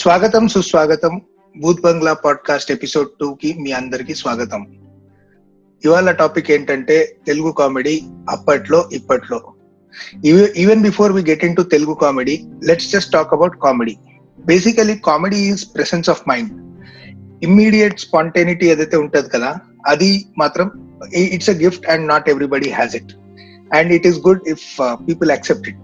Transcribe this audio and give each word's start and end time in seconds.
స్వాగతం 0.00 0.44
సుస్వాగతం 0.52 1.14
Bhoot 1.62 1.82
Bangla 1.86 2.12
podcast 2.22 2.70
episode 2.74 3.08
two 3.20 3.26
కి 3.40 3.50
మీ 3.62 3.70
అందరికీ 3.78 4.14
స్వాగతం 4.20 4.62
ఇవాళ 5.86 6.10
టాపిక్ 6.20 6.48
ఏంటంటే 6.56 6.96
తెలుగు 7.28 7.50
కామెడీ 7.60 7.94
అప్పట్లో 8.34 8.80
ఇప్పట్లో 8.98 9.38
even 10.62 10.82
before 10.88 11.14
we 11.16 11.22
get 11.30 11.44
into 11.58 11.64
Telugu 11.74 11.96
comedy 12.04 12.36
let's 12.70 12.88
just 12.94 13.12
talk 13.16 13.34
about 13.36 13.56
comedy 13.66 13.94
basically 14.50 14.96
comedy 15.10 15.40
is 15.52 15.64
presence 15.76 16.08
of 16.14 16.22
mind 16.32 16.52
immediate 17.48 18.02
spontaneity 18.06 18.68
ఏదైతే 18.74 18.98
ఉంటుంది 19.04 19.30
కదా 19.36 19.52
అది 19.94 20.10
మాత్రం 20.42 20.68
it's 21.38 21.52
a 21.54 21.56
gift 21.64 21.86
and 21.94 22.06
not 22.14 22.28
everybody 22.34 22.70
has 22.78 22.96
it 23.02 23.12
and 23.80 23.92
it 23.98 24.08
is 24.12 24.20
good 24.28 24.44
if 24.54 24.66
people 25.10 25.32
accept 25.36 25.68
it 25.72 25.80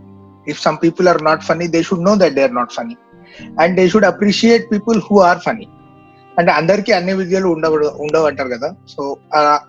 if 0.54 0.62
some 0.67 0.79
people 0.86 1.08
are 1.14 1.22
not 1.30 1.44
funny 1.50 1.68
they 1.76 1.82
should 1.90 2.07
know 2.11 2.14
that 2.25 2.36
they 2.39 2.44
are 2.48 2.57
not 2.62 2.75
funny 2.80 2.96
and 3.62 3.75
they 3.79 3.85
should 3.93 4.08
appreciate 4.12 4.64
people 4.72 4.99
who 5.08 5.17
are 5.29 5.40
funny 5.49 5.67
అంటే 6.39 6.50
అందరికీ 6.61 6.90
అన్ని 6.99 7.12
విద్యలు 7.21 7.49
ఉండవు 7.54 7.76
ఉండవు 8.04 8.26
అంటారు 8.30 8.50
కదా 8.57 8.68
so 8.93 9.03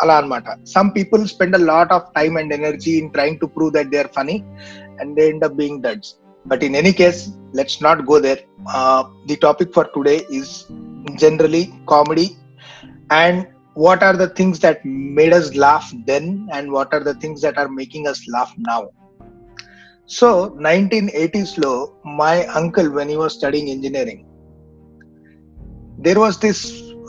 అలా 0.04 0.14
అనమాట 0.22 0.44
some 0.74 0.90
people 0.98 1.22
spend 1.34 1.58
a 1.60 1.64
lot 1.72 1.92
of 1.98 2.06
time 2.18 2.36
and 2.42 2.54
energy 2.60 2.92
in 3.02 3.10
trying 3.18 3.40
to 3.44 3.48
prove 3.56 3.72
that 3.78 3.90
they 3.94 4.00
are 4.04 4.12
funny 4.20 4.38
and 5.00 5.12
they 5.18 5.24
end 5.34 5.44
up 5.48 5.58
being 5.64 5.82
that's 5.88 6.12
but 6.52 6.64
in 6.68 6.78
any 6.84 6.94
case 7.02 7.22
let's 7.62 7.80
not 7.88 8.04
go 8.12 8.18
there 8.28 8.42
the 9.32 9.38
topic 9.48 9.74
for 9.80 9.90
today 9.98 10.16
is 10.42 10.54
generally 11.26 11.64
comedy 11.96 12.28
and 13.24 13.42
what 13.84 14.00
are 14.06 14.16
the 14.22 14.28
things 14.38 14.58
that 14.64 14.78
made 15.18 15.34
us 15.38 15.46
laugh 15.64 15.86
then 16.10 16.26
and 16.56 16.66
what 16.76 16.90
are 16.96 17.02
the 17.08 17.14
things 17.22 17.38
that 17.46 17.56
are 17.62 17.70
making 17.82 18.04
us 18.12 18.20
laugh 18.34 18.52
now 18.70 18.80
so 20.16 20.30
1980s 20.50 21.58
low, 21.64 21.98
my 22.04 22.46
uncle, 22.48 22.88
when 22.92 23.08
he 23.08 23.16
was 23.16 23.34
studying 23.34 23.70
engineering, 23.70 24.26
there 25.98 26.20
was 26.20 26.38
this 26.38 26.60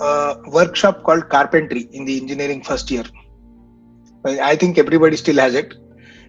uh, 0.00 0.36
workshop 0.58 1.02
called 1.02 1.28
carpentry 1.28 1.88
in 1.90 2.04
the 2.04 2.20
engineering 2.20 2.62
first 2.62 2.92
year. 2.92 3.02
I 4.24 4.54
think 4.54 4.78
everybody 4.78 5.16
still 5.16 5.40
has 5.44 5.56
it. 5.56 5.74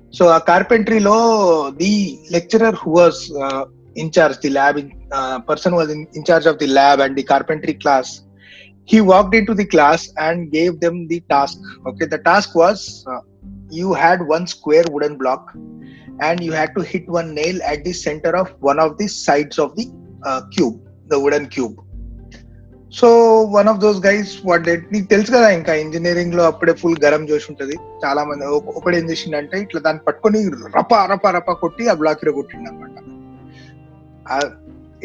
So 0.09 0.35
a 0.35 0.41
carpentry 0.41 0.99
law, 0.99 1.69
the 1.69 2.19
lecturer 2.31 2.71
who 2.71 2.89
was 2.89 3.31
uh, 3.35 3.65
in 3.93 4.09
charge, 4.09 4.39
the 4.39 4.49
lab 4.49 4.79
uh, 5.11 5.41
person 5.41 5.75
was 5.75 5.91
in 5.91 6.23
charge 6.25 6.47
of 6.47 6.57
the 6.57 6.65
lab 6.65 6.99
and 6.99 7.15
the 7.15 7.21
carpentry 7.21 7.75
class. 7.75 8.21
He 8.85 8.99
walked 8.99 9.35
into 9.35 9.53
the 9.53 9.67
class 9.67 10.11
and 10.17 10.51
gave 10.51 10.79
them 10.79 11.07
the 11.07 11.19
task. 11.29 11.59
Okay, 11.85 12.07
the 12.07 12.17
task 12.17 12.55
was 12.55 13.05
you 13.69 13.93
had 13.93 14.25
one 14.25 14.47
square 14.47 14.83
wooden 14.89 15.19
block 15.19 15.55
and 16.21 16.43
you 16.43 16.51
had 16.51 16.75
to 16.75 16.81
hit 16.81 17.07
one 17.07 17.33
nail 17.33 17.61
at 17.63 17.83
the 17.83 17.93
center 17.93 18.35
of 18.35 18.49
one 18.59 18.79
of 18.79 18.97
the 18.97 19.07
sides 19.07 19.57
of 19.59 19.75
the 19.75 19.89
uh, 20.23 20.41
cube, 20.51 20.77
the 21.13 21.19
wooden 21.25 21.47
cube. 21.57 21.79
So 22.97 23.07
one 23.53 23.67
of 23.71 23.77
those 23.83 23.99
guys 24.05 24.31
what 24.47 24.63
did 24.67 24.83
నీకు 24.93 25.07
తెలుసు 25.13 25.29
కదా 25.35 25.47
ఇంకా 25.55 25.73
engineering 25.83 26.33
లో 26.39 26.43
అప్పుడే 26.49 26.73
full 26.81 26.99
garam 27.05 27.21
జోష్ 27.29 27.47
ఉంటుంది 27.51 27.75
చాలా 28.03 28.21
మంది 28.29 28.43
ఒకడు 28.79 28.95
ఏం 28.97 29.05
చేసిండంటే 29.11 29.57
ఇట్లా 29.63 29.79
దాన్ని 29.87 30.01
పట్టుకొని 30.07 30.39
రప 30.75 30.93
రప 31.11 31.25
రప 31.37 31.53
కొట్టి 31.63 31.85
ఆ 31.93 31.95
బ్లాక్ 32.01 32.21
లో 32.27 32.31
కొట్టిండు 32.37 32.69
అనమాట 32.71 32.91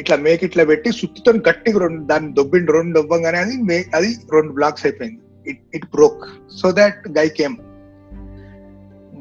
ఇట్లా 0.02 0.16
మేక్ 0.26 0.44
ఇట్లా 0.48 0.64
పెట్టి 0.72 0.90
సుత్తితో 0.98 1.32
గట్టిగా 1.48 1.80
రెండు 1.84 2.02
దాన్ని 2.12 2.30
దొబ్బిండు 2.40 2.74
రెండు 2.78 2.94
దొబ్బంగానే 2.98 3.40
అది 3.46 3.56
మే 3.70 3.78
అది 4.00 4.10
రెండు 4.36 4.52
బ్లాక్స్ 4.60 4.86
అయిపోయింది 4.88 5.20
it 5.52 5.62
it 5.78 5.88
broke 5.96 6.22
so 6.60 6.66
that 6.80 7.00
guy 7.20 7.26
came 7.40 7.56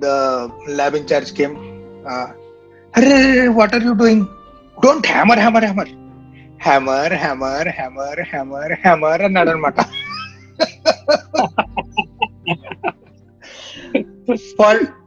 the 0.05 0.09
lab 0.81 0.97
in charge 1.03 1.33
came 1.39 1.55
అరే 2.99 3.19
what 3.59 3.73
are 3.77 3.85
you 3.89 3.93
doing 4.03 4.25
don't 4.85 5.07
hammer 5.13 5.41
hammer 5.43 5.65
hammer 5.69 5.91
hammer 6.67 7.13
hammer 7.21 7.69
hammer 7.79 8.21
hammer 8.33 8.73
hammer 8.85 9.21
అన్నాడు 9.29 9.51
అనమాట 9.55 9.79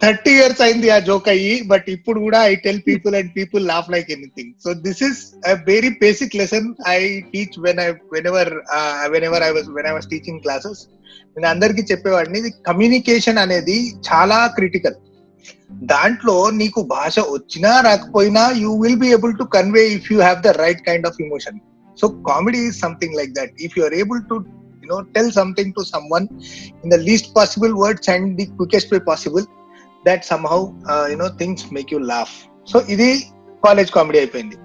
థర్టీ 0.03 0.31
ఇయర్స్ 0.37 0.61
అయింది 0.66 0.88
ఆ 0.97 0.99
జోక్ 1.09 1.27
అయ్యి 1.33 1.55
బట్ 1.72 1.88
ఇప్పుడు 1.94 2.19
కూడా 2.27 2.38
I 2.50 2.53
tell 2.65 2.81
people 2.88 3.15
and 3.19 3.31
people 3.38 3.62
laugh 3.71 3.91
like 3.94 4.09
anything 4.17 4.53
so 4.65 4.71
this 4.87 5.03
is 5.09 5.21
a 5.53 5.55
very 5.71 5.91
basic 6.05 6.37
lesson 6.41 6.69
I 6.97 7.00
teach 7.32 7.56
when 7.65 7.81
I 7.87 7.88
whenever 8.31 8.53
whenever 9.28 9.44
I 9.49 9.50
was 9.59 9.69
when 9.77 9.88
I 9.91 9.94
was 9.99 10.09
teaching 10.15 10.41
classes 10.47 10.81
నేను 11.34 11.49
అందరికీ 11.55 11.84
చెప్పేవాడిని 11.93 12.53
communication 12.71 13.43
అనేది 13.44 13.77
చాలా 14.09 14.38
critical 14.59 14.99
దాంట్లో 15.93 16.34
నీకు 16.61 16.81
భాష 16.97 17.15
వచ్చినా 17.37 17.71
రాకపోయినా 17.89 18.43
you 18.62 18.71
will 18.83 19.01
be 19.05 19.09
able 19.17 19.34
to 19.41 19.45
convey 19.56 19.83
if 19.99 20.09
you 20.12 20.17
have 20.27 20.39
the 20.47 20.51
right 20.62 20.83
kind 20.89 21.06
of 21.11 21.19
emotion 21.25 21.59
so 22.01 22.06
comedy 22.31 22.61
is 22.71 22.77
something 22.84 23.15
like 23.21 23.33
that 23.39 23.55
if 23.67 23.75
you 23.79 23.83
are 23.89 23.97
able 24.03 24.21
to 24.31 24.37
you 24.83 24.89
know 24.95 25.00
tell 25.17 25.31
something 25.41 25.73
to 25.79 25.84
someone 26.17 26.27
in 26.84 26.93
the 26.95 26.99
least 27.09 27.31
possible 27.39 27.75
words 27.83 28.11
and 28.15 28.29
the 28.41 28.47
quickest 28.59 28.93
way 28.95 29.00
possible 29.12 29.47
that 30.09 30.25
somehow 30.53 30.61
you 31.12 31.19
know 31.25 31.31
things 31.43 31.65
make 31.79 31.93
you 31.97 32.00
laugh 32.15 32.34
so 32.73 32.79
ఇది 32.97 33.11
college 33.69 33.93
comedy 33.99 34.21
అయిపోయింది 34.25 34.59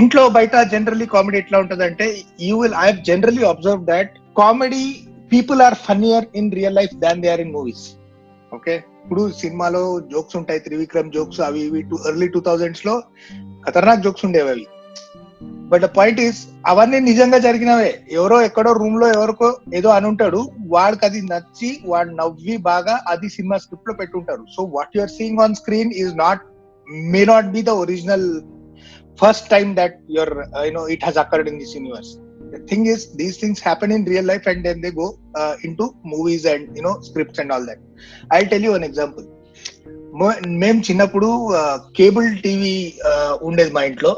ఇంట్లో 0.00 0.22
బయట 0.36 0.52
generally 0.74 1.06
comedy 1.14 1.36
ఎట్లా 1.42 1.56
ఉంటుంది 1.64 1.84
అంటే 1.90 2.06
you 2.48 2.54
will 2.62 2.76
I 2.84 2.86
generally 3.10 3.42
observe 3.52 3.82
that 3.92 4.12
comedy 4.44 4.84
people 5.34 5.60
are 5.66 5.76
funnier 5.88 6.24
in 6.40 6.48
real 6.60 6.76
life 6.82 6.94
than 7.04 7.20
they 7.24 7.30
are 7.34 7.42
in 7.46 7.52
movies 7.58 7.84
okay 8.56 8.74
ఇప్పుడు 9.02 9.22
సినిమాలో 9.42 9.82
jokes 10.12 10.36
ఉంటాయి 10.40 10.60
త్రివిక్రమ్ 10.66 11.12
జోక్స్ 11.16 11.40
అవి 11.46 11.60
ఇవి 11.68 11.80
టూ 11.90 11.96
ఎర్లీ 12.08 12.28
టూ 12.34 12.40
థౌజండ్స్ 12.48 12.84
లో 12.88 12.94
ఖతర్నాక్ 13.64 14.04
జోక్స్ 14.04 14.24
ఉండేవి 14.28 14.50
అవి 14.54 14.64
బట్ 15.70 15.84
పాయింట్ 15.98 16.20
ఇస్ 16.26 16.40
అవన్నీ 16.70 16.98
నిజంగా 17.10 17.38
జరిగినవే 17.46 17.90
ఎవరో 18.18 18.36
ఎక్కడో 18.48 18.70
రూమ్ 18.80 18.96
లో 19.02 19.06
ఎవరికో 19.16 19.48
ఏదో 19.78 19.88
అని 19.96 20.06
ఉంటాడు 20.12 20.40
వాడికి 20.74 21.04
అది 21.08 21.20
నచ్చి 21.32 21.70
వాడు 21.92 22.10
నవ్వి 22.20 22.56
బాగా 22.70 22.94
అది 23.12 23.28
సినిమా 23.36 23.56
స్క్రిప్ట్ 23.64 23.88
లో 23.90 23.94
పెట్టుంటారు 24.00 24.44
so 24.56 24.64
what 24.74 24.94
you're 24.98 25.14
seeing 25.18 25.42
on 25.46 25.56
screen 25.62 25.92
is 26.02 26.14
not 26.24 26.42
may 27.14 27.22
not 27.32 27.48
be 27.56 27.62
the 27.70 27.74
original 27.84 28.26
first 29.22 29.48
time 29.54 29.68
that 29.80 29.96
your 30.18 30.34
you know 30.68 30.84
it 30.96 31.06
has 31.08 31.20
occurred 31.24 31.50
in 31.52 31.58
this 31.62 31.74
universe 31.78 32.12
the 32.52 32.60
is 32.94 33.04
is 33.04 33.04
these 33.20 33.36
things 33.42 33.58
happen 33.68 33.88
in 33.96 34.02
real 34.12 34.26
life 34.30 34.44
and 34.50 34.58
then 34.68 34.76
they 34.84 34.92
go 35.02 35.06
uh, 35.40 35.54
into 35.66 35.84
movies 36.12 36.42
and 36.52 36.62
you 36.78 36.84
know 36.86 36.94
scripts 37.08 37.38
and 37.42 37.50
all 37.54 37.64
that 37.70 37.80
i'll 38.34 38.50
tell 38.54 38.64
you 38.68 38.72
మేము 40.62 40.78
చిన్నప్పుడు 40.86 41.28
cable 41.98 42.26
TV 42.44 42.74
ఉండేది 43.48 43.72
మా 43.76 43.82
ఇంట్లో 43.90 44.10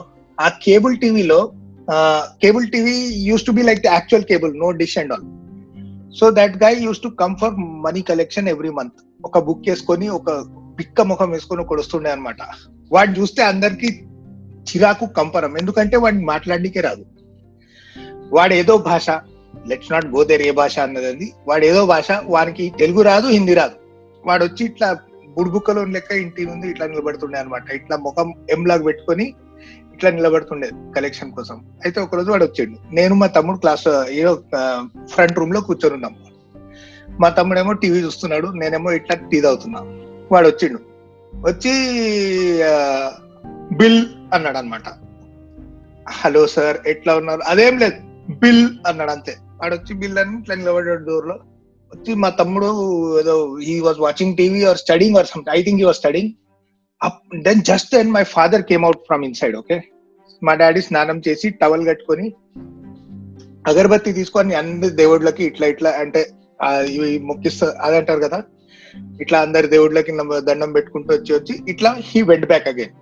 ఆ 0.44 0.48
cable 0.66 0.94
టీవీలో 1.02 1.38
cable 2.42 2.64
TV 2.72 2.94
used 3.28 3.44
to 3.48 3.52
be 3.58 3.62
like 3.68 3.80
the 3.86 3.90
actual 3.96 4.24
cable 4.30 4.52
no 4.64 4.68
dish 4.80 4.96
and 5.02 5.12
all 5.16 5.26
so 6.18 6.24
that 6.38 6.56
guy 6.64 6.78
used 6.86 7.02
to 7.04 7.10
come 7.22 7.34
for 7.42 7.54
money 7.86 8.02
collection 8.10 8.48
every 8.54 8.72
month 8.78 8.98
ఒక 9.28 9.42
book 9.48 9.62
చేసుకొని 9.68 10.08
ఒక 10.18 10.28
పిక్క 10.80 11.00
ముఖం 11.10 11.30
వేసుకొని 11.34 11.62
ఒకటి 11.64 11.80
వస్తుండే 11.84 12.10
అనమాట 12.14 12.40
వాడు 12.96 13.12
చూస్తే 13.20 13.42
అందరికి 13.52 13.90
చిరాకు 14.70 15.06
కంపరం 15.20 15.54
ఎందుకంటే 15.62 15.96
వాడిని 16.06 16.26
మాట్లాడడానికి 16.32 16.80
రాదు 16.88 17.04
వాడు 18.36 18.54
ఏదో 18.60 18.74
భాష 18.90 19.06
లెట్స్ 19.70 19.90
నాట్ 19.92 20.06
గోదేర్ 20.14 20.42
ఏ 20.48 20.52
భాష 20.62 20.74
అన్నదండి 20.86 21.26
వాడు 21.48 21.64
ఏదో 21.70 21.82
భాష 21.94 22.08
వానికి 22.34 22.64
తెలుగు 22.82 23.02
రాదు 23.10 23.26
హిందీ 23.36 23.54
రాదు 23.60 23.76
వాడు 24.28 24.42
వచ్చి 24.48 24.62
ఇట్లా 24.70 24.88
బుడ్బుక్కలో 25.36 25.80
లెక్క 25.94 26.10
ఇంటి 26.24 26.42
ముందు 26.50 26.66
ఇట్లా 26.72 26.84
నిలబడుతుండే 26.92 27.38
అనమాట 27.42 27.66
ఇట్లా 27.80 27.96
ముఖం 28.06 28.28
ఎంలాగ్ 28.54 28.84
పెట్టుకొని 28.88 29.26
ఇట్లా 29.94 30.10
నిలబడుతుండే 30.18 30.68
కలెక్షన్ 30.96 31.32
కోసం 31.38 31.56
అయితే 31.84 31.98
ఒకరోజు 32.06 32.28
వాడు 32.34 32.44
వచ్చిండు 32.48 32.76
నేను 32.98 33.14
మా 33.22 33.26
తమ్ముడు 33.36 33.58
క్లాస్ 33.64 33.86
ఏదో 34.20 34.32
ఫ్రంట్ 35.14 35.38
రూమ్ 35.40 35.54
లో 35.56 35.60
కూర్చొని 35.68 35.94
ఉన్నాం 35.98 36.14
మా 37.22 37.28
తమ్ముడేమో 37.38 37.72
టీవీ 37.82 37.98
చూస్తున్నాడు 38.06 38.46
నేనేమో 38.60 38.92
ఇట్లా 38.98 39.14
టీ 39.32 39.38
తాగుతున్నా 39.46 39.80
వాడు 40.32 40.46
వచ్చిండు 40.52 40.80
వచ్చి 41.48 41.74
బిల్ 43.80 44.02
అన్నాడు 44.36 44.58
అనమాట 44.62 44.88
హలో 46.20 46.42
సార్ 46.56 46.76
ఎట్లా 46.92 47.12
ఉన్నారు 47.20 47.42
అదేం 47.52 47.74
లేదు 47.82 47.98
బిల్ 48.44 48.62
అన్నాడు 48.90 49.12
అంతే 49.16 49.32
ఆడొచ్చి 49.64 49.92
బిల్ 50.00 50.18
అని 50.22 50.32
ఇట్లా 50.40 50.54
నిలబడ్డాడు 50.60 51.02
డోర్ 51.10 51.26
లో 51.30 51.36
వచ్చి 51.92 52.12
మా 52.22 52.28
తమ్ముడు 52.40 52.68
ఏదో 53.20 53.34
he 53.66 53.74
was 53.86 53.98
watching 54.06 54.34
TV 54.40 54.60
or 54.70 54.78
studying 54.84 55.16
or 55.20 55.28
some 55.32 55.42
I 55.56 55.58
think 55.66 55.78
he 55.82 55.86
was 55.90 55.98
studying 56.02 56.30
then 57.46 57.60
just 57.70 57.90
then 57.96 58.10
my 58.16 58.24
father 58.36 58.64
came 58.70 58.84
out 58.88 59.02
from 59.08 59.22
inside 59.28 59.54
okay 59.60 59.76
మా 60.46 60.54
డాడీ 60.62 60.80
స్నానం 60.88 61.18
చేసి 61.26 61.46
టవల్ 61.62 61.84
కట్టుకొని 61.90 62.26
అగరబత్తి 63.70 64.10
తీసుకొని 64.18 64.54
అన్ని 64.60 64.88
దేవుళ్ళకి 65.00 65.42
ఇట్లా 65.50 65.66
ఇట్లా 65.74 65.90
అంటే 66.02 66.22
ఇవి 66.96 67.08
మొక్కిస్తా 67.28 67.66
అది 67.86 67.96
అంటారు 68.00 68.20
కదా 68.26 68.38
ఇట్లా 69.22 69.38
అందరి 69.44 69.66
దేవుళ్ళకి 69.74 70.12
దండం 70.48 70.72
పెట్టుకుంటూ 70.76 71.10
వచ్చి 71.16 71.32
వచ్చి 71.38 71.54
ఇట్లా 71.74 71.92
హీ 72.08 72.20
వెంట్ 72.30 72.46
బ్యాక్ 72.52 72.68
అగైన్ 72.72 72.94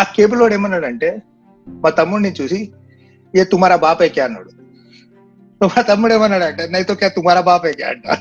ఆ 0.00 0.04
కేబుల్ 0.16 0.40
వాడు 0.44 0.56
ఏమన్నాడంటే 0.58 1.10
మా 1.82 1.90
తమ్ముడిని 2.00 2.32
చూసి 2.40 2.60
ఏ 3.40 3.42
తుమారా 3.52 3.76
బాపైకే 3.86 4.20
అన్నాడు 4.28 4.50
तो 5.60 5.66
बात 5.68 5.90
अमड़े 5.90 6.16
मन 6.18 6.32
अड्डा 6.34 6.64
नहीं 6.72 6.84
तो 6.88 6.94
क्या 7.00 7.08
तुम्हारा 7.14 7.40
बाप 7.46 7.64
है 7.66 7.72
क्या 7.80 7.88
अड्डा 7.88 8.14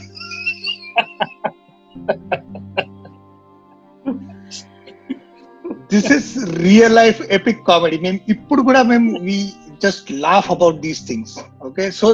this 5.92 6.12
is 6.12 6.34
real 6.58 6.94
life 6.96 7.22
epic 7.40 7.62
comedy 7.68 7.98
ma'am 8.04 8.18
इप्पुड़ 8.36 8.60
गुड़ा 8.62 8.84
ma'am 8.92 9.08
we 9.28 9.38
just 9.82 10.12
laugh 10.12 10.52
about 10.52 10.80
these 10.82 11.10
things 11.10 11.38
okay 11.66 11.90
so 12.02 12.14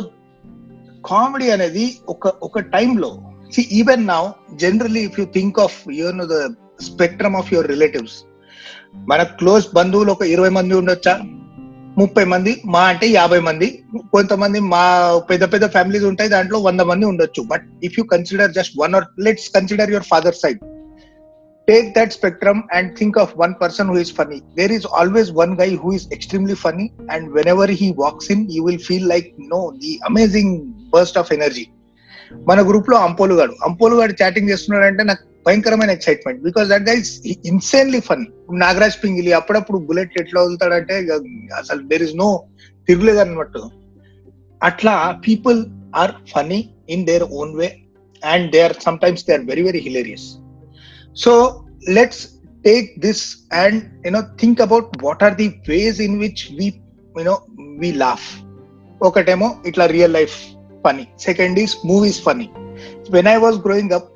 comedy 1.09 1.49
अने 1.57 1.69
time 2.61 2.97
low 2.97 3.09
see 3.55 3.61
even 3.79 4.03
now 4.11 4.31
generally 4.65 5.03
if 5.05 5.17
you 5.19 5.25
think 5.35 5.59
of 5.65 5.81
you 5.93 6.11
know 6.21 6.25
the 6.35 6.55
spectrum 6.89 7.35
of 7.41 7.51
your 7.53 7.67
relatives 7.73 8.23
मैं 9.09 9.23
close 9.41 9.65
बंधु 9.75 10.03
इरवे 10.25 10.49
मंदिर 10.59 10.77
उड़ा 10.77 10.95
ముప్పై 12.01 12.23
మంది 12.31 12.51
మా 12.73 12.81
అంటే 12.91 13.05
యాభై 13.17 13.39
మంది 13.49 13.67
కొంతమంది 14.15 14.59
మా 14.73 14.85
పెద్ద 15.29 15.43
పెద్ద 15.53 15.65
ఫ్యామిలీస్ 15.75 16.05
ఉంటాయి 16.09 16.29
దాంట్లో 16.33 16.57
వంద 16.69 16.81
మంది 16.91 17.05
ఉండొచ్చు 17.11 17.41
but 17.51 17.65
if 17.87 17.93
you 17.97 18.03
consider 18.13 18.55
just 18.57 18.73
one 18.83 18.95
or 18.97 19.05
let's 19.27 19.47
consider 19.57 19.91
your 19.93 20.07
father 20.11 20.37
side 20.41 20.59
take 21.71 21.87
that 21.97 22.13
spectrum 22.17 22.59
and 22.77 22.89
think 22.99 23.19
of 23.23 23.31
one 23.43 23.53
person 23.61 23.89
who 23.91 23.97
is 24.05 24.11
funny 24.19 24.39
there 24.57 24.73
is 24.77 24.87
always 25.01 25.31
one 25.43 25.53
guy 25.61 25.69
who 25.83 25.91
is 25.99 26.05
extremely 26.17 26.57
funny 26.65 26.87
and 27.15 27.27
whenever 27.53 27.73
he 27.81 27.87
walks 28.03 28.27
in 28.35 28.43
you 28.55 28.63
will 28.67 28.83
feel 28.89 29.07
like 29.13 29.29
no 29.55 29.61
the 29.83 29.93
amazing 30.11 30.53
burst 30.95 31.19
of 31.23 31.31
energy 31.37 31.65
మన 32.51 32.59
group 32.71 32.91
లో 32.93 32.97
అంపోలుగాడు 33.07 33.55
అంపోలుగాడు 33.69 34.13
chatting 34.23 34.49
చేస్తున్నాడు 34.53 34.85
అంటే 34.91 35.03
నాకు 35.11 35.23
భయంకరమైన 35.45 35.91
excitement 35.97 36.39
because 36.47 36.67
that 36.73 36.85
guy's 36.89 37.09
insanely 37.51 37.99
fun 38.09 38.23
Nagaraj 38.65 38.95
Pingili 39.03 39.31
అప్పుడప్పుడు 39.39 39.77
bullet 39.87 40.15
ఎట్లా 40.21 40.39
వదులుతాడంటే 40.45 40.95
అసలు 41.61 41.81
దేర్ 41.89 42.03
ఇస్ 42.07 42.15
నో 42.23 42.29
తిరుగులేదు 42.87 43.21
అన్నట్టు 43.25 43.63
అట్లా 44.69 44.93
people 45.27 45.59
are 46.03 46.13
funny 46.35 46.59
in 46.95 47.03
their 47.09 47.25
own 47.41 47.51
way 47.59 47.67
and 48.33 48.47
they 48.55 48.61
are 48.69 48.75
sometimes 49.03 49.23
they 49.27 49.33
are 49.37 49.45
very 49.51 49.63
very 49.69 49.81
hilarious 49.89 50.25
so 51.25 51.33
let's 51.97 52.23
take 52.69 52.89
this 53.05 53.23
and 53.63 53.79
you know 54.07 54.23
think 54.43 54.61
about 54.67 54.89
what 55.05 55.23
are 55.27 55.37
the 55.43 55.49
ways 55.73 56.01
in 56.07 56.17
which 56.25 56.43
we 56.59 56.67
you know 57.19 57.35
we 57.83 57.91
laugh 58.05 58.27
ఒకటేమో 59.09 59.47
ఇట్లా 59.71 59.85
real 59.97 60.13
life 60.19 60.37
funny 60.85 61.05
second 61.29 61.57
is 61.65 61.73
movies 61.93 62.19
funny 62.27 62.47
when 63.17 63.31
I 63.35 63.37
was 63.47 63.57
growing 63.67 63.93
up 63.99 64.09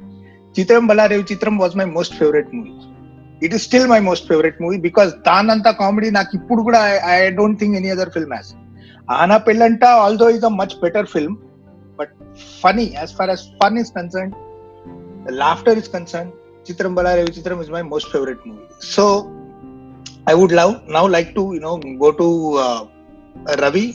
Chitram 0.60 0.86
Bhalare 0.92 1.24
Chitram 1.32 1.56
was 1.62 1.76
my 1.80 1.86
most 1.98 2.16
favourite 2.22 2.50
movie 2.56 2.72
it 3.46 3.54
is 3.56 3.64
still 3.68 3.86
my 3.92 4.00
most 4.08 4.26
favourite 4.30 4.58
movie 4.64 4.78
because 4.86 5.12
దానంతా 5.28 5.72
comedy 5.82 6.08
నాకు 6.18 6.32
ఇప్పుడు 6.40 6.62
కూడా 6.68 6.80
I 7.18 7.20
don't 7.38 7.58
think 7.62 7.76
any 7.82 7.90
other 7.96 8.12
film 8.16 8.34
as 8.38 8.50
Ahana 9.20 9.38
Pellanta 9.46 9.84
although 10.04 10.28
is 10.38 10.46
a 10.50 10.54
much 10.62 10.76
better 10.84 11.08
film 11.16 11.36
but 12.02 12.12
funny 12.64 12.86
as 13.00 13.14
far 13.20 13.32
as 13.36 13.44
fun 13.62 13.78
is 13.84 13.92
concerned 14.00 14.34
laughter 15.44 15.80
is 15.84 15.90
concerned 15.96 16.32
Chitram 16.70 16.92
Bhalarevi 16.98 17.34
Chitram 17.38 17.62
is 17.66 17.72
my 17.78 17.84
most 17.94 18.10
favourite 18.16 18.44
movie 18.50 18.66
so 18.96 19.06
I 20.34 20.36
would 20.42 20.56
love 20.62 20.74
now 20.98 21.06
like 21.18 21.32
to 21.40 21.46
you 21.58 21.62
know 21.70 21.74
go 22.04 22.12
to 22.22 22.30
Ravi 23.64 23.88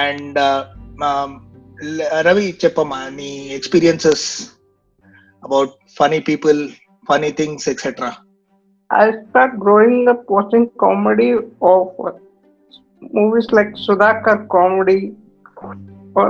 and 0.00 0.38
Ravi 2.28 2.46
చెప్పమ్మా 2.64 3.00
నీ 3.20 3.30
experiences 3.60 4.26
about 5.45 5.69
funny 5.99 6.21
people, 6.21 6.59
funny 7.03 7.31
things, 7.31 7.67
etc. 7.67 8.17
I 8.89 9.11
start 9.23 9.51
growing 9.59 10.07
up 10.07 10.21
watching 10.29 10.65
comedy 10.79 11.29
of 11.73 11.87
uh, 11.99 12.11
movies 13.11 13.47
like 13.51 13.71
Sudhakar 13.85 14.47
comedy 14.49 14.99
or 16.15 16.27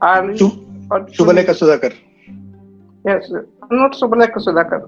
Ali 0.00 0.36
Shu- 0.38 0.56
or 0.90 1.00
Subhalekha 1.18 1.50
Sudhakar 1.60 1.96
Yes, 3.04 3.24
not 3.78 3.92
Subhalekha 4.00 4.40
Sudhakar. 4.46 4.80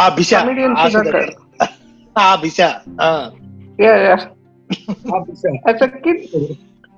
ఆ 0.00 0.04
బిష 0.16 0.30
Comedian 0.34 0.72
ఆ 0.80 0.84
Sudhakar. 0.86 1.26
Sudhakar 1.26 1.32
ఆ 2.16 2.28
బిష 2.42 2.58
Yeah, 3.78 3.96
yeah. 4.06 4.20
As 5.70 5.80
a 5.84 5.88
kid, 6.04 6.18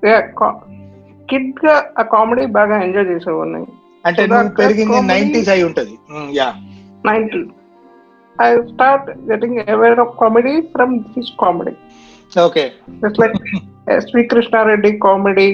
yeah, 0.02 0.22
co- 0.38 0.56
kid 1.28 1.46
గా 1.62 1.74
ఆ 2.00 2.02
comedy 2.14 2.44
బాగా 2.58 2.76
enjoy 2.86 3.08
చేసేవాడిని 3.12 3.62
అంటే 4.07 4.21
నువ్వు 4.29 4.53
పెరిగింది 4.61 4.99
నైన్టీస్ 5.13 5.49
అయి 5.53 5.63
ఉంటది 5.69 5.93
ya 6.39 6.47
ninety 7.09 7.41
I 8.45 8.49
start 8.73 9.07
getting 9.31 9.57
aware 9.75 9.99
of 10.05 10.13
comedy 10.21 10.53
from 10.75 10.93
this 11.15 11.31
comedy 11.43 11.73
okay 12.47 12.63
it's 13.07 13.21
like 14.15 14.27
Krishna Reddy 14.33 14.91
comedy 15.07 15.47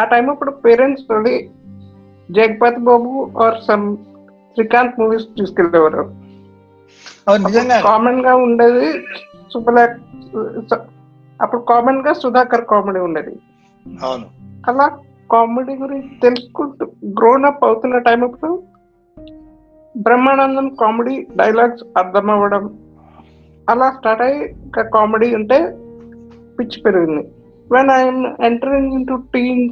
ఆ 0.00 0.04
టైం 0.12 0.26
ఇప్పుడు 0.34 0.52
పేరెంట్స్ 0.66 1.04
తోటి 1.10 1.34
Jagapathi 2.38 2.80
Babu 2.88 3.12
or 3.44 3.58
some 3.68 3.84
Srikanth 4.54 4.98
movies 5.02 5.26
తీసుకెళ్ళేవారు 5.38 6.04
common 7.90 8.20
గా 8.26 8.32
ఉండేది 8.46 8.88
సుబ్బలా 9.52 9.84
అప్పుడు 11.44 11.60
కామన్ 11.72 12.00
గా 12.06 12.12
సుధాకర్ 12.22 12.64
కామెడీ 12.72 13.00
ఉండేది 13.08 13.34
అలా 14.70 14.86
కామెడీ 15.34 15.72
గురించి 15.82 16.10
తెలుసుకుంటూ 16.24 16.84
గ్రోన్ 17.18 17.44
అప్ 17.48 17.62
అవుతున్న 17.68 17.96
టైం 18.06 18.20
అప్పుడు 18.26 18.50
బ్రహ్మానందం 20.06 20.66
కామెడీ 20.82 21.14
డైలాగ్స్ 21.40 21.84
అర్థం 22.00 22.28
అవ్వడం 22.34 22.64
అలా 23.72 23.88
స్టార్ట్ 23.98 24.22
అయ్యి 24.26 24.40
ఇంకా 24.66 24.82
కామెడీ 24.96 25.28
ఉంటే 25.38 25.58
పిచ్చి 26.56 26.78
పెరిగింది 26.86 27.22
when 27.74 27.90
I'm 27.98 28.22
entering 28.50 28.92
into 29.10 29.16
teen 29.34 29.62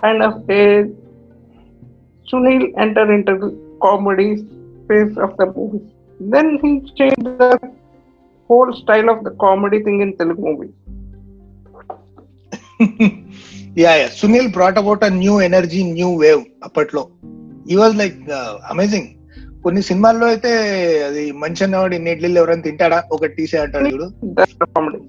kind 0.00 0.24
of 0.28 0.42
age 0.62 0.90
Sunil 2.30 2.66
enter 2.86 3.12
into 3.30 3.34
comedy 3.86 4.28
phase 4.90 5.16
of 5.26 5.34
the 5.40 5.46
movies 5.56 5.88
then 6.34 6.52
he 6.64 6.72
change 7.00 7.28
the 7.44 7.48
whole 8.52 8.72
style 8.82 9.10
of 9.14 9.24
the 9.28 9.32
comedy 9.46 9.80
thing 9.88 10.02
in 10.06 10.14
Telugu 10.22 10.42
movie 10.48 10.68
yeah 13.78 13.90
Sunil 14.20 14.48
brought 14.56 14.78
about 14.80 15.02
a 15.08 15.10
new 15.22 15.34
energy 15.48 15.80
new 15.96 16.08
wave 16.24 16.40
అప్పట్లో 16.66 17.02
ఈ 17.72 17.74
was 17.80 17.94
like 18.02 18.16
amazing 18.74 19.08
కొన్ని 19.64 19.80
సినిమాల్లో 19.88 20.26
అయితే 20.32 20.50
అది 21.08 21.22
మంచి 21.42 21.60
అన్నవాడు 21.66 21.94
ఇన్ని 21.98 22.12
ఎవరైనా 22.42 22.64
తింటాడా 22.68 22.98
ఒకటి 23.16 23.34
తీసే 23.40 23.58
అంటాడు 23.64 24.06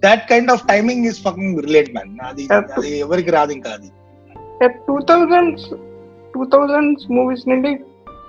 that 0.05 0.23
kind 0.31 0.51
of 0.55 0.63
timing 0.73 1.05
is 1.11 1.19
fucking 1.27 1.57
relate 1.67 1.89
man 1.97 2.13
అది 2.29 2.45
అది 2.57 2.89
ఎవరికి 3.05 3.33
రాదు 3.37 3.53
ఇంకా 3.57 3.71
అది 3.77 3.89
two 4.89 4.97
thousands 5.11 5.67
two 6.35 6.41
thousands 6.53 7.05
movies 7.17 7.45
నుండి 7.53 7.71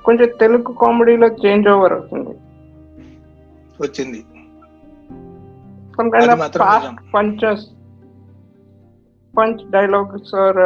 కొంచెం 0.09 0.31
తెలుగు 0.45 0.71
కామెడీలో 0.85 1.31
చేంజ్ 1.45 1.69
ఓవర్ 1.77 1.97
వచ్చింది 2.15 2.35
వచ్చింది 6.01 6.35
punch 9.39 9.63
dialogues 9.75 10.33
or 10.45 10.61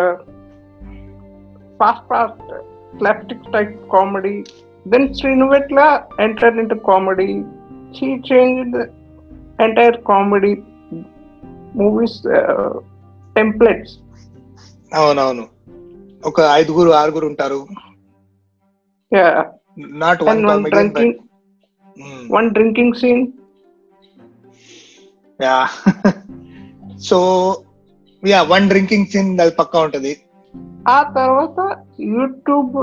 fast 1.80 2.06
fast 2.12 2.52
slapstick 3.00 3.46
type 3.56 3.74
comedy 3.96 4.34
then 4.94 5.08
Sreenu Vaitla 5.18 5.80
enter 6.26 6.58
in 6.62 6.72
comedy 6.92 7.28
she 7.96 8.08
change 8.30 8.76
entire 9.66 9.98
comedy 10.12 10.52
movies 11.80 12.18
templates 13.38 13.94
అవునవును 15.00 15.44
ఒక 16.28 16.40
ఐదుగురు 16.60 16.90
ఆరుగురు 17.00 17.26
ఉంటారు 17.32 17.60
one 22.36 22.48
drinking 22.56 22.96
scene 23.00 23.24
ya 25.48 25.58
so 27.08 27.18
ya 28.32 28.38
one 28.52 28.64
drinking 28.70 29.08
scene 29.10 29.28
అది 29.42 29.52
పక్క 29.58 29.74
ఉంటది 29.86 30.12
ఆ 30.94 30.98
తర్వాత 31.18 31.60
యూట్యూబ్ 32.14 32.76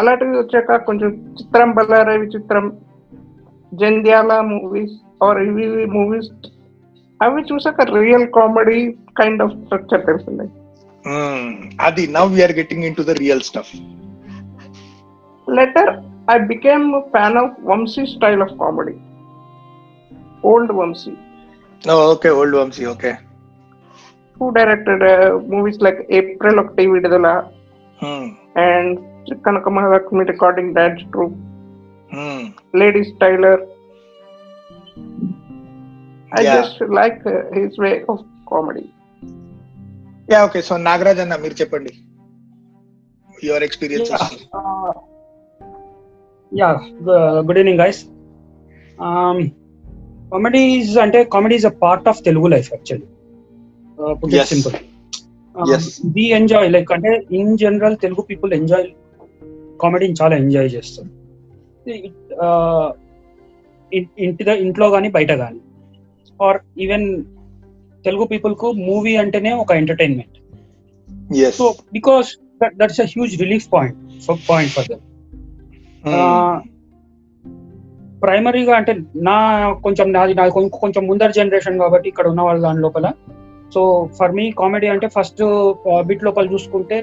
అలాంటివి 0.00 0.34
వచ్చాక 0.40 0.76
కొంచెం 0.88 1.10
చిత్రం 1.38 1.70
బల్లారవి 1.76 2.26
చిత్రం 2.34 2.66
జంధ్యాల 3.80 4.32
మూవీస్ 4.52 4.94
ఆర్ 5.26 5.40
ఇవి 5.48 5.66
మూవీస్ 5.96 6.30
అవి 7.26 7.40
చూసాక 7.50 7.86
real 8.02 8.26
comedy 8.38 8.78
kind 9.20 9.42
of 9.46 9.54
structure 9.64 10.06
తెలిసింది 10.10 10.46
అది 11.88 12.04
now 12.18 12.32
we're 12.36 12.56
getting 12.60 12.86
in 12.90 12.96
to 13.00 13.04
the 13.10 13.14
real 13.22 13.44
stuff 13.48 13.72
later 15.58 15.92
I 16.32 16.38
became 16.54 16.86
fan 17.16 17.38
of 17.44 17.54
Vamsi 17.72 18.04
style 18.16 18.42
of 18.48 18.54
comedy 18.64 18.96
old 20.52 20.74
Vamsi 20.82 21.14
okay 22.14 22.28
old 22.40 22.56
Vamsi 22.60 22.84
okay 22.96 23.12
Who 24.37 24.47
directed 24.57 25.05
movies 25.53 25.81
like 25.87 25.99
April 26.19 26.61
ఒకటి 26.63 26.85
విడుదల 26.93 27.27
and 28.65 28.97
Kanaka 29.47 29.69
Mahalakshmi 29.69 30.23
recording 30.31 30.73
dance 30.79 31.03
troupe 31.13 31.37
ladies 32.81 33.13
tailor 33.25 33.61
I 36.31 36.41
Yeah. 36.43 36.57
Just 36.57 36.81
like 36.97 37.23
his 37.55 37.77
way 37.83 37.91
of 38.11 38.21
comedy 38.51 38.83
yeah 40.29 40.39
okay 40.47 40.59
so 40.67 40.73
Nagaraj 40.87 41.21
అన్న 41.23 41.35
మీరు 41.43 41.55
చెప్పండి 41.61 41.93
your 43.43 43.65
experiences 43.69 44.27
Yeah. 44.51 44.59
Uh, 44.59 44.91
yeah. 46.51 46.73
Good, 46.99 47.19
good 47.47 47.57
evening, 47.57 47.77
guys. 47.77 47.99
Um, 48.99 49.37
comedies 50.31 50.91
అంటే 51.03 51.19
comedy 51.33 51.55
is 51.61 51.67
a 51.69 51.75
part 51.83 52.07
of 52.11 52.19
Telugu 52.27 52.47
life 52.47 52.69
actually 52.73 53.07
uh, 54.02 54.14
put 54.20 54.30
yes. 54.38 54.52
Um, 55.56 55.70
అంటే 56.96 57.10
in 57.42 57.52
general 57.62 57.94
Telugu 58.04 58.22
people 58.30 58.50
enjoy 58.60 58.86
కామెడీని 59.84 60.16
చాలా 60.22 60.34
enjoy 60.44 60.70
చేస్తారు 60.76 61.10
uh, 62.46 62.86
ఇంటి 64.26 64.42
ఇంట్లో 64.64 64.86
కానీ 64.94 65.08
బయట 65.16 65.32
కానీ 65.42 65.60
ఆర్ 66.46 66.58
ఈవెన్ 66.84 67.04
తెలుగు 68.06 68.24
పీపుల్ 68.32 68.54
కు 68.62 68.68
మూవీ 68.88 69.12
అంటేనే 69.22 69.50
ఒక 69.62 69.70
entertainment 69.82 70.36
so 71.58 71.66
because 71.96 72.28
that's 72.80 73.00
huge 73.24 73.34
relief 73.44 73.66
point 73.74 74.26
point 74.50 74.72
for 74.76 74.88
them 74.92 75.04
ప్రైమరీగా 78.24 78.74
అంటే 78.80 78.92
నా 79.28 79.38
కొంచెం 79.86 80.06
నాది 80.16 80.34
నాది 80.40 80.52
కొంచెం 80.84 81.02
ముందర 81.10 81.30
జనరేషన్ 81.40 81.80
కాబట్టి 81.84 82.06
ఇక్కడ 82.12 82.26
ఉన్న 82.34 82.42
వాళ్ళ 82.48 82.60
దాని 82.68 82.82
లోపల 82.86 83.06
సో 83.74 83.80
ఫర్ 84.18 84.34
మీ 84.38 84.44
కామెడీ 84.62 84.88
అంటే 84.94 85.06
ఫస్ట్ 85.16 85.42
బిట్ 86.08 86.24
లోపల 86.26 86.46
చూసుకుంటే 86.54 86.96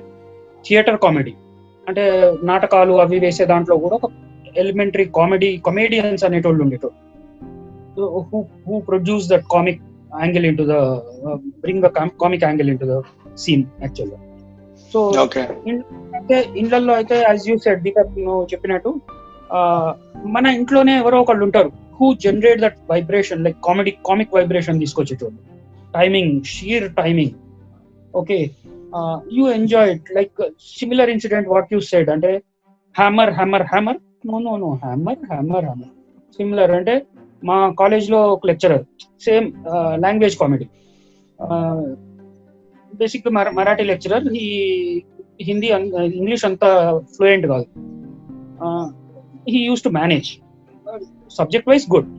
థియేటర్ 0.68 1.00
కామెడీ 1.06 1.34
అంటే 1.90 2.04
నాటకాలు 2.52 2.94
అవి 3.04 3.18
వేసే 3.26 3.46
దాంట్లో 3.54 3.76
కూడా 3.86 3.96
ఒక 4.00 4.10
ఎలిమెంటరీ 4.62 5.06
కామెడీ 5.22 5.50
కామెడియన్స్ 5.68 6.24
అనేటోళ్ళు 6.28 6.62
ఉండేటోళ్ళు 6.66 8.06
who 8.32 8.40
who 8.68 8.76
produce 8.92 9.26
that 9.32 9.46
comic 9.56 9.82
angle 10.22 10.46
in 10.52 10.58
to 10.60 10.64
the 10.74 10.76
bring 11.64 11.84
the 11.86 11.90
comic 12.24 12.46
angle 12.50 12.70
in 12.74 12.80
to 12.84 12.88
the 12.94 12.98
scene 13.44 13.66
యాక్చువల్గా 13.86 14.20
సో 14.94 15.00
అంటే 16.18 16.36
ఇండ్లలో 16.62 16.94
అయితే 17.00 17.16
యాజ్ 17.30 17.44
యూ 17.50 17.56
సెడ్ 17.66 17.82
దీపక్ 17.86 18.16
నువ్వు 18.28 18.44
చెప్పినట్టు 18.52 18.92
మన 20.36 20.46
ఇంట్లోనే 20.60 20.94
ఎవరో 21.02 21.18
ఒకళ్ళు 21.24 21.44
ఉంటారు 21.48 21.70
who 21.98 22.06
generate 22.26 22.60
that 22.66 22.78
vibration 22.94 23.42
like 23.48 23.60
comedy 23.68 23.92
comic 24.10 24.32
vibration 24.40 24.80
తీసుకొచ్చేటోళ్ళు 24.84 25.40
timing 25.98 26.36
sheer 26.54 26.86
timing 27.00 27.36
okay 28.20 28.38
you 29.38 29.44
enjoy 29.58 29.92
like 30.18 30.42
similar 30.78 31.12
incident 31.16 31.48
what 31.54 31.70
you 31.74 31.80
side 31.92 32.10
అంటే 32.16 32.32
hammer 33.00 33.32
hammer 33.40 33.66
hammer 33.74 34.00
no 34.30 34.36
no 34.48 34.54
no 34.64 34.70
hammer 34.86 35.20
hammer 35.32 35.66
hammer 35.70 35.92
similar 36.38 36.74
అంటే 36.80 36.96
మా 37.50 37.58
కాలేజ్లో 37.82 38.20
ఒక 38.36 38.46
lecturer 38.52 38.84
same 39.28 39.48
language 40.06 40.36
comedy 40.42 40.68
basic 43.02 43.28
Marathi 43.60 43.86
lecturer 43.94 44.26
ఈ 44.48 44.48
Hindi 45.48 45.70
English 46.20 46.46
అంత 46.50 46.66
fluent 47.16 47.46
కాదు 47.54 47.66
he 49.54 49.62
used 49.70 49.84
to 49.88 49.92
manage 50.00 50.30
subject 51.40 51.70
wise 51.72 51.88
good 51.96 52.10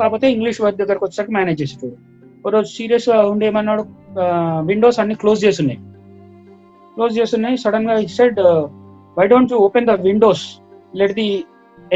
కాకపోతే 0.00 0.26
English 0.36 0.60
work 0.64 0.80
దగ్గరకు 0.82 1.04
వచ్చాక 1.08 1.30
మేనేజ్ 1.38 1.60
చేసేటోడు 1.62 1.96
ఒకరోజు 2.44 2.68
సీరియస్ 2.76 3.04
గా 3.10 3.16
ఉండి 3.32 3.44
ఏమన్నాడు 3.48 3.82
విండోస్ 4.70 4.96
అన్ని 5.02 5.14
క్లోజ్ 5.22 5.40
చేస్తున్నాయి 5.46 5.78
క్లోజ్ 6.94 7.12
చేస్తున్నాయి 7.18 7.56
సడన్ 7.64 7.86
గా 7.90 7.94
it 8.04 8.14
side 8.18 8.38
why 9.18 9.26
don't 9.32 9.52
you 9.54 9.58
open 9.66 9.86
the 9.90 9.94
windows 10.08 10.42
let 11.00 11.14
the 11.20 11.26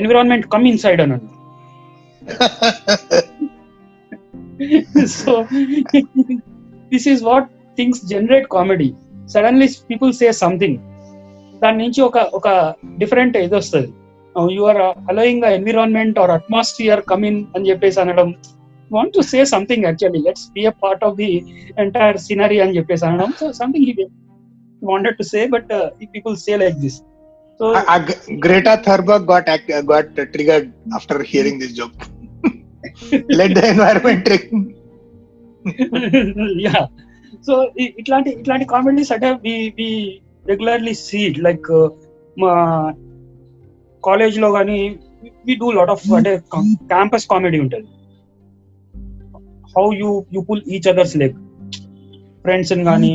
environment 0.01 0.47
come 0.55 0.67
inside 0.85 1.01
అని 1.05 1.17
so 5.19 5.33
this 6.93 7.09
is 7.15 7.23
what 7.31 7.49
things 7.81 8.01
generate 8.15 8.47
comedy 8.57 8.89
suddenly 9.35 9.69
people 9.91 10.13
say 10.23 10.29
something 10.45 10.79
దాని 11.63 11.79
నుంచి 11.85 12.01
ఒక 12.11 12.19
ఒక 12.41 12.49
డిఫరెంట్ 13.03 13.37
ఇది 13.47 13.55
వస్తుంది 13.61 13.91
you 14.57 14.63
are 14.73 14.83
allowing 15.11 15.43
the 15.47 15.51
environment 15.61 16.17
or 16.25 16.33
atmosphere 16.41 17.03
come 17.13 17.25
in 17.33 17.41
అని 17.57 17.69
చెప్పేసి 17.73 18.01
అనడం 18.05 18.31
Want 18.92 19.14
to 19.18 19.22
say 19.32 19.40
something 19.54 19.86
actually 19.86 20.22
let's 20.28 20.48
be 20.56 20.64
a 20.66 20.74
part 20.84 21.04
of 21.10 21.16
the 21.18 21.30
entire 21.78 22.20
scenery 22.28 22.58
అని 22.66 22.76
చెప్పేసి 22.78 23.06
అనడం 23.10 23.32
so 23.40 23.48
something 23.62 23.88
he 23.90 23.94
wanted 24.82 25.18
to 25.18 25.26
say 25.34 25.42
but 25.48 25.72
people 26.16 26.36
say 26.46 26.56
like 26.58 26.78
this 26.86 27.00
so 27.60 27.68
Greta 28.44 28.72
Thunberg 28.86 29.24
got 29.26 29.48
act, 29.48 29.68
got 29.86 30.06
triggered 30.34 30.68
after 30.96 31.18
hearing 31.24 31.58
this 31.60 31.74
joke. 31.74 31.98
Let 33.32 33.52
the 33.58 33.66
environment 33.74 34.22
trick. 34.28 34.46
Yeah 36.66 36.80
so 37.48 37.54
ఇట్లాంటి 38.00 38.30
ఇట్లాంటి 38.40 38.66
comedies 38.66 39.12
అంటే 39.16 39.30
we 39.44 39.54
we 39.78 39.90
regularly 40.46 40.94
see 41.04 41.22
like 41.48 41.70
మా 42.38 42.52
college 44.04 44.38
లో 44.44 44.50
కానీ 44.58 44.80
we 45.48 45.56
do 45.56 45.70
lot 45.72 45.92
of 45.96 46.06
అంటే 46.20 46.34
campus 46.94 47.28
comedy 47.34 47.60
ఉంటుంది 47.66 47.88
How 49.78 49.86
you 50.02 50.10
you 50.36 50.42
pull 50.50 50.64
each 50.76 50.90
others 50.94 51.16
leg 51.24 51.38
friends 52.46 52.74
కానీ 52.90 53.14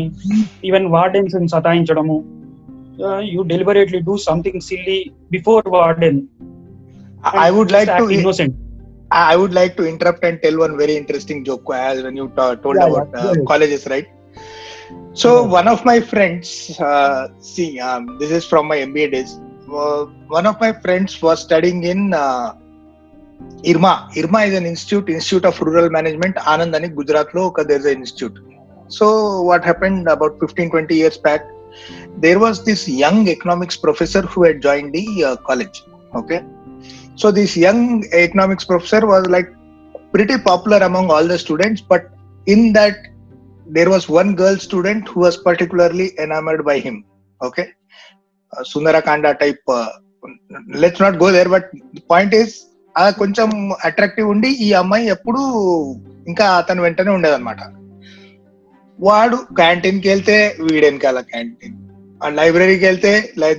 even 0.70 0.87
wardens 0.96 1.37
సతాయించడము 1.54 2.18
you 3.35 3.42
deliberately 3.54 4.00
do 4.11 4.16
something 4.30 4.62
silly 4.70 4.99
before 5.37 5.68
warden 5.78 6.20
I 7.46 7.50
would 7.54 7.70
like 7.76 7.90
to 8.00 8.04
innocent 8.16 8.54
I 9.11 9.37
would 9.40 9.54
like 9.58 9.75
to 9.78 9.85
interrupt 9.90 10.23
and 10.28 10.37
tell 10.42 10.56
one 10.64 10.76
very 10.80 10.94
interesting 11.00 11.38
joke 11.49 11.68
as 11.88 12.02
when 12.04 12.16
you 12.20 12.26
ta- 12.37 12.56
told 12.64 12.76
Yeah, 12.76 12.87
about 12.88 13.08
yeah, 13.14 13.20
uh, 13.25 13.35
yeah. 13.37 13.44
colleges, 13.50 13.82
right? 13.92 14.08
So 15.23 15.28
Yeah. 15.30 15.50
one 15.58 15.68
of 15.75 15.80
my 15.90 16.00
friends, 16.12 16.46
uh, 16.80 17.20
see, 17.52 17.68
um, 17.80 18.18
this 18.20 18.30
is 18.30 18.44
from 18.44 18.66
my 18.73 18.78
MBA 18.78 19.06
days. 19.14 19.32
Uh, 19.82 20.02
one 20.28 20.46
of 20.46 20.56
my 20.61 20.73
friends 20.85 21.12
was 21.23 21.40
studying 21.40 21.85
in 21.85 22.12
uh, 22.14 22.46
IRMA. 23.63 24.10
IRMA 24.15 24.39
is 24.48 24.53
an 24.55 24.65
institute, 24.65 25.10
Institute 25.10 25.45
of 25.45 25.60
Rural 25.62 25.89
Management, 25.89 26.36
Anandani, 26.38 26.93
Gujarat 26.95 27.33
lo, 27.36 27.53
there 27.55 27.77
is 27.79 27.86
an 27.86 27.98
institute. 28.00 28.38
So 28.88 29.41
what 29.43 29.63
happened 29.63 30.07
about 30.07 30.39
15, 30.39 30.69
20 30.71 30.95
years 30.95 31.17
back, 31.17 31.41
there 32.17 32.39
was 32.39 32.63
this 32.65 32.88
young 32.88 33.27
economics 33.27 33.77
professor 33.77 34.21
who 34.21 34.43
had 34.43 34.62
joined 34.62 34.93
the 34.93 35.05
uh, 35.24 35.36
college. 35.48 35.83
Okay. 36.15 36.43
So 37.15 37.31
this 37.31 37.55
young 37.55 38.03
economics 38.13 38.65
professor 38.65 39.05
was 39.05 39.27
like 39.27 39.50
pretty 40.12 40.38
popular 40.39 40.77
among 40.77 41.10
all 41.12 41.25
the 41.25 41.38
students, 41.39 41.81
but 41.81 42.10
in 42.48 42.74
that 42.74 42.95
there 43.67 43.89
was 43.89 44.10
one 44.10 44.36
girl 44.36 44.57
student 44.57 45.07
who 45.07 45.21
was 45.21 45.38
particularly 45.38 46.12
enamored 46.19 46.65
by 46.65 46.79
him. 46.79 47.05
Okay. 47.41 47.69
Uh, 48.57 49.24
type. 49.33 49.57
Uh, 49.69 49.89
let's 50.69 51.00
not 51.00 51.17
go 51.19 51.31
there, 51.31 51.48
but 51.48 51.69
the 51.93 52.01
point 52.01 52.33
is 52.33 52.70
అది 53.00 53.13
కొంచెం 53.21 53.50
attractive 53.89 54.29
ఉండి 54.33 54.50
ఈ 54.65 54.69
అమ్మాయి 54.81 55.05
ఎప్పుడు 55.15 55.41
ఇంకా 56.31 56.45
అతను 56.62 56.81
వెంటనే 56.88 57.12
ఉండేదన్నమాట 57.19 57.62
వాడు 59.07 59.38
క్యాంటీన్కి 59.60 60.07
వెళ్తే 60.13 60.36
వెనకాల 60.71 61.19
క్యాంటీన్ 61.31 61.77
లైబ్రరీకి 62.39 62.86
వెళ్తే 62.88 63.12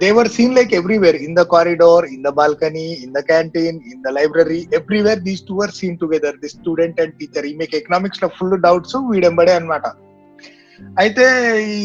they were 0.02 0.30
seen 0.34 0.54
like 0.58 0.72
everywhere 0.80 1.16
in 1.26 1.34
the 1.38 1.42
corridor 1.54 2.04
in 2.16 2.22
the 2.26 2.30
balcony 2.38 2.84
in 3.04 3.14
the 3.16 3.20
canteen 3.30 3.78
in 3.92 4.02
the 4.04 4.10
library 4.18 4.60
everywhere 4.78 5.20
these 5.28 5.42
two 5.48 5.54
are 5.64 5.74
seen 5.78 5.96
together 6.02 6.38
the 6.44 6.50
student 6.56 7.00
and 7.04 7.14
teacher 7.20 7.48
మీకు 7.62 7.74
ఎకనామిక్స్ 7.80 8.22
లో 8.24 8.28
ఫుల్ 8.38 8.54
డౌట్స్ 8.66 8.96
వీడెంబడే 9.10 9.54
అనమాట 9.60 9.86
అయితే 11.02 11.24
ఈ 11.74 11.80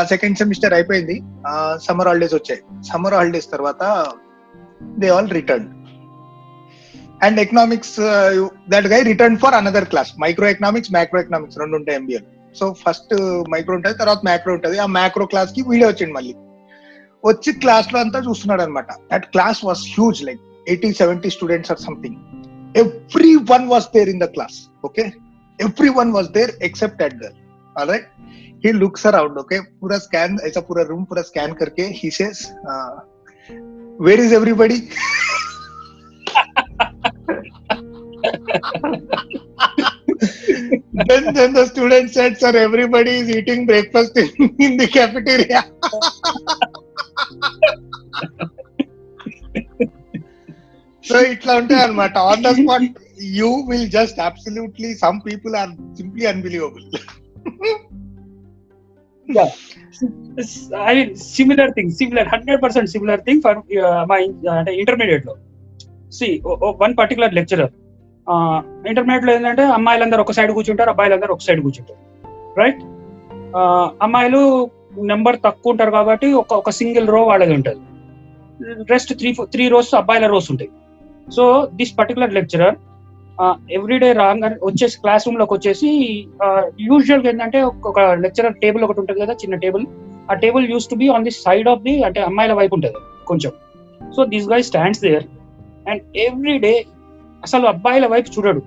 ఆ 0.00 0.02
second 0.12 0.38
semester 0.42 0.74
అయిపోయింది 0.80 1.16
summer 1.86 2.08
holidays 2.10 2.36
వచ్చాయి 2.40 2.60
summer 2.90 3.16
holidays 3.20 3.50
తర్వాత 3.56 3.82
they 5.00 5.08
all 5.16 5.28
return 5.38 5.66
and 7.26 7.38
economics 7.44 7.94
that 8.72 8.86
guy 8.92 9.00
return 9.12 9.38
for 9.44 9.54
another 9.60 9.86
class 9.92 10.10
micro 10.24 10.46
economics 10.54 10.90
macro 10.96 11.18
economics 11.24 11.56
రెండు 11.62 11.74
ఉంటాయి 11.80 11.96
ఎంబీఏ 12.00 12.20
సో 12.58 12.66
ఫస్ట్ 12.82 13.12
మైక్రో 13.52 13.74
ఉంటుంది 13.78 13.96
తర్వాత 14.02 14.20
మ్యాక్రో 14.28 14.52
ఉంటుంది 14.56 14.76
ఆ 14.84 14.86
మ్యాక్రో 14.98 15.24
క్లాస్ 15.32 15.50
కి 15.56 15.62
వీడియో 15.70 15.88
వచ్చింది 15.92 16.14
మళ్ళీ 16.18 16.34
వచ్చి 17.30 17.50
క్లాస్ 17.62 17.88
లో 17.94 17.98
అంతా 18.04 18.18
చూస్తున్నాడు 18.28 18.62
అనమాట 18.66 18.90
that 19.12 19.26
class 19.34 19.60
was 19.68 19.82
huge 19.96 20.20
like 20.28 20.42
eighty 20.72 20.90
seventy 21.00 21.30
students 21.36 21.72
or 21.74 21.82
something 21.88 22.16
everyone 23.54 23.66
was 23.74 23.88
there 23.96 24.10
in 24.14 24.22
the 24.24 24.28
class 24.36 24.58
okay 24.88 25.04
everyone 26.00 26.12
was 26.18 26.30
there 26.38 26.54
except 26.70 26.98
that 27.04 27.18
girl 27.24 27.38
all 27.80 27.90
right 27.94 28.06
he 28.64 28.70
looks 28.80 29.02
around 29.08 29.34
okay 29.42 29.58
pura 29.80 29.96
scan 30.04 30.30
aisa 30.46 30.60
pura 30.68 30.82
room 30.88 31.02
pura 31.10 31.22
scan 31.28 31.50
karke 31.60 31.84
he 32.00 32.08
says 32.16 32.38
uh, 32.70 32.92
where 34.06 34.20
is 34.24 34.30
everybody 34.38 34.78
then, 41.08 41.22
then 41.36 41.50
the 41.58 41.64
student 41.72 42.10
said, 42.10 42.38
Sir, 42.40 42.52
everybody 42.56 43.10
is 43.22 43.30
eating 43.30 43.66
breakfast 43.72 44.16
in, 44.16 44.72
the 44.80 44.88
cafeteria. 44.96 45.62
so 51.08 51.18
it's 51.32 51.46
unta 51.58 52.16
on 52.32 52.42
the 52.46 52.54
spot. 52.60 52.82
You 53.40 53.50
will 53.70 53.86
just 53.98 54.18
absolutely, 54.30 54.92
some 54.94 55.20
people 55.28 55.56
are 55.56 55.68
simply 55.94 56.26
unbelievable. 56.26 56.84
yeah. 59.28 59.48
I 60.74 60.94
mean, 60.94 61.16
similar 61.16 61.72
thing, 61.72 61.90
similar, 61.90 62.24
100% 62.24 62.88
similar 62.96 63.18
thing 63.18 63.40
for 63.42 63.54
uh, 63.84 64.06
my 64.06 64.20
uh, 64.48 64.64
intermediate 64.70 65.26
law. 65.26 65.34
See 66.16 66.26
one 66.82 66.94
particular 67.00 67.34
lecturer 67.38 67.72
intermediate 68.90 69.26
లో 69.28 69.32
ఏంటంటే 69.38 69.62
అమ్మాయిలందరూ 69.78 70.20
ఒక 70.24 70.32
side 70.38 70.50
కూర్చుంటారు 70.56 70.90
అబ్బాయిలందరూ 70.94 71.32
ఒక 71.36 71.42
side 71.46 71.60
కూర్చుంటారు 71.66 72.00
right 72.60 72.80
అమ్మాయిలు 74.06 74.42
number 75.12 75.36
తక్కువ 75.46 75.72
ఉంటారు 75.72 75.92
కాబట్టి 75.98 76.28
ఒక 76.42 76.52
ఒక 76.62 76.70
సింగిల్ 76.80 77.06
రో 77.14 77.20
వాళ్ళది 77.30 77.54
ఉంటుంది 77.58 77.82
రెస్ట్ 78.92 79.12
త్రీ 79.20 79.30
త్రీ 79.54 79.64
రోస్ 79.74 79.90
అబ్బాయిల 80.00 80.28
రోస్ 80.34 80.48
ఉంటాయి 80.52 80.70
so 81.36 81.44
this 81.78 81.94
particular 82.00 82.32
lecturer 82.38 82.76
everyday 83.76 84.10
wrong 84.22 84.44
వచ్చేసి 84.68 84.96
క్లాస్ 85.02 85.24
రూమ్ 85.26 85.38
లోకి 85.40 85.54
వచ్చేసి 85.56 85.88
యూజువల్గా 86.88 87.28
ఏంటంటే 87.32 87.58
ఒక 87.90 87.98
లెక్చరర్ 88.24 88.54
టేబుల్ 88.64 88.84
ఒకటి 88.86 89.00
ఉంటుంది 89.02 89.20
కదా 89.24 89.34
చిన్న 89.42 89.56
టేబుల్ 89.64 89.84
ఆ 90.32 90.36
table 90.44 90.64
used 90.72 90.88
to 90.92 90.96
be 91.02 91.08
on 91.16 91.26
the 91.28 91.34
side 91.44 91.68
of 91.74 91.82
the 91.88 91.94
అంటే 92.08 92.20
అమ్మాయిల 92.30 92.54
వైపు 92.60 92.74
ఉంటుంది 92.78 92.98
కొంచెం 93.32 93.52
so 94.16 94.20
this 94.34 94.48
guy 94.54 94.60
stands 94.70 95.02
there 95.06 95.24
and 95.92 96.02
every 96.26 96.56
day 96.66 96.72
అసలు 97.46 97.64
అబ్బాయిల 97.72 98.06
వైపు 98.14 98.30
చూడడు 98.36 98.62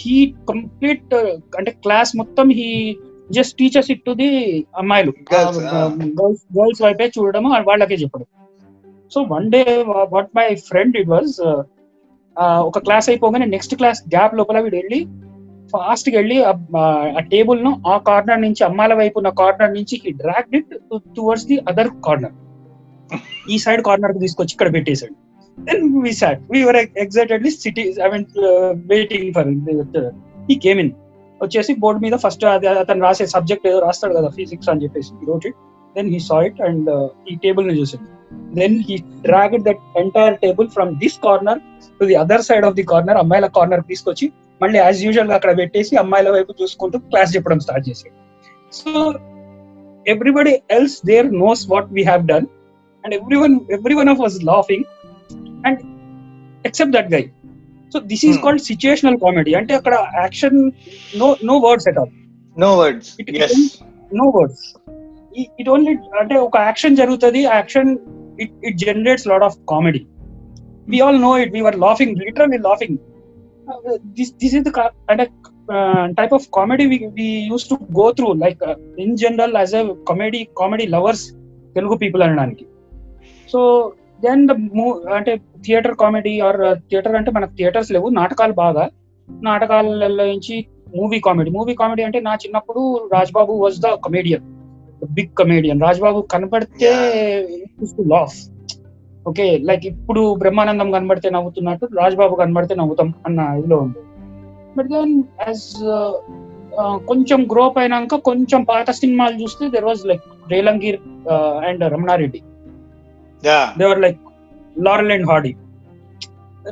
హీ 0.00 0.16
కంప్లీట్ 0.50 1.14
అంటే 1.58 1.70
క్లాస్ 1.84 2.10
మొత్తం 2.20 2.48
he 2.58 2.68
just 3.36 3.54
teachers 3.60 3.90
it 3.94 4.02
to 4.08 4.12
the 4.20 4.28
అమ్మాయిలు 4.80 5.12
గర్ల్స్ 5.30 5.58
um, 6.18 6.60
ah. 6.60 6.82
వైపే 6.86 7.06
చూడడము 7.18 7.48
వాళ్ళకే 7.70 7.96
చెప్పడు 8.02 8.26
so 9.14 9.18
one 9.34 9.46
day 9.54 9.62
what 10.14 10.30
my 10.38 10.46
friend 10.68 10.94
it 11.00 11.10
was 11.14 11.34
ఒక 12.68 12.78
క్లాస్ 12.86 13.06
అయిపోగానే 13.12 13.46
నెక్స్ట్ 13.54 13.74
క్లాస్ 13.80 14.00
గ్యాప్ 14.14 14.34
లోపల 14.38 14.58
వీడు 14.64 14.76
వెళ్ళి 14.80 15.00
ఫాస్ట్ 15.72 16.08
వెళ్ళి 16.16 16.36
ఆ 16.48 17.20
టేబుల్ 17.32 17.58
ను 17.66 17.70
ఆ 17.92 17.94
కార్నర్ 18.08 18.40
నుంచి 18.46 18.62
అమ్మాయిల 18.68 18.94
వైపు 19.00 19.16
ఉన్న 19.20 19.30
కార్నర్ 19.40 19.72
నుంచి 19.78 19.96
he 20.02 20.10
dragged 20.22 20.52
it 20.60 20.70
towards 21.16 21.46
the 21.50 21.56
other 21.72 21.90
corner 22.06 22.36
ఈ 23.54 23.58
సైడ్ 23.64 23.82
కార్నర్ 23.88 24.14
తీసుకొచ్చి 24.26 24.54
ఇక్కడ 24.56 24.70
పెట్టేశాడు 24.76 25.16
Then 25.66 26.00
we 26.02 26.12
sat. 26.12 26.40
We 26.48 26.64
were 26.64 26.74
excitedly 27.04 27.50
sitting, 27.50 28.00
I 28.00 28.10
mean, 28.10 28.26
uh, 28.50 28.74
waiting 28.94 29.32
for 29.32 29.42
him. 29.50 29.58
He 30.50 30.56
came 30.66 30.80
in. 30.84 30.90
వచ్చేసి 31.42 31.72
బోర్డు 31.82 31.98
మీద 32.04 32.14
ఫస్ట్ 32.22 32.44
అతను 32.82 33.00
రాసే 33.06 33.24
సబ్జెక్ట్ 33.32 33.66
ఏదో 33.70 33.80
రాస్తాడు 33.84 34.14
కదా 34.16 34.28
ఫిజిక్స్ 34.38 34.68
అని 34.70 34.82
చెప్పేసి 34.84 35.10
wrote 35.28 35.44
it 35.48 35.58
then 35.96 36.08
he 36.14 36.18
saw 36.28 36.36
it 36.46 36.58
and 36.68 36.88
ఈ 37.30 37.34
టేబుల్ 37.44 37.64
ని 37.68 37.74
చూసాడు 37.80 38.06
then 38.58 38.74
he 38.86 38.94
drag 39.26 39.54
that 39.68 39.82
entire 40.02 40.34
table 40.44 40.68
from 40.76 40.90
this 41.02 41.16
corner 41.26 41.60
to 42.00 42.06
the 42.10 42.16
other 42.24 42.44
side 42.48 42.64
of 42.68 42.74
the 42.78 42.84
corner 42.92 43.18
అమ్మాయిల 43.22 43.48
కార్నర్ 43.58 43.84
తీసుకొచ్చి 43.92 44.26
మళ్ళీ 44.64 44.78
యాజ్ 44.84 45.02
యూజువల్ 45.06 45.30
అక్కడ 45.38 45.52
పెట్టేసి 45.62 45.94
అమ్మాయిల 46.04 46.32
వైపు 46.36 46.54
చూసుకుంటూ 46.62 46.98
క్లాస్ 47.12 47.34
చెప్పడం 47.36 47.60
స్టార్ట్ 47.66 47.86
చేసాడు 47.90 48.16
so 48.80 48.92
everybody 50.14 50.54
else 50.78 50.96
there 51.10 51.30
knows 51.46 51.64
what 51.74 51.88
we 51.98 52.04
have 52.10 52.24
done 52.34 52.48
and 53.04 53.16
every 53.20 53.40
one 53.44 53.56
every 53.78 53.96
one 54.02 54.10
of 54.14 54.22
was 54.26 54.38
laughing 54.52 54.86
and 55.66 55.80
except 56.68 56.92
that 56.96 57.10
guy 57.14 57.22
so 57.92 57.98
this 58.12 58.24
is 58.28 58.38
called 58.44 58.62
situational 58.70 59.18
comedy 59.24 59.52
అంటే 59.60 59.72
అక్కడ 59.80 59.94
action 60.24 60.58
no 61.22 61.28
no 61.50 61.56
words 61.66 61.88
at 61.92 61.98
all 62.02 62.12
no 62.64 62.70
words 62.80 63.10
no 64.22 64.26
words 64.36 64.64
it 65.62 65.68
only 65.74 65.92
అంటే 66.22 66.34
ఒక 66.46 66.56
action 66.68 66.96
జరుగుతుంది 67.02 67.40
action 67.58 67.90
it 68.44 68.54
it 68.68 68.78
generates 68.86 69.26
lot 69.32 69.44
of 69.48 69.56
comedy 69.72 70.02
we 70.94 70.98
all 71.06 71.18
know 71.28 71.32
it 71.44 71.52
we're 71.56 71.78
laughing 71.86 72.14
literally 72.26 72.60
laughing 72.70 72.98
this 74.18 74.32
this 74.42 74.54
is 74.60 74.68
అంటే 75.12 75.24
type 76.18 76.34
of 76.36 76.44
comedy 76.58 76.84
we 77.18 77.26
used 77.50 77.66
to 77.72 77.76
go 78.00 78.06
through 78.18 78.28
like 78.44 78.62
in 79.04 79.14
general 79.22 79.56
as 79.62 79.74
a 79.80 79.82
comedy 80.10 80.40
comedy 80.60 80.86
lovers 80.96 81.24
Telugu 81.76 81.96
people 82.04 82.22
అనడానికి 82.26 82.64
so 83.52 83.60
then 84.24 84.42
the 84.48 84.52
అంటే 85.18 85.32
theatre 85.66 85.94
comedy 86.02 86.32
or 86.46 86.58
theatre 86.88 87.14
అంటే 87.18 87.30
మనకు 87.36 87.52
theatres 87.58 87.90
లేవు 87.96 88.08
నాటకాలు 88.20 88.54
బాగా 88.64 88.84
నాటకాలలో 89.48 90.24
నుంచి 90.32 90.56
మూవీ 90.98 91.18
కామెడీ 91.26 91.50
మూవీ 91.56 91.74
కామెడీ 91.80 92.02
అంటే 92.08 92.18
నా 92.28 92.34
చిన్నప్పుడు 92.42 92.82
Rajbabu 93.14 93.54
was 93.64 93.78
the 93.84 93.88
comedian 94.06 94.46
big 95.18 95.34
comedian 95.40 95.82
Rajbabu 95.86 96.20
కనబడితే 96.34 96.90
లాఫ్ 98.14 98.36
ఓకే 99.30 99.46
లైక్ 99.68 99.84
ఇప్పుడు 99.92 100.20
బ్రహ్మానందం 100.42 100.88
కనబడితే 100.96 101.28
నవ్వుతున్నట్టు 101.36 101.86
రాజ్బాబు 102.00 102.34
కనబడితే 102.42 102.74
నవ్వుతాం 102.80 103.08
అన్న 103.28 103.40
ఇదిలో 103.60 103.78
ఉంది 103.86 104.02
బట్ 104.76 104.88
దెన్ 104.96 105.14
యాజ్ 105.46 105.66
కొంచెం 107.10 107.40
గ్రోప్ 107.52 107.78
అయినాక 107.82 108.16
కొంచెం 108.30 108.60
పాత 108.72 108.90
సినిమాలు 109.02 109.36
చూస్తే 109.42 109.66
there 109.76 109.88
was 109.92 110.02
like 110.10 110.26
రేలంగీర్ 110.54 110.98
and 111.68 111.84
Ramana Reddy 111.94 112.40
Yeah. 113.40 113.72
They 113.78 113.86
were 113.86 114.00
like 114.06 114.18
Laurel 114.86 115.10
and 115.16 115.24
Hardy. 115.30 115.54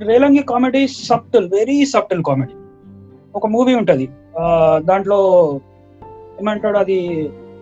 Relangi 0.09 0.41
comedy 0.51 0.81
subtle 1.09 1.45
very 1.55 1.77
subtle 1.93 2.21
comedy 2.29 2.55
ఒక 3.39 3.47
మూవీ 3.53 3.75
ఉంటది 3.81 4.07
దాంట్లో 4.89 5.19
ఏమంటాడు 6.41 6.79
అది 6.83 6.97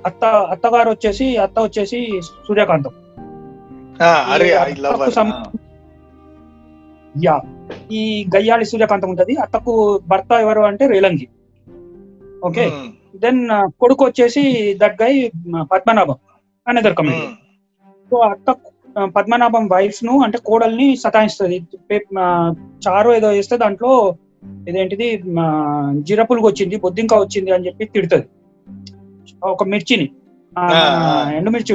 అత్త 0.08 0.22
అత్తగారు 0.54 0.88
వచ్చేసి 0.94 1.26
అత్త 1.44 1.56
వచ్చేసి 1.66 2.00
సూర్యకాంతం 2.46 2.92
యా 7.26 7.36
ఈ 8.00 8.02
గయ్యాళి 8.36 8.66
సూర్యకాంతం 8.72 9.08
ఉంటది 9.14 9.36
అత్తకు 9.44 9.74
భర్త 10.12 10.30
ఎవరు 10.46 10.64
అంటే 10.72 10.86
రేలంగి 10.94 11.28
ఓకే 12.48 12.64
దెన్ 13.24 13.42
hmm. 13.54 13.70
కొడుకు 13.84 14.02
వచ్చేసి 14.08 14.44
that 14.84 14.98
guy 15.04 15.14
Padmanabham 15.74 16.20
another 16.70 16.96
comedy 17.00 17.22
so 18.12 18.16
అత్త 18.34 18.48
పద్మనాభం 19.16 19.64
వైఫ్ 19.74 20.00
ను 20.06 20.14
అంటే 20.26 20.38
కోడల్ని 20.48 20.86
సతాయిస్తుంది 21.04 21.56
చారు 22.86 23.10
ఏదో 23.18 23.28
వేస్తే 23.38 23.56
దాంట్లో 23.64 23.92
ఇదేంటిది 24.70 25.06
జీరపులుగు 26.08 26.46
వచ్చింది 26.50 26.76
బొద్దింక 26.84 27.14
వచ్చింది 27.22 27.50
అని 27.56 27.66
చెప్పి 27.68 27.84
తిడుతుంది 27.94 28.26
ఒక 29.54 29.64
మిర్చిని 29.72 30.06
ఎండుమిర్చి 31.38 31.74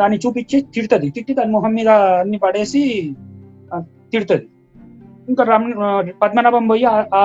దాన్ని 0.00 0.16
చూపించి 0.24 0.56
తిడుతుంది 0.74 1.06
తిట్టి 1.16 1.32
దాని 1.38 1.52
మొహం 1.56 1.72
మీద 1.78 1.90
అన్ని 2.22 2.38
పడేసి 2.44 2.80
తిడుతుంది 4.14 4.46
ఇంకా 5.30 5.42
రమ్ 5.52 5.66
పద్మనాభం 6.22 6.64
పోయి 6.70 6.84
ఆ 7.20 7.22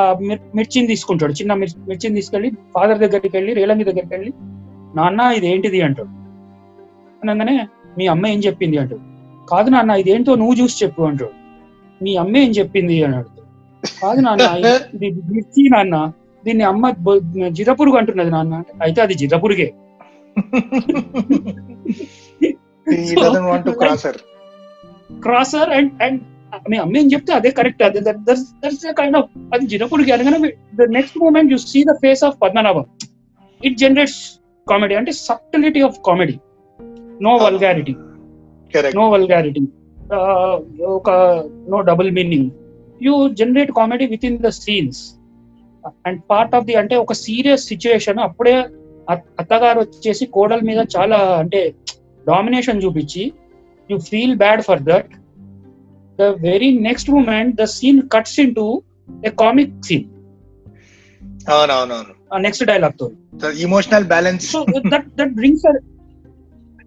మిర్చిని 0.58 0.88
తీసుకుంటాడు 0.94 1.34
చిన్న 1.40 1.54
మిర్చిని 1.92 2.16
తీసుకెళ్లి 2.20 2.50
ఫాదర్ 2.76 3.02
దగ్గరికి 3.04 3.36
వెళ్ళి 3.38 3.54
రేలంగి 3.60 3.88
దగ్గరికి 3.90 4.14
వెళ్ళి 4.18 4.32
నాన్న 5.00 5.22
ఇది 5.40 5.48
ఏంటిది 5.54 5.80
అంటాడు 5.90 6.12
అనగానే 7.24 7.56
మీ 8.00 8.06
అమ్మ 8.14 8.26
ఏం 8.34 8.40
చెప్పింది 8.48 8.78
అంటాడు 8.82 9.04
కాదు 9.52 9.70
నాన్న 9.74 9.92
ఇదేంటో 10.04 10.34
నువ్వు 10.42 10.56
చూసి 10.62 10.76
చెప్పు 10.84 11.02
అంటాడు 11.10 11.32
మీ 12.06 12.12
అమ్మే 12.24 12.40
ఏం 12.46 12.52
చెప్పింది 12.60 12.96
అని 13.06 13.16
అడుగుతాడు 13.20 13.50
కాదు 14.04 14.20
నాన్న 14.28 14.70
మిర్చి 15.36 15.64
నాన్న 15.74 15.98
దీన్ని 16.46 16.66
అమ్మ 16.72 16.92
జిరపురుగు 17.58 17.98
అంటున్నది 18.00 18.32
నాన్న 18.38 18.58
అయితే 18.86 19.00
అది 19.06 19.16
జిరపురుగే 19.22 19.68
క్రాసర్ 25.26 25.70
అండ్ 25.78 25.92
అండ్ 26.06 26.20
మీ 26.72 26.78
అమ్మ 26.84 26.98
ఏం 27.02 27.08
చెప్తే 27.14 27.32
అదే 27.38 27.50
కరెక్ట్ 27.60 27.82
అదే 27.88 28.02
కైండ్ 29.00 29.18
ఆఫ్ 29.20 29.30
అది 29.56 29.66
జిరపురుగే 29.74 30.14
అనగానే 30.16 30.50
the 30.82 30.88
next 30.98 31.18
moment 31.24 31.52
you 31.54 31.60
see 31.72 31.80
the 31.92 31.96
face 32.04 32.24
of 32.30 32.36
Padmanabham 32.44 32.86
it 33.70 33.78
generates 33.84 34.20
comedy 34.72 34.96
అంటే 35.00 35.12
subtlety 35.28 35.82
of 35.90 35.98
comedy 36.10 36.38
no 37.28 37.34
vulgarity 37.46 37.96
no 39.00 39.04
vulgarity 39.16 39.62
uh, 40.18 40.56
ఒక 40.98 41.10
no 41.72 41.78
double 41.90 42.10
meaning 42.18 42.50
you 43.06 43.14
generate 43.40 43.72
comedy 43.80 44.06
within 44.30 44.38
the 44.46 44.50
scenes 44.62 45.00
and 46.08 46.20
part 46.32 46.54
of 46.58 46.66
the 46.70 46.76
అంటే 46.82 46.96
ఒక 47.06 47.14
serious 47.26 47.66
situation 47.72 48.20
అప్పుడే 48.28 48.56
అత్తగారు 49.42 49.80
వచ్చేసి 49.86 50.26
కోడల 50.36 50.62
మీద 50.70 50.80
చాలా 50.96 51.18
అంటే 51.42 51.62
డామినేషన్ 52.32 52.82
చూపించి 52.86 53.24
you 53.92 53.98
feel 54.12 54.36
bad 54.44 54.64
for 54.68 54.84
that 54.92 55.12
the 56.22 56.26
very 56.50 56.70
next 56.88 57.12
moment 57.16 57.54
the 57.64 57.68
scene 57.76 58.02
cuts 58.16 58.38
in 58.46 58.54
to 58.60 58.68
comic 59.44 59.74
scene 59.90 60.06
అవునవునవును 61.58 62.14
నెక్స్ట్ 62.48 62.66
డైలాగ్ 62.72 62.98
తో 63.04 63.08
emotional 63.68 64.08
balance 64.16 64.50
that 64.96 65.10
that 65.22 65.34
brings 65.42 65.66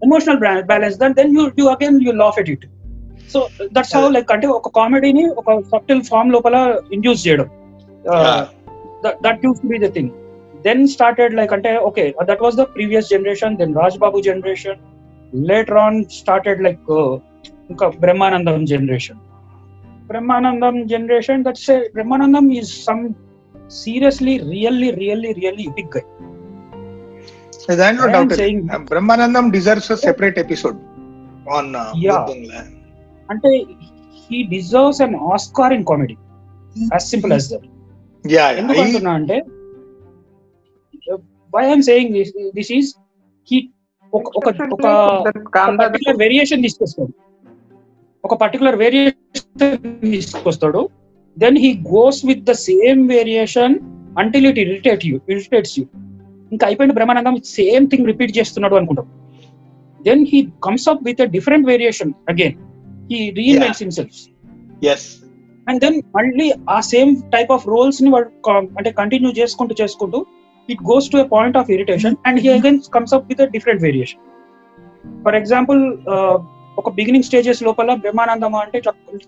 emotional 0.03 0.39
balance 0.73 0.97
then 1.01 1.13
then 1.19 1.33
you 1.37 1.45
you 1.61 1.67
again 1.77 1.97
you 2.09 2.15
laugh 2.25 2.39
at 2.45 2.51
it 2.57 2.63
so 3.33 3.41
that's 3.75 3.93
how 3.97 4.01
like 4.15 4.31
అంటే 4.35 4.47
ఒక 4.57 4.69
కామెడీని 4.79 5.23
ఒక 5.41 5.51
subtle 5.73 6.01
form 6.09 6.31
లోపల 6.35 6.55
induce 6.97 7.21
చేయడం 7.27 7.47
that 9.25 9.43
used 9.47 9.61
be 9.73 9.77
the 9.85 9.89
thing 9.97 10.11
then 10.65 10.81
started 10.95 11.35
like 11.39 11.53
అంటే 11.57 11.73
okay 11.89 12.05
that 12.31 12.43
was 12.47 12.57
the 12.61 12.65
previous 12.77 13.11
generation 13.15 13.55
then 13.61 13.75
Raj 13.81 13.99
Babu 14.05 14.23
generation 14.29 14.81
later 15.51 15.79
on 15.85 15.99
started 16.19 16.63
like 16.67 16.91
ఇంకా 17.75 17.89
Brahmanandam 18.05 18.65
generation 18.73 19.21
Brahmanandam 20.11 20.79
generation 20.95 21.45
that's 21.49 21.71
Brahmanandam 21.99 22.49
is 22.61 22.73
some 22.89 23.05
seriously 23.85 24.37
really 24.55 24.91
really 25.03 25.33
really 25.43 25.69
big 25.79 25.93
guy 25.97 26.05
Brahmanandam 28.91 29.45
deserves 29.57 29.91
separate 30.07 30.39
episode 30.45 30.79
on 31.57 31.71
అంటే 33.33 33.51
he 34.27 34.39
deserves 34.55 35.01
an 35.07 35.17
Oscar 35.35 35.75
in 35.79 35.85
comedy 35.91 36.17
as 36.95 37.07
simple 37.13 37.33
as 37.37 37.49
that 37.53 37.67
yeah 38.37 38.47
అంటే 39.19 39.39
why 41.55 41.63
I'm 41.71 41.85
saying 41.91 42.11
this 42.61 42.73
is 42.79 42.91
he 43.51 43.59
ఒక 44.19 44.39
particular 44.47 46.19
variation 46.25 46.63
తీసుకొస్తాడు 46.67 47.09
ఒక 48.29 48.35
particular 48.43 48.77
variation 48.85 49.21
తీసుకొస్తాడు 50.17 50.83
then 51.43 51.59
he 51.65 51.71
goes 51.97 52.21
with 52.31 52.43
the 52.51 52.55
same 52.69 53.03
variation 53.17 53.75
until 54.23 54.47
it 54.51 54.61
irritate 54.65 55.05
you 55.11 55.17
irritates 55.35 55.75
you 55.81 55.85
ఇంకా 56.55 56.65
అయిపోయిన 56.69 56.93
Brahmanandam 56.99 57.35
same 57.57 57.85
thing 57.91 58.07
repeat 58.11 58.33
చేస్తున్నాడు 58.39 58.77
అనుకుంటాం 58.81 59.07
then 60.07 60.23
he 60.33 60.39
comes 60.67 60.87
up 60.93 61.03
with 61.09 61.23
different 61.37 61.67
variation 61.73 62.13
again 62.35 62.57
he 63.13 63.19
reinvents 63.41 63.83
himself 63.85 64.19
and 65.71 65.81
then 65.85 65.97
మళ్ళీ 66.19 66.47
ఆ 66.77 66.79
same 66.93 67.11
type 67.35 67.51
of 67.57 67.65
roles 67.75 68.01
ని 68.05 68.11
అంటే 68.79 68.91
continue 69.03 69.31
చేసుకుంటూ 69.41 69.75
చేసుకుంటూ 69.83 70.21
it 70.75 70.83
goes 70.93 71.09
to 71.13 71.19
point 71.35 71.59
of 71.61 71.69
irritation 71.77 72.17
and 72.29 72.41
he 72.47 72.51
again 72.61 72.81
comes 72.97 73.15
up 73.19 73.27
with 73.33 73.43
different 73.57 73.83
variation 73.89 74.23
for 75.27 75.37
example 75.41 75.81
ఒక 76.81 76.91
beginning 76.99 77.27
stages 77.29 77.61
లోపల 77.69 77.93
బ్రహ్మానందం 78.03 78.53
అంటే 78.65 78.79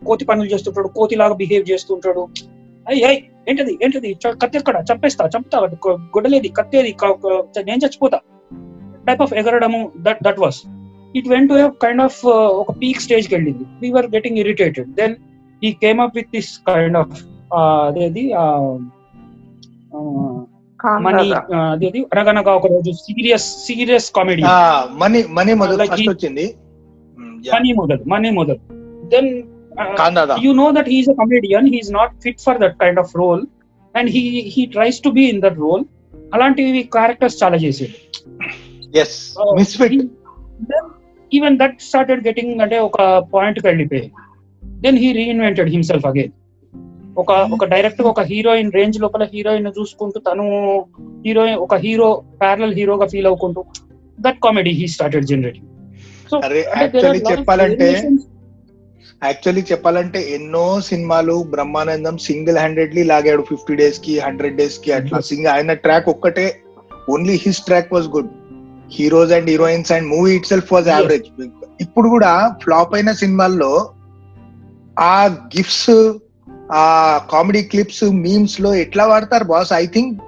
కోతి 0.09 0.25
పనులు 0.31 0.49
చేస్తుంటాడు 0.55 0.91
కోతి 0.99 1.15
లాగా 1.23 1.35
బిహేవ్ 1.45 1.65
చేస్తుంటాడు 1.71 2.23
అయ్యి 2.91 3.15
ఏంటది 3.51 3.73
ఏంటది 3.85 4.11
కత్తి 4.43 4.57
ఎక్కడ 4.61 4.77
చంపేస్తా 4.91 5.25
చంపుతా 5.35 5.59
గొడలేది 6.15 6.49
కత్తేది 6.61 6.93
నేను 7.71 7.81
చచ్చిపోతా 7.85 8.19
type 9.09 9.23
of 9.27 9.35
ఎగరడము 9.41 9.81
that 10.07 10.21
that 10.27 10.41
was 10.45 10.61
it 11.21 11.29
went 11.33 11.47
to 11.51 11.55
kind 11.85 12.03
of 12.07 12.21
ఒక 12.63 12.71
పీక్ 12.83 13.03
స్టేజ్ 13.07 13.27
కి 13.31 13.35
వెళ్ళింది 13.37 13.65
we're 13.83 14.09
getting 14.17 14.39
irritated 14.43 14.91
then 15.01 15.15
he 15.69 15.73
came 15.85 16.01
up 16.07 16.15
with 16.19 16.31
this 16.37 16.53
kind 16.71 16.99
of 17.03 17.17
అదేది 17.63 18.25
మనీ 21.07 21.25
అదేది 21.73 22.01
అనగనగా 22.13 22.53
ఒక 22.61 22.67
రోజు 22.75 22.93
serious 23.07 23.49
serious 23.69 24.07
comedy 24.19 24.43
money 25.03 25.21
money 25.39 25.53
మొదలు 25.63 25.83
మనీ 27.55 27.71
మొదలు 27.81 28.03
మనీ 28.15 28.29
మొదలు 28.41 28.61
then 29.13 29.29
Uh, 29.79 30.37
you 30.39 30.53
know 30.53 30.71
that 30.77 30.87
he 30.87 31.01
is 31.01 31.09
a 31.09 31.15
comedian. 31.15 31.67
He 31.67 31.79
is 31.81 31.91
not 31.91 32.11
fit 32.23 32.41
for 32.41 32.59
that 32.59 32.79
kind 32.79 32.99
of 32.99 33.15
role, 33.15 33.43
and 33.95 34.07
he 34.09 34.43
he 34.55 34.67
tries 34.67 35.01
to 35.01 35.11
be 35.19 35.25
in 35.33 35.39
that 35.47 35.59
role. 35.67 35.85
అలాంటివి 36.37 36.81
characters 36.95 37.35
చాలా 37.41 37.57
చేసాడు 37.63 37.95
as 39.01 39.17
misfit 39.59 39.95
even 41.37 41.57
that 41.63 41.75
started 41.87 42.21
getting 42.27 42.53
అంటే 42.65 42.77
ఒక 42.87 42.99
point 43.35 43.59
కి 43.61 43.65
వెళ్ళిపోయి 43.69 44.07
then 44.85 44.99
he 45.03 45.09
reinvented 45.19 45.69
himself 45.75 46.07
again 46.11 46.33
ఒక 47.23 47.29
ఒక 47.57 47.69
direct 47.75 48.01
ఒక 48.13 48.23
హీరోయిన్ 48.33 48.71
రేంజ్ 48.79 48.97
లోపల 49.05 49.27
హీరోయిన్ 49.35 49.69
చూసుకుంటూ 49.79 50.21
తను 50.29 50.47
హీరోయిన్ 51.27 51.61
ఒక 51.67 51.77
హీరో 51.85 52.09
ప్యారల్ 52.45 52.75
హీరోగా 52.81 53.09
feel 53.15 53.29
అవుకుంటూ 53.33 53.63
that 54.27 54.41
comedy 54.47 54.73
he 54.81 54.87
started 54.97 55.29
generating 55.33 55.69
so 56.33 56.39
చెప్పాలంటే 57.33 57.91
యాక్చువల్లీ 59.31 59.63
చెప్పాలంటే 59.71 60.21
ఎన్నో 60.37 60.67
సినిమాలు 60.91 61.35
బ్రహ్మానందం 61.55 62.17
సింగిల్ 62.29 62.59
హ్యాండెడ్లీ 62.63 63.03
లాగాడు 63.11 63.43
ఫిఫ్టీ 63.51 63.75
డేస్ 63.81 63.99
కి 64.07 64.15
హండ్రెడ్ 64.27 64.57
డేస్ 64.61 64.79
కి 64.85 64.91
అట్లా 64.99 65.17
mm-hmm. 65.19 65.29
సింగిల్ 65.31 65.53
ఆయన 65.57 65.75
ట్రాక్ 65.85 66.09
ఒక్కటే 66.15 66.47
only 67.15 67.37
his 67.45 67.61
track 67.69 67.93
was 67.97 68.09
good 68.15 68.33
heroes 68.97 69.35
and 69.37 69.49
heroines 69.53 69.93
and 69.97 70.07
movie 70.15 70.33
itself 70.53 70.71
was 70.77 70.89
average 70.95 71.29
ఇప్పుడు 71.85 72.09
కూడా 72.15 72.33
ఫ్లాప్ 72.65 72.95
అయిన 72.99 73.13
సినిమాల్లో 73.23 73.73
ఆ 75.13 75.15
గిఫ్ట్స్ 75.57 75.89
ఆ 76.81 76.83
కామెడీ 77.35 77.63
క్లిప్స్ 77.73 78.03
మీమ్స్ 78.25 78.57
లో 78.65 78.71
ఎట్లా 78.85 79.05
వాడతారు 79.13 79.47
boss 79.55 79.73
I 79.83 79.85
think 79.95 80.19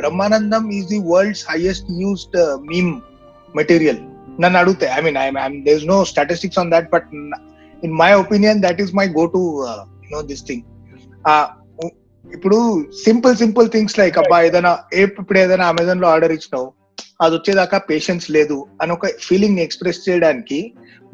Brahmanandam 0.00 0.64
is 0.78 0.88
the 0.94 1.00
world's 1.12 1.44
highest 1.52 1.88
used 2.02 2.38
meme 2.72 2.90
material 3.60 4.00
నన్ను 4.42 4.56
అడిగితే 4.62 4.86
I 4.96 5.00
mean 5.06 5.18
I 5.24 5.46
there's 5.70 5.86
no 5.94 5.96
statistics 6.14 6.60
on 6.64 6.72
that 6.74 6.88
but 6.96 7.08
in 7.86 7.96
my 8.02 8.10
opinion 8.24 8.60
that 8.66 8.80
is 8.84 8.92
my 9.00 9.06
go 9.20 9.24
to 9.36 9.42
know 10.14 10.20
this 10.32 10.44
thing 10.48 10.64
ఇప్పుడు 12.36 12.58
simple 13.06 13.36
simple 13.44 13.68
things 13.74 13.96
like 14.00 14.16
అబ్బా 14.22 14.36
ఏదైనా 14.48 14.72
ఏ 14.98 15.04
ఇప్పుడు 15.08 15.38
ఏదైనా 15.44 15.66
Amazon 15.72 16.02
లో 16.04 16.08
order 16.14 16.34
ఇచ్చినావు 16.38 16.68
అది 17.24 17.32
వచ్చేదాకా 17.36 17.76
పేషెన్స్ 17.88 18.26
లేదు 18.36 18.56
అని 18.82 18.92
ఒక 18.96 19.06
ఫీలింగ్ 19.26 19.56
ని 19.58 19.62
ఎక్స్ప్రెస్ 19.64 20.00
చేయడానికి 20.06 20.58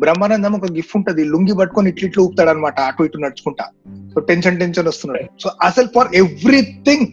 బ్రహ్మానందం 0.02 0.54
ఒక 0.58 0.68
గిఫ్ట్ 0.76 0.96
ఉంటుంది 0.98 1.22
లుంగి 1.32 1.54
పట్టుకొని 1.60 1.90
ఇట్లు 1.92 2.04
ఇట్లు 2.08 2.20
ఊపుతాడు 2.26 2.50
అనమాట 2.52 2.78
అటు 2.88 3.06
ఇటు 3.06 3.22
నడుచుకుంటా 3.24 3.64
సో 4.12 4.18
టెన్షన్ 4.30 4.58
టెన్షన్ 4.62 4.88
వస్తున్నాడు 4.90 5.24
సో 5.42 5.48
అసలు 5.68 5.88
ఫర్ 5.96 6.10
ఎవ్రీథింగ్ 6.22 7.06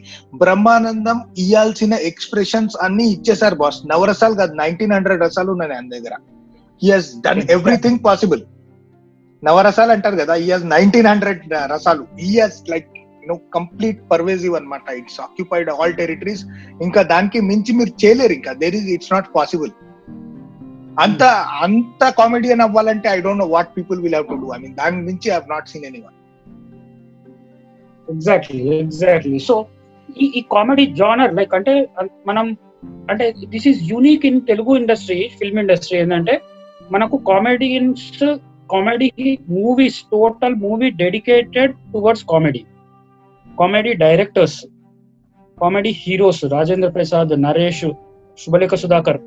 బ్రహ్మానందం 0.44 1.20
ఇయ్యాల్సిన 1.44 1.98
ఎక్స్ప్రెషన్స్ 2.12 2.76
అన్ని 2.88 3.06
ఇచ్చేసారు 3.16 3.58
బాస్ 3.64 3.80
నవరసాలు 3.94 4.38
కాదు 4.42 4.56
నైన్టీన్ 4.64 4.96
హండ్రెడ్ 4.98 5.24
రసాలు 5.28 5.52
ఉన్నాయి 5.58 5.74
ఆయన 5.78 5.90
దగ్గర 5.96 6.18
he 6.84 6.90
has 6.98 7.10
done 7.28 7.44
everything 7.58 8.02
possible 8.10 8.44
నవరసాలు 9.48 9.92
అంటారు 9.96 10.18
కదా 10.24 10.34
ఈ 10.44 10.48
నైన్టీన్ 10.76 11.10
హండ్రెడ్ 11.12 11.42
రసాలు 11.74 12.04
ఈ 12.28 12.34
like 12.74 12.88
you know 13.24 13.36
complete 13.58 14.00
pervasive 14.12 14.56
అనమాట 14.60 14.86
ఇట్స్ 15.02 15.20
ఆక్యుపైడ్ 15.26 15.70
ఆల్ 15.78 15.96
టెరిటరీస్ 16.02 16.44
ఇంకా 16.88 17.02
దానికి 17.14 17.40
మించి 17.50 17.74
మీరు 17.80 17.94
చేయలేరు 18.04 18.36
ఇంకా 18.40 18.54
there 18.62 18.78
is 18.80 18.90
it's 18.96 19.12
not 19.16 19.28
possible 19.38 19.74
అంత 21.06 21.24
అంత 21.66 22.02
కామెడియన్ 22.22 22.64
అవ్వాలంటే 22.68 23.08
I 23.16 23.20
don't 23.26 23.42
know 23.44 23.48
what 23.56 23.72
people 23.78 24.00
will 24.06 24.16
have 24.20 24.28
to 24.34 24.38
do 24.44 24.48
I 24.56 24.60
mean 24.66 24.76
దాని 24.82 25.00
మించి 25.10 25.30
I 25.36 25.40
not 25.56 25.70
seen 25.74 25.86
any 25.92 26.02
one 26.08 26.18
exactly 28.16 28.64
exactly 28.86 29.38
so 29.50 29.56
ఈ 30.38 30.42
కామెడీ 30.56 30.86
జానర్ 31.02 31.32
లైక్ 31.40 31.54
అంటే 31.60 31.74
మనం 32.30 32.46
అంటే 33.12 33.26
this 33.54 33.68
is 33.74 33.80
unique 33.92 34.26
in 34.30 34.40
Telugu 34.52 34.72
industry 34.84 35.20
film 35.40 35.60
industry 35.66 35.96
ఏంటంటే 36.02 36.36
మనకు 36.96 37.16
comedians 37.32 38.08
comedy 38.74 39.36
movies 39.50 39.96
total 40.12 40.54
movie 40.62 40.90
dedicated 41.00 41.72
towards 41.94 42.22
comedy 42.30 42.60
comedy 43.58 43.94
directors 44.04 44.56
comedy 45.62 45.90
heroes 45.96 46.40
Rajendra 46.54 46.90
Prasad 46.96 47.34
Naresh 47.44 47.82
Subhalekha 48.46 48.78
Sudhakar 48.84 49.18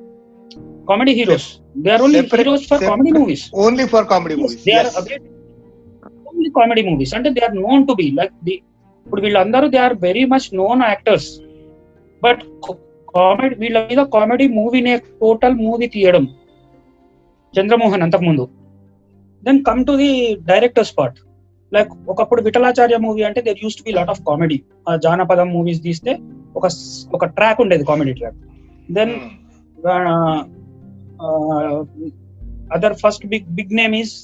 comedy 0.88 1.12
heroes 1.20 1.42
they 1.84 1.90
are 1.96 2.00
only 2.08 2.20
heroes 2.36 2.68
for 2.70 2.78
comedy 2.88 3.12
movies 3.18 3.48
only 3.66 3.86
for 3.94 4.04
comedy 4.14 4.36
movies 4.42 4.64
they 4.64 4.72
are 4.78 4.86
only 5.14 6.48
comedy 6.58 6.82
movies 6.90 7.14
and 7.14 7.28
they 7.28 7.44
are 7.50 7.54
known 7.62 7.84
to 7.84 7.94
be 8.02 8.10
like 8.22 8.30
the 8.48 8.62
ఇప్పుడు 9.06 9.22
వీళ్ళందరూ 9.24 9.66
they 9.72 9.78
are 9.86 9.92
very 10.06 10.22
much 10.32 10.46
known 10.60 10.80
actors 10.90 11.26
but 12.24 12.40
comedy 13.16 13.54
వీళ్ళ 13.64 13.78
మీద 13.90 14.00
comedy 14.14 14.46
మూవీనే 14.60 14.94
total 15.24 15.54
movie 15.66 15.86
తీయడం 15.94 16.24
చంద్రమోహన్ 17.56 18.02
అంతకు 18.06 18.24
ముందు 18.28 18.44
then 19.46 19.58
come 19.68 19.80
to 19.88 19.94
the 20.02 20.10
directors 20.50 20.92
part 20.98 21.18
like 21.74 21.90
ఒకప్పుడు 22.12 22.40
Vithalacharya 22.46 22.96
movie 23.06 23.22
అంటే 23.28 23.40
there 23.46 23.60
use 23.64 23.76
to 23.78 23.82
be 23.88 23.92
lot 23.98 24.10
of 24.14 24.20
comedy 24.28 24.58
ఆ 24.88 24.92
జానపదం 25.04 25.48
మూవీస్ 25.56 25.80
తీస్తే 25.86 26.12
ఒక 26.58 26.66
ఒక 27.16 27.24
ట్రాక్ 27.36 27.60
ఉండేది 27.64 27.84
comedy 27.90 28.12
track 28.20 28.38
then 28.98 29.14
other 32.76 32.96
first 33.02 33.24
big 33.34 33.46
big 33.58 33.74
name 33.80 33.94
is 34.02 34.14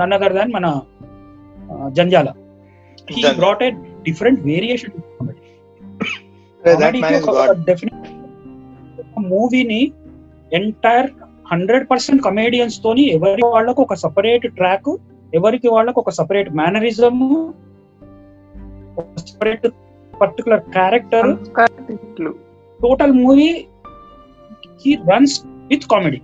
నన్నగర్ 0.00 0.34
దాన్ 0.38 0.52
మన 0.56 0.66
జంజాల 1.98 2.30
బ్రాట్ 3.40 3.64
డిఫరెంట్ 4.08 4.40
వేరియేషన్ 4.52 4.96
మూవీని 9.34 9.80
ఎంటైర్ 10.58 11.08
హండ్రెడ్ 11.50 11.84
పర్సెంట్ 11.90 12.20
కమేడియన్స్ 12.28 12.76
తోని 12.84 13.02
ఎవరి 13.16 13.42
వాళ్ళకు 13.54 13.80
ఒక 13.86 13.96
సపరేట్ 14.04 14.46
ట్రాక్ 14.58 14.90
ఎవరికి 15.38 15.68
వాళ్ళకు 15.74 15.98
ఒక 16.04 16.10
separate 16.18 16.48
mannerism 16.60 17.16
separate 19.30 19.66
particular 20.22 20.62
character 20.76 21.28
total 22.84 23.14
movie 23.24 23.50
he 24.82 24.92
runs 25.10 25.36
with 25.70 25.86
comedy 25.94 26.20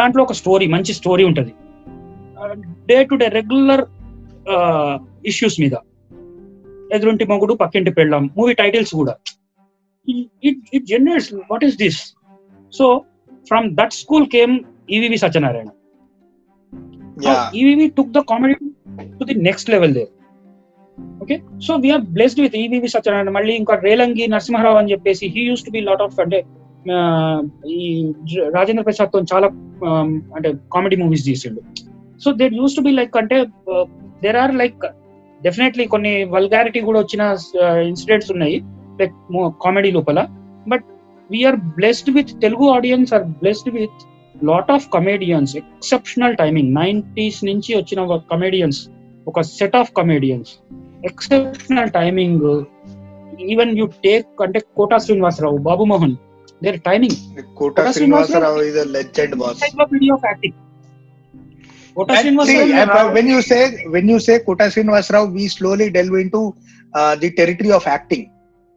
దాంట్లో 0.00 0.20
ఒక 0.26 0.34
స్టోరీ 0.40 0.66
మంచి 0.76 0.92
స్టోరీ 1.00 1.24
ఉంటుంది 1.30 1.52
day 2.90 2.98
to 3.10 3.16
day 3.22 3.28
regular 3.40 3.84
issues 5.30 5.56
మీద 5.62 5.76
ఎదురుంటి 6.96 7.24
మొగుడు 7.32 7.54
పక్కింటి 7.62 7.90
పెళ్ళాం 7.98 8.24
మూవీ 8.38 8.52
టైటిల్స్ 8.62 8.92
కూడా 9.00 9.14
it 10.48 10.60
it 10.76 10.86
generates 10.94 11.30
what 11.50 11.64
is 11.68 11.78
this 11.84 12.00
so 12.78 12.86
from 13.50 13.66
that 13.80 13.94
school 14.02 14.28
came 14.36 14.54
EVV 14.98 15.14
Satyanarayana 15.24 15.70
Yeah. 17.24 17.28
So 17.28 17.58
e 17.58 17.60
EVV 17.66 17.82
took 17.98 18.08
the 18.16 18.22
comedy 18.30 18.54
to 19.18 19.24
the 19.28 19.34
next 19.46 19.66
okay 21.22 21.36
so 21.66 21.72
we are 21.84 22.02
blessed 22.16 22.40
with 22.44 22.56
EVV 22.62 22.88
Satyanarayana 22.94 23.30
మళ్ళీ 23.36 23.52
ఇంకా 23.60 23.74
రేలంగి 23.86 24.24
నరసింహారావు 24.32 24.76
అని 24.80 24.92
చెప్పేసి 24.94 25.24
he 25.34 25.42
use 25.50 25.62
to 25.66 25.70
be 25.76 25.80
lot 25.88 26.02
of 26.06 26.16
అంటే 26.24 26.38
ఈ 27.76 27.86
రాజేంద్ర 28.56 28.84
ప్రసాద్ 28.88 29.10
తో 29.14 29.20
చాలా 29.32 29.48
అంటే 30.38 30.50
comedy 30.76 30.98
movies 31.02 31.24
చేసిండు 31.30 31.62
so 32.24 32.28
there 32.42 32.54
use 32.60 32.76
to 32.78 32.84
be 32.88 32.92
like 33.00 33.16
అంటే 33.22 33.38
దేర్ 34.24 34.38
ఆర్ 34.42 34.54
లైక్ 34.62 34.84
డెఫినెట్లీ 35.46 35.86
కొన్ని 35.94 36.14
వల్గారిటీ 36.36 36.82
కూడా 36.90 37.00
వచ్చిన 37.04 37.22
ఇన్సిడెంట్స్ 37.92 38.30
ఉన్నాయి 38.36 38.58
లైక్ 39.02 39.16
కామెడీ 39.66 39.92
లోపల 39.98 40.18
but 40.74 40.86
We are 41.29 41.57
blessed 41.77 42.09
with 42.17 42.31
Telugu 42.45 42.65
audience 42.77 43.11
are 43.17 43.25
blessed 43.41 43.69
with 43.79 43.99
lot 44.35 44.71
of 44.75 44.85
comedians 44.95 45.51
exceptional 45.61 46.35
timing 46.41 46.71
nineties 46.81 47.39
నుంచి 47.49 47.71
వచ్చిన 47.79 48.19
comedians 48.33 48.81
ఒక 49.27 49.41
set 49.57 49.77
of 49.81 49.91
comedians 49.99 50.51
exceptional 51.09 51.91
timing 51.99 52.47
even 53.53 53.71
you 53.79 53.85
take 54.07 54.41
అంటే 54.45 54.59
Kota 54.79 54.99
Srinivasarao 55.05 55.59
Babu 55.69 55.85
Mohan 55.93 56.17
their 56.63 56.79
timing 56.89 57.17
Kota 57.61 57.87
Srinivasarao 57.97 58.59
is 58.63 58.77
a 58.83 58.89
legend 58.97 59.33
boss 59.41 59.55
encyclopedia 59.55 60.13
of 60.17 60.25
acting 60.33 60.55
Kota 61.95 62.13
And 62.13 62.19
see, 62.19 62.33
Srinivasarao 62.49 63.07
uh, 63.07 63.13
when 63.15 63.27
you 63.33 63.39
say 63.51 63.61
when 63.95 64.05
you 64.11 64.19
say 64.27 64.35
Kota 64.39 64.65
Srinivasarao, 64.73 65.23
we 65.37 65.45
slowly 65.55 65.87
delve 65.89 66.17
into 66.23 66.41
uh, 66.93 67.13
the 67.15 67.29
territory 67.39 67.71
of 67.71 67.85
acting. 67.95 68.23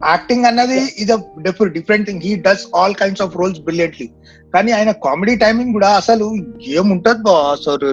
Acting 0.08 0.46
అన్నది 0.50 0.78
ఇది 1.04 1.16
different 1.46 1.74
different 1.78 2.06
thing 2.10 2.24
he 2.28 2.32
does 2.48 2.66
all 2.80 2.96
kinds 3.02 3.24
of 3.26 3.34
roles 3.42 3.60
brilliantly 3.68 4.08
కానీ 4.54 4.72
ఆయన 4.78 4.92
comedy 5.06 5.34
timing 5.44 5.74
కూడా 5.78 5.90
అసలు 6.02 6.26
ఏముంటది 6.82 7.22
బా 7.30 7.36
అసలు 7.56 7.90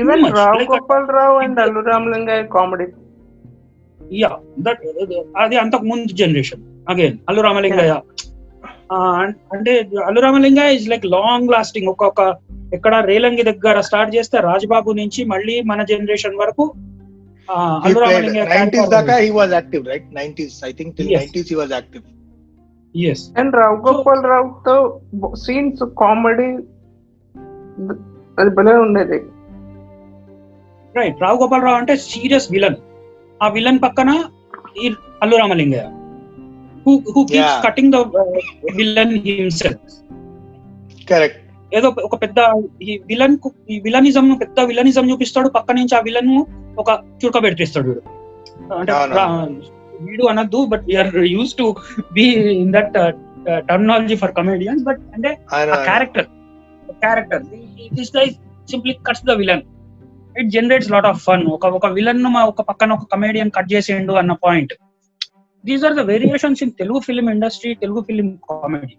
even 0.00 0.24
Rao 0.40 0.62
Gopal 0.72 1.06
Rao 1.18 1.36
and 1.44 1.60
Allu 1.66 1.82
comedy 2.56 2.86
yeah 4.22 4.32
that 4.66 4.82
అది 5.44 5.56
అంతకు 5.64 5.84
ముందు 5.92 6.16
జనరేషన్ 6.22 6.64
అగైన్ 6.94 7.16
అల్లు 7.28 7.40
రామలింగయ్య 7.48 7.96
అంటే 9.54 9.72
Allu 10.08 10.20
Ramalingaiah 10.26 10.76
is 10.78 10.86
like 10.92 11.06
long 11.16 11.50
lasting 11.54 11.90
ఒక్కొక్క 11.94 12.20
ఎక్కడ 12.76 12.94
రేలంగి 13.10 13.42
దగ్గర 13.50 13.76
స్టార్ట్ 13.88 14.10
చేస్తే 14.16 14.38
రాజ్బాబు 14.50 14.90
నుంచి 15.00 15.20
మళ్ళీ 15.34 15.54
మన 15.70 15.80
జనరేషన్ 15.92 16.40
వరకు 16.42 16.64
నైన్టీస్ 18.54 18.88
దాకా 18.96 19.14
he 19.24 19.28
nineties 20.20 20.56
I 20.68 20.72
think 20.78 20.96
nineties 21.18 21.50
he 23.00 23.06
and 23.40 23.54
Rao 23.60 24.02
Rao 24.32 24.48
తో 24.68 24.74
సీన్స్ 25.44 25.82
కామెడీ 26.02 26.50
అది 28.40 28.50
భలే 28.58 28.74
ఉండేది 28.86 29.18
రైట్ 30.98 31.18
రావు 31.26 31.48
రావు 31.66 31.78
అంటే 31.80 31.94
సీరియస్ 32.12 32.48
విలన్ 32.54 32.78
ఆ 33.44 33.48
విలన్ 33.56 33.80
పక్కన 33.86 34.10
Allu 35.24 35.36
Ramalingaiah 35.40 35.86
who 36.84 36.92
who 37.14 37.20
keeps 37.32 37.58
cutting 37.66 37.92
the 37.96 38.00
villain 38.78 39.12
himself 39.26 39.94
correct 41.10 41.42
ఏదో 41.78 41.88
ఒక 42.06 42.16
పెద్ద 42.22 42.38
ఈ 42.88 42.92
విలన్ 43.10 43.34
విలనిజం 43.86 44.26
పెద్ద 44.42 44.60
విలనిజం 44.70 45.06
చూపిస్తాడు 45.12 45.48
పక్క 45.56 45.70
నుంచి 45.78 45.94
ఆ 45.98 46.00
విలన్ 46.06 46.30
ఒక 46.82 46.90
చురుక 47.20 47.38
పెట్టిస్తాడు 47.46 47.92
వీడు 48.68 48.92
అంటే 49.02 49.24
వీడు 50.06 50.24
అనద్దు 50.32 50.58
but 50.72 50.84
we are 50.88 51.12
use 51.36 51.54
to 51.60 51.66
be 52.16 52.24
in 52.64 52.72
that 52.76 52.92
terminology 53.70 54.16
for 54.22 54.34
comedians 54.38 54.82
but 54.88 55.00
అంటే 55.16 55.30
character 55.88 56.28
character 57.06 57.42
this 57.98 58.12
guy 58.18 58.26
simply 58.74 58.92
cuts 59.08 59.26
the 59.30 59.34
villain 59.40 59.64
it 60.40 60.50
generates 60.56 60.90
lot 60.94 61.08
of 61.12 61.20
fun 61.28 61.44
ఒక 61.56 61.66
ఒక 61.80 61.88
విలన్ 61.98 62.22
ను 62.26 62.30
ఒక 62.52 62.62
పక్కన 62.70 62.92
ఒక 62.98 63.04
కమేడియన్ 63.14 63.52
కట్ 63.58 63.70
చేసేయండు 63.74 64.14
అన్న 64.22 64.34
point 64.46 64.74
these 65.70 65.84
are 65.88 65.96
the 66.00 66.04
variations 66.14 66.60
in 66.66 66.72
Telugu 66.80 66.98
film 67.10 67.28
industry 67.36 67.72
Telugu 67.84 68.02
film 68.10 68.30
comedy 68.52 68.96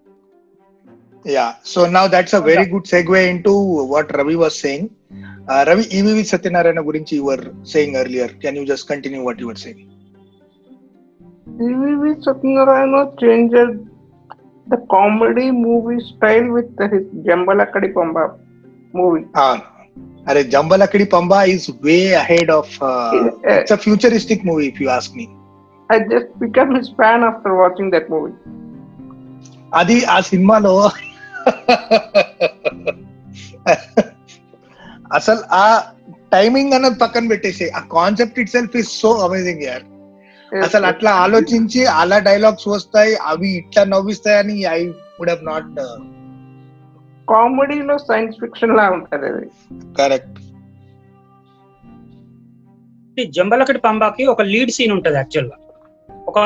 yeah 1.34 1.48
so 1.70 1.80
now 1.94 2.02
that's 2.12 2.34
a 2.38 2.40
very 2.50 2.62
good 2.70 2.84
segue 2.92 3.18
into 3.32 3.52
what 3.90 4.06
ravi 4.18 4.36
was 4.42 4.54
saying 4.64 4.84
Uh, 5.49 5.63
Ravi, 5.67 5.83
EVV 5.97 6.19
Satyanarayana 6.31 6.83
gurinchi 6.87 7.15
you 7.19 7.25
were 7.25 7.43
saying 7.63 7.95
earlier. 7.95 8.29
Can 8.43 8.55
you 8.55 8.65
just 8.65 8.87
continue 8.87 9.23
what 9.27 9.39
you 9.39 9.49
were 9.51 9.61
saying? 9.65 9.81
EVV 11.65 12.11
Satyanarayana 12.25 12.95
changed 13.19 13.73
the 14.67 14.77
comedy 14.93 15.45
movie 15.65 15.97
style 16.09 16.47
with 16.55 16.81
his 16.93 17.09
Jambalakadi 17.27 17.89
Pamba 17.97 18.15
movie 18.93 19.21
Ah, 19.43 19.55
Are 20.29 20.41
Jambalakadi 20.53 21.05
Pamba 21.05 21.39
is 21.47 21.63
way 21.87 22.13
ahead 22.21 22.49
of. 22.49 22.67
Uh, 22.81 23.11
it's 23.51 23.73
a 23.75 23.77
futuristic 23.77 24.39
movie, 24.49 24.67
if 24.71 24.79
you 24.83 24.89
ask 24.97 25.09
me. 25.19 25.25
I 25.89 25.97
just 26.11 26.31
become 26.43 26.71
his 26.77 26.89
fan 26.99 27.25
after 27.29 27.55
watching 27.61 27.91
that 27.95 28.07
movie 28.13 28.31
అది 29.73 29.97
ఆ 30.15 30.17
సినిమాలో 30.31 30.73
అసలు 35.18 35.40
ఆ 35.60 35.64
timing 36.34 36.74
అన్నది 36.76 36.96
పక్కన 37.02 37.24
పెట్టేసి 37.32 37.66
ఆ 37.78 37.80
concept 37.96 38.36
it 38.42 38.52
self 38.56 38.74
is 38.80 38.90
so 39.02 39.10
amazing 39.26 39.64
యార్ 39.68 39.84
అసలు 40.66 40.84
అట్లా 40.92 41.10
ఆలోచించి 41.24 41.80
అలా 42.00 42.16
డైలాగ్స్ 42.28 42.68
వస్తాయి 42.76 43.12
అవి 43.32 43.50
ఇట్లా 43.60 43.82
నవ్విస్తాయని 43.94 44.56
ఐ 44.76 44.78
వుడ్ 45.18 45.30
హావ్ 45.34 45.42
నాట్ 45.50 45.70
కామెడీలో 47.32 47.96
సైన్స్ 48.08 48.36
ఫిక్షన్ 48.44 48.74
లా 48.80 48.86
ఉంటది 48.98 49.26
అది 49.32 49.46
కరెక్ట్ 50.00 50.38
జంబలకటి 53.36 53.80
పంబాకి 53.86 54.24
ఒక 54.34 54.42
లీడ్ 54.52 54.70
సీన్ 54.76 54.92
ఉంటది 54.98 55.16
యాక్చువల్ 55.20 55.48
గా 55.52 55.56
ఒక 56.30 56.40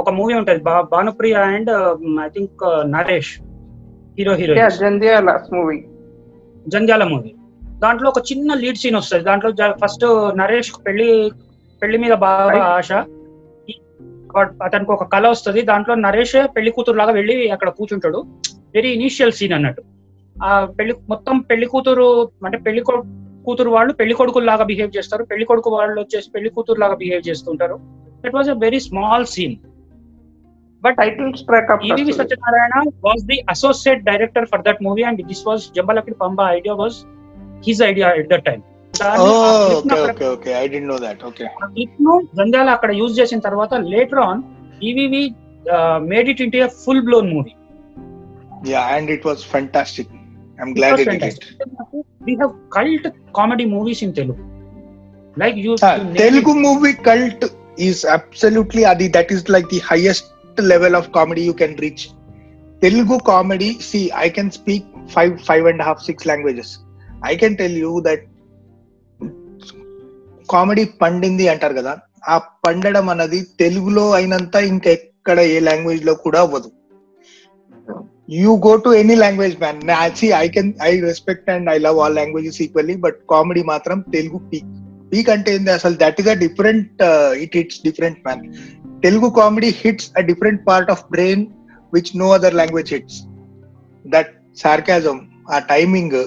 ఒక 0.00 0.10
మూవీ 0.18 0.34
ఉంటది 0.40 0.60
Bhanupriya 0.92 1.38
and 1.54 1.70
I 1.70 2.26
um, 2.26 2.26
think 2.36 2.62
uh, 2.72 2.82
Naresh 2.96 3.32
hero 4.18 4.34
hero 4.42 4.54
Jandhyala 4.82 5.30
movie 5.58 5.78
Jandhyala 6.74 7.04
movie 7.14 7.32
దాంట్లో 7.82 8.06
ఒక 8.12 8.20
చిన్న 8.30 8.52
లీడ్ 8.62 8.80
సీన్ 8.82 8.96
వస్తుంది 9.00 9.24
దాంట్లో 9.30 9.50
ఫస్ట్ 9.82 10.04
నరేష్ 10.42 10.70
పెళ్లి 10.86 11.08
పెళ్లి 11.82 11.98
మీద 12.04 12.14
బాగా 12.26 12.60
ఆశ 12.78 12.90
అతనికి 14.66 14.90
ఒక 14.96 15.04
కళ 15.14 15.24
వస్తుంది 15.32 15.60
దాంట్లో 15.72 15.94
నరేష్ 16.06 16.36
పెళ్లి 16.54 16.70
కూతురు 16.76 16.98
లాగా 17.00 17.12
వెళ్ళి 17.18 17.34
అక్కడ 17.56 17.68
కూర్చుంటాడు 17.78 18.20
వెరీ 18.76 18.88
ఇనీషియల్ 18.98 19.34
సీన్ 19.38 19.54
అన్నట్టు 19.58 19.82
ఆ 20.46 20.48
పెళ్లి 20.78 20.94
మొత్తం 21.12 21.34
పెళ్లి 21.50 21.66
కూతురు 21.74 22.06
అంటే 22.48 22.58
పెళ్లి 22.66 22.82
కూతురు 23.46 23.70
వాళ్ళు 23.76 23.92
పెళ్లి 24.00 24.14
కొడుకులు 24.20 24.46
లాగా 24.52 24.64
బిహేవ్ 24.70 24.90
చేస్తారు 24.96 25.22
పెళ్లి 25.30 25.44
కొడుకు 25.50 25.70
వాళ్ళు 25.78 25.96
వచ్చేసి 26.02 26.28
పెళ్లి 26.34 26.50
కూతురు 26.56 26.78
లాగా 26.84 26.96
బిహేవ్ 27.02 27.22
చేస్తుంటారు 27.28 27.76
it 28.28 28.34
was 28.38 28.50
a 28.54 28.58
very 28.64 28.80
small 28.88 29.26
scene 29.32 29.56
but 30.86 30.96
title 31.02 31.32
think 31.98 32.14
Satyanarayana 32.20 32.74
was 33.08 33.24
the 33.32 33.38
associate 33.56 34.02
director 34.10 34.48
for 34.54 34.64
that 34.68 34.80
movie 34.88 35.04
and 35.10 35.22
this 35.32 35.44
was 35.50 35.64
జంబలకి 35.78 36.16
Pamba 36.24 36.46
idea 36.58 36.76
was 36.82 36.98
his 37.66 37.80
idea 37.90 38.08
at 38.20 38.28
that 38.34 38.44
time 38.50 38.62
okay 39.20 39.94
okay 40.10 40.24
okay 40.34 40.50
I 40.62 40.66
D 40.72 40.78
know 40.90 40.96
that 41.04 41.22
okay 41.28 41.46
ఇట్ను 41.84 42.12
జంధ్యాల 42.38 42.68
అక్కడ 42.76 42.90
use 42.98 43.14
చేసిన 43.20 43.40
తర్వాత 43.46 43.72
later 43.92 44.20
on 44.26 44.40
EVV 44.88 45.22
made 46.12 46.28
it 46.32 46.40
into 46.44 46.58
full 46.82 47.00
blown 47.08 47.28
movie 47.36 47.52
yeah 48.72 48.82
and 48.96 49.08
it 49.16 49.24
was 49.28 49.42
fantastic 49.54 50.12
I'm 50.60 50.74
glad 50.78 51.00
it 51.04 51.10
did 51.24 51.44
we 52.28 52.34
have 52.42 52.52
cult 52.76 53.08
comedy 53.38 53.66
movies 53.74 54.02
in 54.06 54.14
Telugu 54.20 54.44
like 55.44 55.58
you 55.66 55.74
Telugu 56.22 56.54
movie 56.66 56.92
cult 57.10 57.44
is 57.88 58.02
absolutely 58.18 58.84
అది 58.92 59.08
that 59.18 59.32
is 59.36 59.44
like 59.56 59.68
the 59.74 59.82
highest 59.90 60.30
level 60.74 60.98
of 61.00 61.10
comedy 61.20 61.44
you 61.50 61.56
can 61.64 61.76
reach 61.86 62.06
Telugu 62.86 63.18
comedy 63.32 63.70
see 63.90 64.02
I 64.24 64.28
can 64.38 64.52
speak 64.60 64.86
five 65.16 65.34
five 65.50 65.66
and 65.72 65.84
half 65.90 66.02
six 66.08 66.28
languages 66.32 66.72
I 67.30 67.34
can 67.40 67.56
tell 67.62 67.76
you 67.84 67.92
that 68.06 68.24
comedy 70.54 70.84
పండింది 71.02 71.44
అంటారు 71.52 71.74
కదా 71.80 71.92
ఆ 72.32 72.36
పండడం 72.64 73.06
అన్నది 73.12 73.38
తెలుగులో 73.62 74.04
అయినంత 74.18 74.56
ఇంకా 74.72 74.90
ఎక్కడ 74.98 75.38
ఏ 75.54 75.58
లాంగ్వేజ్ 75.68 76.02
లో 76.08 76.14
కూడా 76.24 76.40
అవ్వదు 76.46 76.70
you 78.40 78.50
go 78.66 78.72
to 78.84 78.90
any 79.02 79.16
language 79.24 79.56
man 79.62 79.80
I 80.44 80.46
can 80.54 80.70
I 80.90 80.92
respect 81.10 81.48
and 81.54 81.66
I 81.74 81.76
love 81.86 81.98
all 82.04 82.16
languages 82.20 82.60
equally 82.66 82.96
but 83.06 83.18
comedy 83.32 83.62
మాత్రం 83.72 83.98
తెలుగు 84.16 84.38
పీక్ 84.50 84.70
పీక్ 85.12 85.30
అంటే 85.34 85.50
ఏంది 85.56 85.72
అసలు 85.78 85.96
that 86.04 86.20
is 86.22 86.30
a 86.34 86.36
different 86.44 87.02
it 87.46 87.56
it's 87.62 87.80
different 87.88 88.20
man 88.28 88.44
Telugu 89.04 89.28
comedy 89.40 89.70
hits 89.82 90.08
a 90.20 90.24
different 90.30 90.62
part 90.70 90.92
of 90.94 91.04
brain 91.16 91.44
which 91.96 92.12
no 92.22 92.28
other 92.38 92.56
language 92.62 92.92
hits 92.96 93.18
that 94.14 94.32
sarcasm 94.64 95.18
ఆ 95.54 95.58
timing 95.74 96.18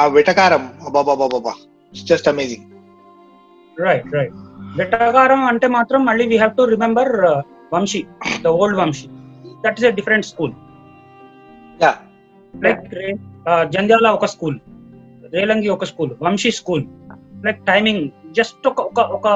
ఆ 0.00 0.02
వెటకారం 0.16 0.62
just 2.10 2.28
amazing 2.32 2.66
right 3.86 4.08
right 4.16 4.34
వెటకారం 4.78 5.40
అంటే 5.50 5.66
మాత్రం 5.76 6.00
మళ్ళీ 6.08 6.24
we 6.32 6.36
have 6.40 6.54
to 6.60 6.64
remember 6.74 7.12
Vamsi 7.74 8.00
the 8.46 8.54
old 8.60 8.78
Vamsi 8.82 9.06
that 9.64 9.78
is 9.80 9.86
a 9.90 9.92
different 9.98 10.26
school 10.32 10.52
like 12.64 12.82
Jandhyala 13.74 14.06
ఒక 14.18 14.26
school 14.34 14.56
Relangi 15.34 15.68
ఒక 15.76 15.84
school 15.92 16.10
Vamsi 16.24 16.50
school 16.60 16.84
like 17.46 17.60
timing 17.72 18.02
just 18.38 18.66
ఒక 18.72 18.80
ఒక 18.92 19.00
ఒక 19.18 19.28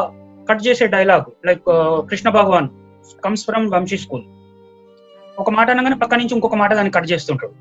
కట్ 0.49 0.63
చేసే 0.67 0.87
dialogue 0.97 1.29
like 1.49 1.67
Krishna 2.11 2.29
Bhagavan 2.39 2.69
comes 3.27 3.45
from 3.49 3.67
Vamsi 3.77 3.99
school 4.07 4.25
ఒక 5.43 5.51
మాట 5.57 5.69
అనగానే 5.75 5.97
పక్క 6.03 6.15
నుంచి 6.21 6.35
ఇంకొక 6.39 6.57
మాట 6.63 6.71
దాన్ని 6.79 6.93
కట్ 6.97 7.09
చేస్తుంటాడు 7.15 7.55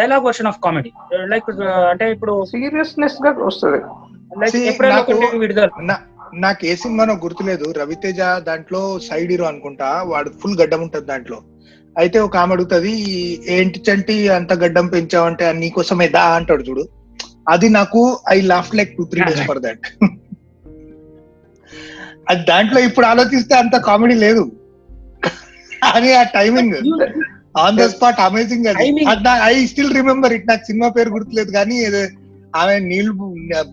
dialogue 0.00 0.24
version 0.28 0.48
of 0.52 0.58
comedy 0.66 0.90
like 1.32 1.48
అంటే 1.92 2.04
ఇప్పుడు 2.14 2.34
సీరియస్నెస్ 2.54 3.18
గా 3.26 3.30
వస్తుంది 3.48 3.80
నాకు 6.44 6.62
ఏ 6.72 6.74
సినిమానో 6.82 7.14
గుర్తులేదు 7.24 7.66
రవితేజ 7.78 8.20
దాంట్లో 8.48 8.80
సైడ్ 9.06 9.30
హీరో 9.32 9.44
అనుకుంటా 9.52 9.88
వాడు 10.12 10.28
ఫుల్ 10.42 10.56
గడ్డం 10.60 10.80
ఉంటది 10.86 11.06
దాంట్లో 11.10 11.38
అయితే 12.00 12.18
ఒక 12.26 12.36
ఆమె 12.42 12.54
అడుగుతుంది 12.54 12.92
ఏంటి 13.56 13.78
చంటి 13.86 14.16
అంత 14.36 14.52
గడ్డం 14.62 14.86
పెంచావంటే 14.94 15.46
నీకోసమే 15.62 16.06
దా 16.14 16.22
అంటాడు 16.38 16.64
చూడు 16.68 16.84
అది 17.54 17.68
నాకు 17.78 18.00
I 18.36 18.38
laugh 18.52 18.72
like 18.80 18.92
two 18.98 19.04
three 19.10 19.20
days 19.28 19.42
for 19.50 19.62
that 19.66 19.86
అది 22.30 22.42
దాంట్లో 22.52 22.80
ఇప్పుడు 22.88 23.06
ఆలోచిస్తే 23.12 23.56
అంత 23.62 23.76
కామెడీ 23.90 24.16
లేదు 24.26 24.44
అది 25.96 26.08
ఆ 26.20 26.24
timing 26.38 26.74
on 27.66 27.78
the 27.80 27.84
spot 27.96 28.20
amazing 28.28 28.66
I 29.50 29.54
still 29.72 29.94
remember 30.00 30.34
it 30.38 30.46
నాకు 30.50 30.64
సినిమా 30.70 30.88
పేరు 30.96 31.10
గుర్తులేదు 31.16 31.52
కానీ 31.58 31.78
ఆమె 32.60 32.74
నీళ్లు 32.90 33.12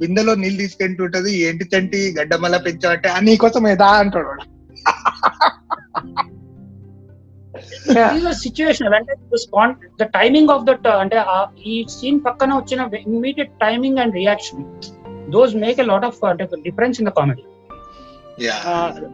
బిందెలో 0.02 0.34
నీళ్లు 0.44 0.62
ఉంటది 1.08 1.32
ఏంటి 1.48 1.66
తంటి 1.74 2.00
గడ్డమల్ల 2.18 2.58
పెంచే 2.68 3.12
నీ 3.30 3.34
కోసం 3.46 3.64
ఏదా 3.76 3.90
అంటాడు 4.04 4.36
సిచ్యువేషన్ 8.44 8.88
uh, 8.96 8.98
అంటే 9.64 10.06
టైమింగ్ 10.18 10.52
ఆఫ్ 10.54 10.64
దట్ 10.68 10.86
అంటే 11.04 11.18
ఈ 11.72 11.76
సీన్ 11.94 12.20
పక్కన 12.28 12.50
వచ్చిన 12.60 12.86
immediate 13.12 13.54
timing 13.66 14.00
and 14.04 14.16
reaction 14.22 14.62
those 15.36 15.54
make 15.64 15.80
a 15.84 15.88
lot 15.92 16.06
of 16.10 16.20
అంటే 16.32 16.46
డిఫరెన్స్ 16.68 17.00
ఇన్ 17.02 17.08
ద 17.10 17.14
కామెడీ 17.20 17.44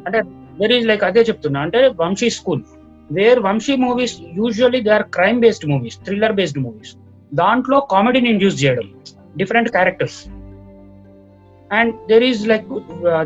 అంటే 0.08 0.19
వెరీ 0.63 0.78
లైక్ 0.91 1.06
అదే 1.10 1.23
చెప్తున్నా 1.30 1.62
అంటే 1.67 1.80
Vamsi 2.01 2.30
school 2.39 2.62
where 3.17 3.39
Vamsi 3.47 3.73
movies 3.85 4.15
usually 4.41 4.79
they 4.87 4.91
are 4.99 5.05
crime 5.17 5.39
based 5.45 5.65
movies 5.71 5.97
thriller 6.05 6.35
based 6.39 6.59
movies 6.65 6.93
దాంట్లో 7.41 7.77
కామెడీని 7.93 8.29
ఇండ్యూస్ 8.35 8.57
చేయడం 8.63 8.87
different 9.39 9.69
characters 9.75 10.19
and 11.79 11.91
there 12.11 12.25
is 12.31 12.41
like 12.51 12.67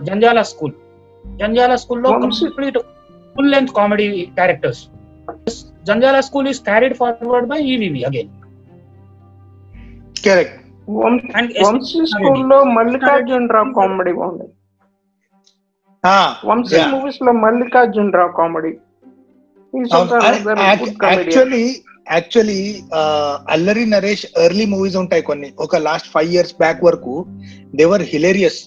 Jandhyala 0.07 0.41
school 0.51 0.75
Jandhyala 1.41 1.73
స్కూల్లో 1.83 2.11
complete 2.23 2.77
full 3.35 3.51
length 3.55 3.73
comedy 3.79 4.07
characters 4.39 4.81
Jandhyala 5.89 6.17
school 6.29 6.47
is 6.53 6.61
carried 6.69 6.97
forward 7.01 7.49
by 7.53 7.59
EVV 7.73 8.03
again 8.11 8.33
Mallikarjun 12.77 13.45
Rao 13.55 13.71
comedy 13.79 14.11
బాగుంది 14.19 14.47
Vamsi 16.49 16.79
movies 16.93 17.19
లో 17.27 17.31
Mallikarjun 17.45 18.09
Rao 18.17 18.31
comedy 18.39 18.71
actually 20.71 21.63
actually 22.15 22.59
Allari 23.53 23.83
Naresh 23.95 24.23
early 24.45 24.65
movies 24.73 24.97
ఉంటాయి 25.03 25.23
కొన్ని 25.29 25.49
ఒక 25.65 25.77
last 25.87 26.09
five 26.13 26.31
years 26.35 26.55
back 26.63 26.81
వరకు 26.87 27.13
they were 27.79 28.03
hilarious 28.13 28.61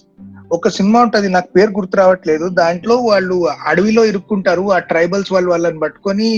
ఒక 0.56 0.70
సినిమా 0.76 0.98
ఉంటది 1.06 1.28
నాకు 1.36 1.48
పేరు 1.56 1.72
గుర్తు 1.78 1.96
రావట్లేదు 2.00 2.46
దాంట్లో 2.62 2.94
వాళ్ళు 3.10 3.36
అడవిలో 3.70 4.02
ఇరుక్కుంటారు 4.10 4.64
ఆ 4.76 4.78
ట్రైబల్స్ 4.90 5.30
వాళ్ళు 5.34 5.48
వాళ్ళని 5.54 5.80
పట్టుకొని 5.84 6.28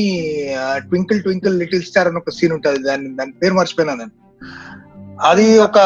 ట్వింకిల్ 0.91 1.23
ట్వింకిల్ 1.27 1.59
లిటిల్ 1.63 1.87
స్టార్ 1.89 2.11
అని 2.11 2.21
ఒక 2.23 2.35
సీన్ 2.37 2.55
ఉంటది 2.57 2.81
దాని 2.89 3.09
దాని 3.21 3.35
పేరు 3.43 3.57
మర్చిపోయినా 3.61 4.07
అది 5.31 5.47
ఒక 5.69 5.79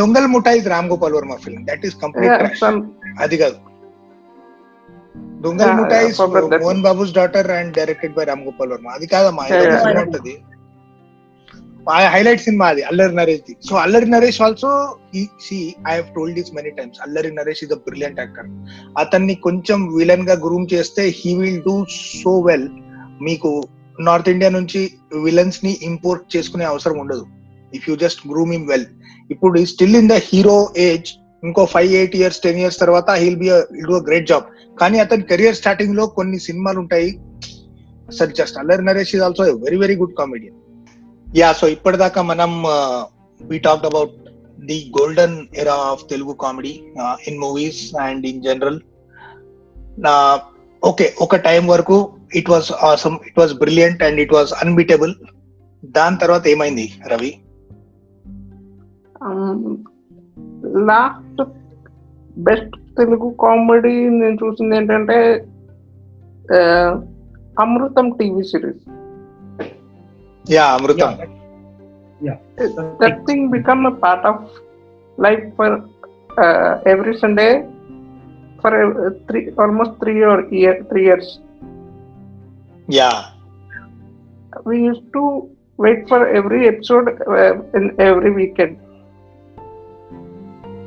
దొంగల 0.00 0.26
ముఠాయి 0.34 0.62
Ram 0.74 0.90
Gopal 0.92 1.16
Varma 1.18 1.36
film 1.46 1.64
that 1.70 1.84
is 1.88 1.96
complete 2.06 2.62
అది 3.24 3.36
కాదు 3.42 3.56
దొంగల 5.44 5.70
ముఠాయి 5.78 6.08
Mohan 6.62 6.84
Babu's 6.86 7.16
daughter 7.18 7.50
and 7.58 7.72
directed 7.80 8.14
by 8.18 8.24
Ram 8.30 8.44
Gopal 8.46 8.70
Varma 8.74 8.88
అది 8.98 9.06
కాదమ్మా 9.14 9.42
ఉంటది 10.06 10.34
హైలైట్ 12.14 12.42
సినిమా 12.46 12.66
అది 12.72 12.82
అల్లరి 12.88 13.12
Naresh 13.18 13.44
the 13.48 13.54
so 13.68 13.74
Allari 13.82 14.08
Naresh 14.14 14.40
also 14.46 14.70
see 15.44 15.58
I 15.90 15.94
have 15.98 16.08
told 16.16 16.34
this 16.38 16.50
many 16.58 16.72
times 16.78 16.98
Allari 17.04 17.30
Naresh 17.38 17.62
is 17.66 17.72
a 17.76 17.78
brilliant 17.86 18.18
actor 18.22 18.48
అతన్ని 19.02 19.34
కొంచెం 19.46 19.78
విలన్ 19.98 20.26
గా 20.30 20.36
groom 20.46 20.66
చేస్తే 20.74 21.04
he 21.20 21.32
will 21.40 21.60
do 21.70 21.76
so 22.22 22.32
well 22.48 22.68
మీకు 23.28 23.50
నార్త్ 24.08 24.30
ఇండియా 24.34 24.50
నుంచి 24.58 24.82
విలన్స్ 25.26 25.60
ని 25.66 25.72
import 25.90 26.24
చేసుకునే 26.36 26.66
అవసరం 26.72 26.98
ఉండదు 27.04 27.24
if 27.78 27.86
you 27.90 27.96
just 28.04 28.22
groom 28.32 28.52
him 28.58 28.66
well 28.72 28.86
ఇప్పుడు 29.34 29.62
still 29.74 29.98
in 30.02 30.12
the 30.14 30.18
hero 30.28 30.58
age 30.88 31.10
ఇంకో 31.46 31.62
five 31.74 31.90
eight 32.00 32.14
years 32.20 32.40
ten 32.44 32.58
years 32.62 32.78
తర్వాత 32.82 33.10
he'll 33.22 33.40
be 33.44 33.48
a 33.56 34.00
great 34.08 34.28
job 34.30 34.46
కానీ 34.80 34.96
అతని 35.04 35.24
కెరియర్ 35.30 35.58
స్టార్టింగ్ 35.60 35.96
లో 35.98 36.04
కొన్ని 36.18 36.38
సినిమాలు 36.48 36.78
ఉంటాయి 36.84 37.10
sir 38.18 38.32
just 38.38 38.58
Allari 38.60 38.84
Naresh 38.88 39.12
is 39.16 39.22
also 39.26 39.44
very 39.66 39.78
very 39.84 39.96
good 40.00 40.16
comedian 40.20 40.56
yeah 41.40 41.48
so 41.60 41.64
ఇప్పటిదాకా 41.76 42.20
మనం 42.32 42.52
we 43.50 43.58
talk 43.68 43.86
about 43.90 44.14
the 44.68 44.78
golden 44.98 45.36
era 45.62 45.74
of 45.94 46.04
Telugu 46.12 46.32
comedy 46.44 46.72
in 47.28 47.38
movies 47.44 47.82
and 48.06 48.22
in 48.30 48.40
general 48.46 48.78
నా 50.06 50.14
ఓకే 50.92 51.06
ఒక 51.24 51.36
టైం 51.48 51.62
వరకు 51.74 51.98
it 52.40 52.50
was 52.54 52.70
awesome 52.90 53.18
it 53.28 53.38
was 53.42 53.54
brilliant 53.62 54.02
and 54.08 54.20
it 54.24 54.34
was 54.38 54.52
unbeatable 54.62 55.14
దాని 55.98 56.18
తర్వాత 56.24 56.44
ఏమైంది 56.54 56.88
Ravi 57.12 57.32
um, 59.26 59.58
best 62.46 62.74
Telugu 62.98 63.28
comedy 63.42 63.94
నేను 64.20 64.36
చూసింది 64.42 64.74
ఏంటంటే 64.80 65.18
Amrutham 67.62 68.06
TV 68.18 68.42
series 68.50 68.84
yeah 70.56 70.66
Amrutham 70.76 71.14
that 73.02 73.18
thing 73.28 73.44
become 73.56 73.82
a 73.92 73.94
part 74.04 74.28
of 74.32 74.46
life 75.26 75.44
for 75.58 75.76
every 76.92 77.14
Sunday 77.22 77.48
for 78.62 78.76
three 79.28 79.40
almost 79.64 79.96
three 80.04 80.14
or 80.30 80.42
year 80.62 80.80
three 80.92 81.02
years 81.10 81.34
yeah 83.00 83.10
we 84.68 84.76
used 84.90 85.08
to 85.16 85.22
wait 85.84 86.00
for 86.10 86.18
every 86.38 86.60
episode 86.70 87.08
uh, 87.40 87.52
in 87.78 87.84
every 88.08 88.30
weekend 88.38 88.74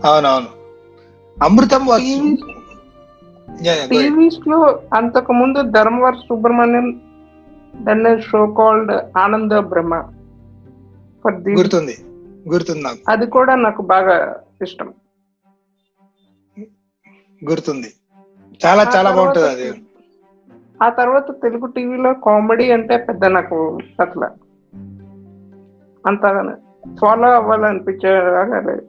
అవునవును 0.10 0.50
Amrutham 1.48 1.84
TVs 3.92 4.42
లో 4.52 4.58
అంతకు 4.98 5.32
ముందు 5.40 5.60
Dharmavara 5.76 6.14
Subrahmanyam 6.28 6.88
then 7.88 8.04
show 8.28 8.42
called 8.60 8.92
Ananda 9.24 9.54
Brahma 9.72 9.94
for 11.24 11.38
గుర్తుంది 11.60 11.96
గుర్తుంది 12.52 12.82
నాకు 12.88 13.02
అది 13.14 13.26
కూడా 13.36 13.54
నాకు 13.66 13.82
బాగా 13.94 14.16
ఇష్టం 14.68 14.90
గుర్తుంది 17.50 17.92
చాలా 18.66 18.84
చాలా 18.96 19.10
బాగుంటుంది 19.18 19.50
అది 19.56 19.68
ఆ 20.86 20.88
తర్వాత 21.00 21.30
తెలుగు 21.46 21.68
టీవీలో 21.76 22.12
కామెడీ 22.28 22.66
అంటే 22.78 22.94
పెద్ద 23.08 23.26
నాకు 23.38 23.58
అసలు 24.06 24.30
అంతగానే 26.10 26.56
ఫాలో 27.00 27.28
అవ్వాలనిపించేలాగా 27.40 28.60
లేదు 28.68 28.86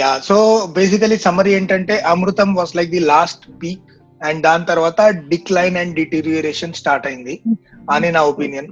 యా 0.00 0.10
సో 0.28 0.36
బేసికలీ 0.76 1.16
సమ్మరీ 1.24 1.50
ఏంటంటే 1.58 1.94
Amrutham 2.12 2.48
was 2.58 2.72
like 2.78 2.90
the 2.94 3.02
last 3.12 3.44
peak 3.62 3.84
and 4.28 4.40
దాని 4.46 4.64
తర్వాత 4.70 5.00
డిక్లైన్ 5.32 5.76
అండ్ 5.82 5.94
డిటీరియరేషన్ 6.00 6.76
స్టార్ట్ 6.80 7.06
అయింది 7.10 7.34
అని 7.94 8.08
నా 8.16 8.22
opinion 8.32 8.70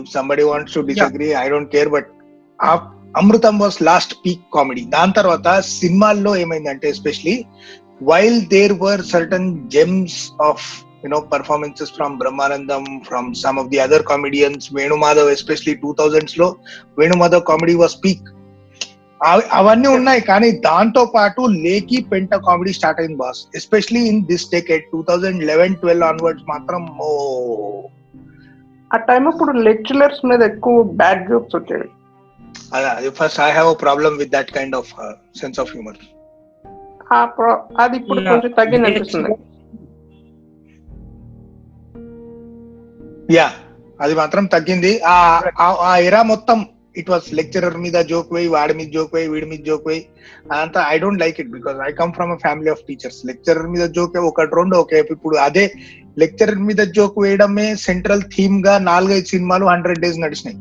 if 0.00 0.08
somebody 0.14 0.44
wants 0.50 0.74
to 0.76 0.82
disagree 0.90 1.28
I 1.44 1.46
don't 1.52 1.72
care 1.76 1.90
but 1.96 2.08
Amrutham 3.20 3.56
was 3.64 3.78
last 3.88 4.14
peak 4.24 4.44
comedy 4.56 4.82
దాని 4.96 5.12
తర్వాత 5.18 5.48
సినిమాల్లో 5.80 6.32
ఏమైందంటే 6.44 6.86
especially 6.94 7.36
while 8.10 8.38
there 8.54 8.74
were 8.84 9.02
certain 9.12 9.50
gems 9.74 10.18
of 10.48 10.64
you know 11.04 11.20
performances 11.34 11.92
from 11.98 12.14
Brahmanandam 12.22 12.84
from 13.08 13.28
some 13.44 13.58
of 13.64 13.70
the 13.74 13.80
other 13.86 14.06
comedians 14.12 14.68
Venumadhav 14.78 15.30
especially 15.38 15.74
two 15.82 15.92
thousands 16.00 16.38
లో 16.42 16.48
Venumadhav 17.00 17.44
comedy 17.52 17.76
was 17.82 17.96
peak 18.06 18.26
అవన్నీ 19.58 19.88
ఉన్నాయి 19.98 20.20
కానీ 20.30 20.48
దాంతో 20.68 21.02
పాటు 21.16 21.42
లేకి 21.64 21.98
పెంట 22.12 22.32
కామెడీ 22.48 22.72
స్టార్ట్ 22.78 22.98
అయింది 23.02 23.18
boss 23.24 23.40
especially 23.60 24.02
in 24.12 24.20
this 24.30 24.46
decade 24.54 24.84
two 24.92 25.00
thousand 25.10 25.40
eleven 25.50 25.76
twelve 25.82 26.06
onwards 26.12 26.44
మాత్రం 26.52 26.82
ఓ 27.08 27.10
ఆ 28.94 28.98
టైం 29.10 29.24
అప్పుడు 29.32 29.52
లెక్చరర్స్ 29.68 30.20
మీద 30.30 30.40
ఎక్కువ 30.52 30.76
బ్యాడ్ 31.00 31.22
జోక్స్ 31.30 31.56
వచ్చేవి 31.58 31.88
అదే 32.96 33.10
first 33.20 33.40
I 33.48 33.50
have 33.60 33.70
problem 33.86 34.14
with 34.22 34.32
that 34.36 34.52
kind 34.58 34.76
of 34.80 34.92
sense 35.42 35.58
of 35.64 35.72
humour 35.76 36.00
అది 37.84 37.94
ఇప్పుడు 38.00 38.20
కొంచెం 38.30 38.52
తగ్గింది 38.60 38.86
అనిపిస్తుంది 38.90 39.32
యా 43.38 43.48
అది 44.04 44.14
మాత్రం 44.22 44.44
తగ్గింది 44.54 44.90
ఆ 45.10 45.16
ఆ 45.88 45.92
ఎరా 46.06 46.20
మొత్తం 46.32 46.58
ఇట్ 47.00 47.10
వాస్ 47.12 47.26
లెక్చరర్ 47.38 47.76
మీద 47.84 47.98
జోక్ 48.10 48.32
వేయి 48.36 48.48
వాడి 48.54 48.74
మీద 48.78 48.88
జోక్ 48.96 49.14
వేయి 49.16 49.28
వీడి 49.32 49.46
మీద 49.52 49.62
జోక్ 49.68 49.86
వేయి 49.90 50.02
అదంతా 50.54 50.80
I 50.94 50.96
don't 51.02 51.22
like 51.24 51.38
it 51.42 51.50
because 51.56 51.78
I 51.88 51.90
come 52.00 52.12
from 52.16 52.32
a 52.36 52.38
family 52.44 52.70
of 52.74 52.82
teachers 52.88 53.20
lecturer 53.30 53.68
మీద 53.74 53.86
జోక్ 53.96 54.16
ఒకటి 54.30 54.56
రెండు 54.60 54.76
ఓకే 54.82 55.00
ఇప్పుడు 55.16 55.38
అదే 55.46 55.64
లెక్చరర్ 56.24 56.60
మీద 56.68 56.80
జోక్ 56.98 57.16
వేయడమే 57.24 57.66
సెంట్రల్ 57.88 58.24
థీమ్ 58.34 58.58
గా 58.66 58.74
నాలుగైదు 58.90 59.28
సినిమాలు 59.34 59.70
hundred 59.74 60.02
days 60.04 60.20
నడిచినాయి 60.26 60.58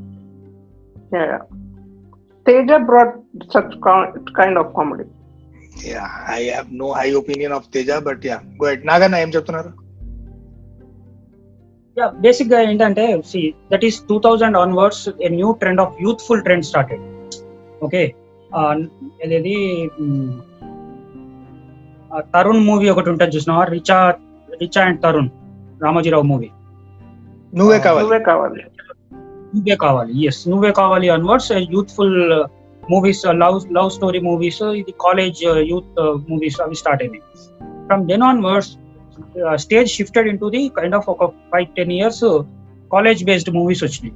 Teja 2.47 2.69
brought 2.89 3.13
such 3.55 3.75
kind 4.39 4.57
of 4.63 4.71
comedy 4.79 5.05
I 6.37 6.41
have 6.57 6.71
no 6.83 6.87
high 7.01 7.07
opinion 7.21 7.55
of 7.59 7.69
Teja 7.75 7.91
but 8.09 8.25
yeah 8.31 8.39
go 8.63 8.67
Naganna 8.91 9.21
ఏం 9.25 9.29
చెప్తున్నారు 9.35 9.71
యా 11.99 12.05
బేసిక్ 12.25 12.51
గా 12.53 12.59
ఏంటంటే 12.69 13.03
see 13.31 13.39
that 13.71 13.83
is 13.87 13.97
two 14.09 14.15
thousand 14.25 14.55
onwards 14.63 15.03
a 15.25 15.29
new 15.39 15.49
trend 15.61 15.81
of 15.83 15.95
youthful 16.05 16.41
trend 16.47 16.65
started 16.71 17.03
okay 17.87 18.01
అదేది 19.23 19.53
Tarun 22.33 22.61
movie 22.69 22.87
ఒకటి 22.95 23.09
ఉంటుంది 23.13 23.33
చూసినావా 23.37 23.63
Richa 23.75 23.99
Richa 24.63 24.81
and 24.89 24.99
Tarun 25.05 25.29
Ramojirao 25.85 26.25
movie 26.33 26.49
Kavali 27.85 28.03
Nuvve 28.03 28.19
Kavali 28.31 28.61
Nuvve 29.55 29.75
Kavali 29.85 30.13
yes 30.29 30.41
Nuvve 30.51 30.71
Kavali 30.81 31.07
onwards 31.17 31.49
youthful 31.75 32.15
movies 32.93 33.21
love 33.43 33.57
love 33.77 33.89
story 33.97 34.19
movies 34.29 34.61
ఇది 34.81 34.93
college 35.05 35.41
youth 35.71 35.99
movies 36.29 36.57
అవి 36.65 36.77
start 36.81 37.03
అయినాయి 37.05 37.23
from 37.89 38.01
then 38.11 38.25
onwards 38.31 38.71
stage 39.63 39.89
shifted 39.97 40.27
into 40.43 40.47
the 40.55 40.61
kind 40.79 40.95
of 40.99 41.07
ఒక 41.13 41.23
five 41.53 41.67
ten 41.79 41.93
years 41.99 42.23
college 42.93 43.21
based 43.29 43.51
movies 43.59 43.83
వచ్చినాయి 43.87 44.13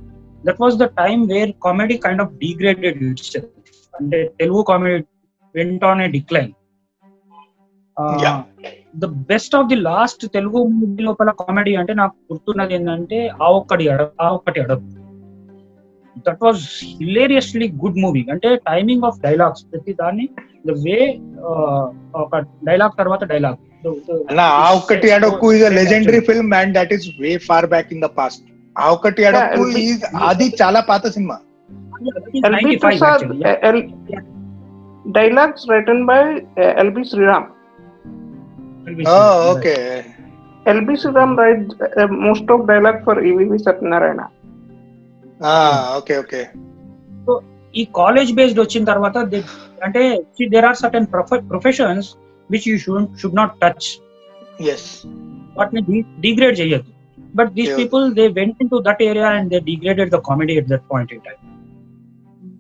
that 0.48 0.60
was 0.64 0.76
the 0.84 0.88
time 1.02 1.22
where 1.34 1.52
comedy 1.68 1.98
kind 2.06 2.22
of 2.26 2.34
degraded 2.46 3.02
అంటే 4.00 4.18
Telugu 4.42 4.62
comedy 4.72 4.98
went 5.58 5.84
on 5.92 6.02
a 6.06 6.10
decline 6.18 6.52
the 9.04 9.08
best 9.32 9.54
of 9.60 9.68
the 9.72 9.78
last 9.90 10.24
Telugu 10.36 10.60
movie 10.80 11.02
లోపల 11.08 11.30
comedy 11.44 11.72
అంటే 11.82 11.94
నాకు 12.02 12.16
గుర్తున్నది 12.30 12.74
ఏంటంటే 12.78 13.20
ఆ 13.46 13.50
ఒక్కటి 13.60 13.86
ఆ 14.26 14.28
ఒక్కటి 14.38 14.60
అడప్ 14.66 14.86
that 16.28 16.42
was 16.48 16.64
hilariously 17.00 17.68
good 17.84 17.98
movie 18.04 18.24
అంటే 18.34 18.50
టైమింగ్ 18.72 19.06
ఆఫ్ 19.10 19.18
డైలాగ్స్ 19.28 19.64
ప్రతి 19.72 19.94
దాన్ని 20.04 20.26
ద 20.70 20.74
వే 20.86 21.00
ఒక 22.26 22.34
డైలాగ్ 22.70 22.94
తర్వాత 23.02 23.24
డైలాగ్ 23.34 23.60
అన్న 24.30 24.42
Aa 24.64 24.70
Okkati 24.80 25.08
Adakku 25.16 25.48
is 25.56 25.64
legendary 25.82 26.22
film 26.30 26.54
and 26.60 26.74
that 26.78 26.94
is 26.96 27.06
way 27.24 27.32
far 27.50 27.68
back 27.74 27.90
in 27.96 28.02
the 28.06 28.10
past 28.20 28.42
Aa 28.84 28.88
Okkati 28.98 29.22
Adakku 29.30 29.64
అది 30.32 30.46
చాలా 30.62 30.80
పాత 30.92 31.04
cinema 31.18 31.38
dialogues 35.20 35.66
written 35.76 36.04
by 36.10 36.20
LB 36.84 37.04
Sriram 37.12 37.48
okay 39.54 39.76
LB 40.74 40.96
Sriram 41.04 41.36
right 41.44 41.68
most 42.28 42.50
of 42.56 42.66
dialogue 42.74 43.00
for 43.08 43.22
EVV 43.32 43.60
Satyanarayana 43.68 44.24
okay 46.00 46.16
okay 46.24 46.42
ఈ 47.80 47.84
college 48.02 48.30
based 48.40 48.60
వచ్చిన 48.66 48.84
తర్వాత 48.92 49.16
అంటే 49.88 50.02
there 50.54 50.66
are 50.70 50.78
professions 51.52 52.08
which 52.50 52.66
you 52.66 52.78
should, 52.78 53.10
should 53.20 53.34
not 53.34 53.60
touch. 53.62 54.00
Yes. 54.60 55.06
But 55.56 55.72
de- 55.74 56.06
degrade 56.22 56.86
But 57.36 57.54
these 57.56 57.70
yeah. 57.70 57.76
people, 57.76 58.14
they 58.14 58.30
went 58.30 58.56
into 58.60 58.82
that 58.82 58.98
area 59.02 59.28
and 59.28 59.50
they 59.50 59.60
degraded 59.60 60.12
the 60.12 60.20
comedy 60.22 60.58
at 60.58 60.68
that 60.70 60.88
point 60.88 61.12
in 61.12 61.22
time. 61.22 61.42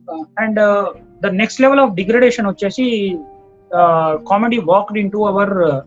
Uh, 0.08 0.24
and 0.38 0.60
uh, 0.60 0.94
the 1.22 1.32
next 1.32 1.60
level 1.60 1.80
of 1.80 1.96
degradation, 1.96 2.46
Ochesi, 2.46 3.24
uh, 3.74 4.18
comedy 4.20 4.60
walked 4.60 4.98
into 4.98 5.24
our 5.26 5.64
uh, 5.64 5.82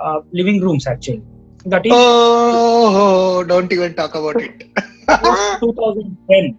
uh, 0.00 0.20
living 0.32 0.60
rooms 0.60 0.86
actually. 0.86 1.22
That 1.66 1.84
is. 1.86 1.92
Oh, 1.94 3.42
don't 3.44 3.72
even 3.72 3.94
talk 3.94 4.14
about 4.14 4.40
it. 4.40 4.62
2010. 5.58 6.56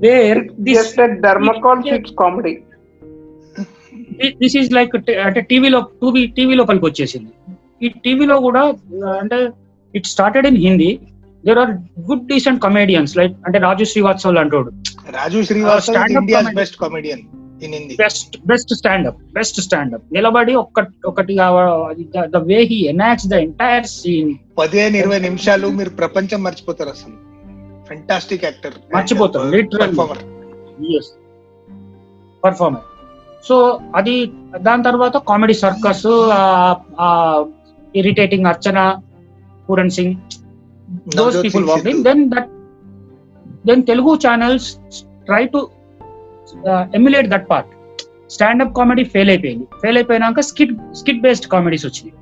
Where 0.00 0.46
this. 0.58 0.76
Just 0.76 0.98
a 0.98 1.08
Dharmacon 1.22 1.86
It's 1.90 2.10
comedy 2.12 2.64
this 4.40 4.56
is 4.60 4.70
like 4.78 4.92
అంటే 5.28 5.40
టీవీలో 5.50 5.78
టూవీ 6.02 6.22
TV 6.36 6.54
లోపలికి 6.60 6.86
వచ్చేసింది 6.90 7.32
ఈ 7.86 7.90
టీవీలో 8.06 8.36
కూడా 8.46 8.62
అంటే 9.22 9.36
it 9.98 10.06
started 10.14 10.46
in 10.50 10.58
Hindi 10.66 10.90
there 11.48 11.60
are 11.64 11.72
good 12.08 12.24
decent 12.32 12.60
comedians 12.66 13.12
like 13.20 13.34
అంటే 13.48 13.58
రాజు 13.66 13.84
శ్రీవాత్సవ్ 13.92 14.40
అంటాడు 14.44 14.70
Raju 15.18 15.38
Srivastav 15.50 16.50
best 16.60 16.76
comedian 16.84 17.22
best 18.50 18.70
standup 18.80 19.18
best 19.38 19.58
standup 19.66 20.04
నిలబడి 20.16 20.52
ఒకటి 21.10 21.34
the 22.36 22.40
way 22.50 22.58
he 22.70 22.78
enacts 22.94 23.26
the 23.32 23.40
entire 23.48 23.88
scene 23.96 24.30
పదిహేను 24.62 24.96
ఇరవై 25.02 25.20
నిమిషాలు 25.28 25.68
మీరు 25.80 25.92
ప్రపంచం 26.02 26.40
మర్చిపోతారు 26.48 26.92
అసలు 26.96 27.16
ఫెంటాస్టిక్ 27.90 28.46
యాక్టర్ 28.50 28.76
మర్చిపోతారు 28.96 29.48
లిటరల్ 29.56 29.78
పర్ఫార్మర్ 30.02 30.22
పర్ఫార్మర్ 32.44 32.86
సో 33.48 33.56
అది 33.98 34.14
దాని 34.66 34.82
తర్వాత 34.88 35.16
comedy 35.30 35.54
circus 35.64 36.04
irritating 38.00 38.46
Archana 38.52 38.78
Puran 39.66 39.92
Singh 39.98 40.14
those 41.20 41.36
people 41.44 41.66
walking 41.72 42.02
then 42.08 42.22
that 42.34 42.50
then 43.68 43.82
Telugu 43.90 44.12
channels 44.26 44.68
try 45.28 45.42
to 45.54 45.60
emulate 46.98 47.28
that 47.34 47.46
part 47.52 47.70
standup 48.36 48.74
comedy 48.78 49.04
fail 49.14 49.30
అయిపోయింది 49.34 49.66
ఫెయిల్ 49.82 49.98
అయిపోయినాక 50.00 50.44
స్కిట్ 50.50 50.74
స్కిట్ 51.00 51.22
బేస్డ్ 51.26 51.46
కామెడీస్ 51.54 51.86
వచ్చింది 51.90 52.14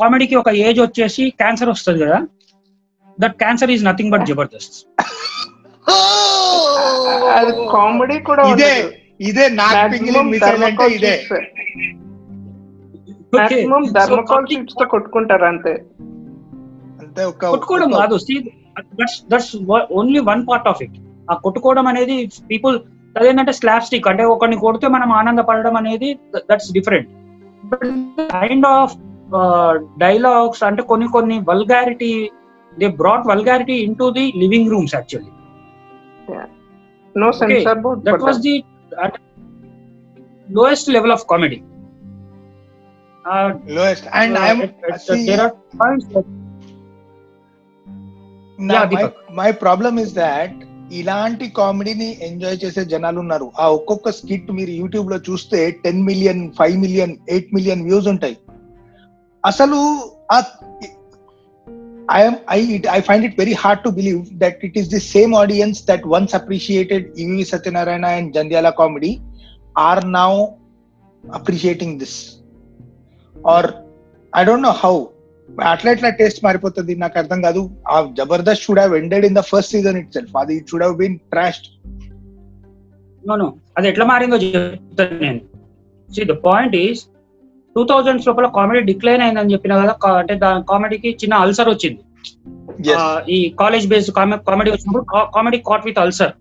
కామెడీకి 0.00 0.36
ఒక 0.42 0.50
age 0.66 0.78
వచ్చేసి 0.84 1.22
cancer 1.40 1.70
వస్తుంది 1.74 2.00
కదా 2.04 2.18
that 3.22 3.34
cancer 3.42 3.72
is 3.76 3.82
nothing 3.88 4.12
but 4.14 4.24
Jabardasth 4.30 4.76
comedy 7.76 8.16
కూడా 8.28 8.42
ఇదే 8.52 8.72
ఇదే 9.30 9.46
ఇదే 9.48 9.48
అంతే 10.52 11.18
కొట్టుకోవడం 17.52 17.90
కాదు 18.00 18.14
only 19.98 20.20
one 20.30 20.40
part 20.48 20.68
of 20.72 20.80
it 20.86 20.96
ఆ 21.30 21.32
కొట్టుకోవడం 21.44 21.86
అనేది 21.92 22.14
పీపుల్ 22.50 22.74
అదేంటంటే 23.20 23.52
స్లాబ్ 23.60 23.84
స్టిక్ 23.86 24.06
అంటే 24.12 24.22
ఒకరిని 24.34 24.56
కొడితే 24.64 24.86
మనం 24.96 25.08
ఆనందపడడం 25.20 25.74
అనేది 25.82 26.08
that's 26.50 26.70
different 26.78 27.08
but 27.72 27.86
kind 28.36 28.66
of 28.76 28.92
dialogues 30.04 30.62
అంటే 30.68 30.82
కొన్ని 30.90 31.06
కొన్ని 31.16 31.36
vulgarity 31.50 32.12
they 32.80 32.86
brought 33.00 33.26
vulgarity 33.32 33.76
into 34.00 34.06
the 34.18 34.24
living 34.42 34.70
rooms 34.74 34.94
actually 34.98 35.32
that 38.08 38.24
was 38.28 38.40
the 38.48 38.54
lowest 40.60 40.90
level 40.96 41.14
of 41.18 41.26
comedy 41.34 41.60
my 49.40 49.50
problem 49.64 49.96
is 50.04 50.14
that 50.22 50.56
ఇలాంటి 51.00 51.46
కామెడీని 51.58 52.06
ఎంజాయ్ 52.28 52.56
చేసే 52.62 52.82
జనాలు 52.92 53.18
ఉన్నారు 53.24 53.46
ఆ 53.62 53.66
ఒక్కొక్క 53.78 54.10
స్కిట్ 54.20 54.48
మీరు 54.58 54.72
యూట్యూబ్ 54.80 55.10
లో 55.12 55.18
చూస్తే 55.28 55.58
ten 55.84 56.00
million 56.08 56.40
five 56.60 56.76
million 56.84 57.12
eight 57.34 57.50
million 57.56 57.84
views 57.88 58.08
ఉంటాయి 58.14 58.36
అసలు 59.48 59.80
I, 62.94 63.00
find 63.08 63.22
it 63.28 63.34
very 63.42 63.54
hard 63.62 63.80
to 63.84 63.90
believe 63.98 64.22
that 64.42 64.56
it 64.68 64.74
is 64.80 64.86
the 64.94 65.00
same 65.12 65.32
audience 65.40 65.78
that 65.90 66.02
once 66.14 66.32
appreciated 66.38 67.02
E.V. 67.22 67.34
Satyanarayana 67.50 68.10
and 68.18 68.34
Jandiala 68.34 68.72
comedy 68.80 69.12
are 69.76 70.00
now 70.18 70.58
appreciating 71.38 71.92
this. 71.98 72.40
Or 73.44 73.62
I 74.32 74.42
don't 74.50 74.62
know 74.68 74.76
how. 74.84 74.94
అట్లా 75.70 75.88
ఎట్లా 75.94 76.08
taste 76.18 76.40
మారిపోతుంది 76.46 76.92
నాకు 77.04 77.16
అర్థం 77.20 77.38
కాదు 77.46 77.62
ఆ 77.92 77.94
Jabardasth 78.18 78.64
should 78.66 78.80
have 78.82 78.92
ended 79.00 79.24
in 79.28 79.36
the 79.38 79.42
first 79.52 79.72
season 79.74 79.96
it 80.00 80.10
self 80.16 80.34
అది 80.42 80.54
it 80.60 80.68
should 80.70 80.84
have 80.86 80.94
been 81.00 81.16
trashed 81.32 81.66
no 83.30 83.34
no 83.42 83.48
అది 83.78 83.88
ఎట్లా 83.92 84.04
మారిందో 84.12 84.38
చెప్తాను 84.44 85.16
నేను 85.24 85.40
see 86.16 86.26
the 86.32 86.36
point 86.48 86.76
is 86.84 87.02
two 87.76 87.82
thousands 87.90 88.26
లోపల 88.28 88.46
కామెడీ 88.58 88.80
డిక్లైన్ 88.92 89.22
అయిందని 89.26 89.52
చెప్పిన 89.54 89.74
కదా 89.82 89.94
అంటే 90.20 90.34
దాని 90.44 90.62
కామెడీకి 90.72 91.10
చిన్న 91.22 91.34
అల్సర్ 91.44 91.70
వచ్చింది 91.74 92.00
ఈ 93.36 93.38
కాలేజ్ 93.62 93.86
బేస్డ్ 93.92 94.12
కామెడీ 94.50 94.70
వచ్చినప్పుడు 94.74 95.06
comedy 95.36 95.58
caught 95.70 95.84
with 95.88 96.00
ulcer 96.04 96.32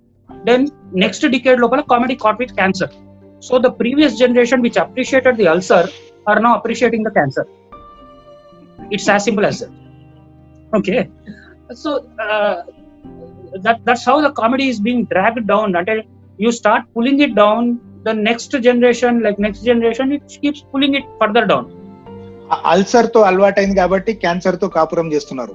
then 0.47 0.63
next 1.03 1.25
decade 1.35 1.61
లోపల 1.63 1.81
comedy 1.93 2.15
caught 2.25 2.39
with 2.41 2.53
cancer 2.59 2.91
so 3.47 3.53
the 3.65 3.69
previous 3.81 4.15
generation 4.21 4.63
which 4.65 4.79
appreciated 4.85 5.37
the 5.41 5.47
ulcer 5.53 5.89
are 6.31 6.41
now 6.47 6.51
appreciating 6.59 7.05
the 7.07 7.11
cancer 7.17 7.47
it's 8.95 9.09
as 9.13 9.23
simple 9.27 9.47
as 9.49 9.61
okay 10.79 10.95
so 11.83 11.89
that 13.67 13.81
that's 13.89 14.07
how 14.11 14.15
the 14.27 14.31
comedy 14.41 14.67
is 14.73 14.81
being 14.87 15.05
drag 15.13 15.39
down 15.53 15.73
అంటే 15.81 15.95
you 16.45 16.51
start 16.61 16.87
pulling 16.97 17.23
it 17.27 17.35
down 17.43 17.69
the 18.06 18.14
next 18.20 18.52
generation 18.60 19.22
like 19.24 19.38
next 19.38 19.62
generation 19.64 20.08
it 20.12 20.24
keeps 20.42 20.60
pulling 20.72 20.94
it 21.00 21.08
further 21.20 21.44
down 21.52 21.64
ulcer 22.72 23.06
తో 23.14 23.20
అలవాటైంది 23.28 23.76
కాబట్టి 23.78 24.12
cancer 24.22 24.56
తో 24.62 24.66
కాపురం 24.74 25.06
చేస్తున్నారు 25.14 25.54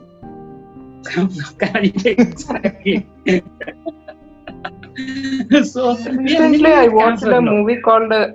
so 5.74 5.84
Recently, 6.20 6.72
I 6.76 6.88
watched 6.90 7.28
a 7.32 7.42
movie 7.44 7.78
called 7.80 8.12
uh, 8.14 8.26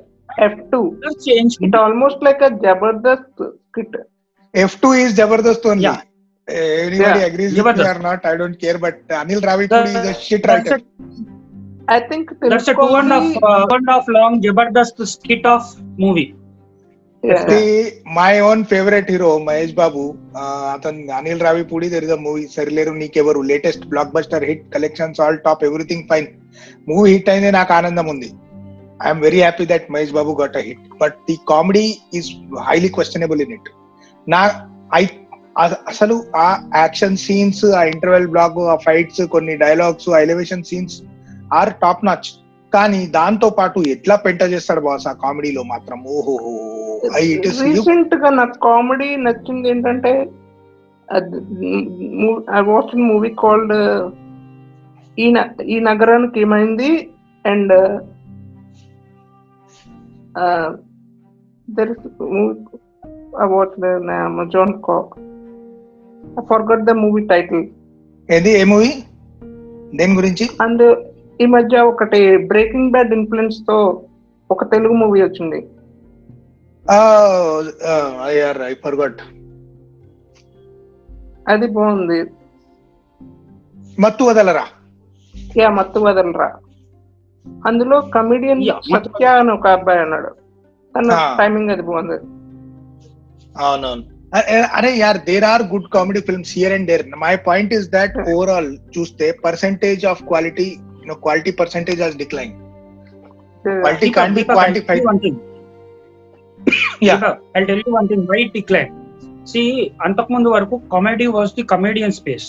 F2. 0.49 0.79
Change 1.27 1.55
It 1.66 1.75
almost 1.83 2.18
like 2.27 2.41
a 2.49 2.53
Jabardast 2.64 3.31
skit. 3.66 3.93
F 4.55 4.75
two 4.83 4.89
is 5.03 5.12
Jabardast 5.20 5.64
only 5.70 5.87
Yeah. 5.89 6.01
Anybody 6.83 7.05
Yeah, 7.14 7.29
agrees 7.29 7.53
Jabardast. 7.59 7.89
Or 7.91 8.01
not 8.09 8.25
I 8.31 8.35
don't 8.41 8.59
care 8.62 8.79
but 8.85 9.01
Anil 9.22 9.43
Ravipudi 9.51 9.91
is 9.99 10.09
a 10.12 10.16
shit 10.27 10.47
writer 10.53 10.83
I 11.96 12.00
think 12.10 12.28
that's 12.42 12.68
a 12.68 12.74
two 12.76 12.94
and 13.00 13.12
a 13.14 13.22
half, 13.22 13.38
uh, 13.52 13.66
two 13.70 13.76
and 13.78 13.88
a 13.88 13.92
half 13.94 14.08
long 14.16 14.34
Jabardast 14.46 15.00
skit 15.14 15.46
of 15.56 15.64
movie. 16.06 16.28
My 18.18 18.28
own 18.50 18.62
favourite 18.72 19.10
hero 19.14 19.30
Mahesh 19.48 19.74
Babu 19.80 20.04
అతను 20.74 21.00
Anil 21.20 21.42
Ravipudi 21.72 21.88
there 21.94 22.06
is 22.08 22.14
movie 22.28 22.44
Sarileru 22.54 22.92
Neekevvaru 23.00 23.40
latest 23.52 23.84
blockbuster 24.16 24.46
hit 24.50 24.62
collections 24.74 25.20
all 25.24 25.40
top 25.48 25.64
everything 25.70 26.06
fine 26.12 26.28
movie 26.90 27.08
hit 27.16 27.32
అయింది 27.34 27.50
నాకు 27.58 27.74
ఆనందం 27.80 28.08
ఉంది 28.14 28.30
I'm 29.08 29.22
very 29.28 29.42
happy 29.46 29.66
that 29.74 29.90
Mahesh 29.96 30.14
Babu 30.20 30.36
got 30.44 30.56
a 30.62 30.64
hit 30.70 30.86
but 31.02 31.18
the 31.30 31.36
comedy 31.54 31.86
is 32.20 32.30
highly 32.70 32.92
questionable 33.00 33.42
in 33.46 33.54
it 33.58 33.70
నా 34.36 34.42
I 35.02 35.04
అసలు 35.94 36.18
ఆ 36.46 36.50
action 36.84 37.22
scenes 37.26 37.62
ఆ 37.82 37.84
interval 37.96 38.30
block 38.36 38.60
ఆ 38.76 38.78
fights 38.88 39.24
కొన్ని 39.36 39.56
డైలాగ్స్ 39.66 40.10
ఆ 40.16 40.24
elevation 40.28 40.68
scenes 40.72 40.98
are 41.58 41.72
top 41.84 42.04
notch 42.08 42.30
కానీ 42.76 43.00
దాంతో 43.20 43.47
పాటు 43.60 43.80
ఎట్లా 43.93 44.16
పెంట 44.26 44.41
చేస్తాడు 44.54 44.82
బాస్ 44.88 45.08
ఆ 45.12 45.14
కామెడీలో 45.24 45.62
మాత్రం 45.74 46.00
ఓహో 46.16 46.36
రీసెంట్ 47.72 48.16
గా 48.22 48.30
నాకు 48.39 48.56
కామెడీ 48.68 49.08
నచ్చింది 49.26 49.68
ఏంటంటే 49.74 50.12
ఐ 52.58 52.62
వాచ్ 52.74 52.91
మూవీ 53.10 53.32
కాల్డ్ 53.43 53.76
ఈ 55.24 55.28
Ee 55.74 55.78
Nagaraniki 55.89 56.38
Emaindi 56.43 56.89
and 57.52 57.74
there 61.78 61.91
is 61.95 62.06
I 63.43 63.47
watch 63.56 63.76
cock 64.89 65.14
I 66.39 66.43
forgot 66.52 66.86
the 66.91 66.95
movie 67.06 67.24
title 67.34 67.64
ఏది 68.38 68.52
ఏ 68.62 68.64
మూవీ 68.74 68.91
దేని 70.00 70.16
గురించి 70.22 70.45
అండ్ 70.66 70.84
ఈ 71.42 71.46
మధ్య 71.56 71.82
ఒకటి 71.90 72.20
బ్రేకింగ్ 72.52 72.92
బ్యాడ్ 72.94 73.12
ఇన్ఫ్లుయెన్స్ 73.18 73.60
తో 73.68 73.76
ఒక 74.54 74.64
తెలుగు 74.74 74.96
మూవీ 75.02 75.20
వచ్చింది 75.26 75.60
ఐ 78.32 78.36
అది 81.54 81.68
బాగుంది 81.76 82.18
మత్తు 84.04 84.24
వదలరా 84.30 84.66
యా 85.60 85.70
మత్తు 85.78 86.00
వదలరా 86.08 86.50
అందులో 87.70 87.98
కమిడియన్ 88.16 88.64
సత్య 88.92 89.24
అని 89.42 89.52
ఒక 89.58 89.66
అబ్బాయి 89.78 90.02
అన్నాడు 90.06 90.30
తన 90.96 91.08
టైమింగ్ 91.40 91.72
అది 91.76 91.86
బాగుంది 91.90 92.18
అవునవును 93.68 94.04
అరే 94.78 94.90
యార్ 95.04 95.20
there 95.30 95.46
are 95.54 95.64
good 95.74 95.90
comedy 95.96 96.22
films 96.28 96.54
here 96.60 96.74
and 96.78 96.88
there 96.92 97.06
my 97.28 97.34
point 97.50 97.74
is 97.80 97.88
that 97.98 98.16
overall 98.34 98.72
చూస్తే 98.98 99.28
percentage 99.48 100.04
of 100.12 100.22
quality 100.32 100.68
know 101.12 101.18
quality 101.28 101.51
percentage 101.62 101.99
has 102.05 102.16
declined. 102.24 102.55
The 103.66 103.72
quality 103.84 104.10
can't 104.20 104.36
be 104.39 104.43
quantified. 104.53 105.01
yeah, 107.07 107.22
I'll 107.55 107.68
tell 107.70 107.82
you 107.86 107.93
one 107.99 108.07
thing. 108.14 108.22
Why 108.34 108.39
it 108.47 108.53
declined? 108.62 108.93
See 109.51 109.62
అంతకుముందు 110.05 110.49
వరకు 110.55 110.76
comedy 110.93 111.26
was 111.36 111.51
the 111.57 111.64
comedian 111.72 112.12
space 112.18 112.45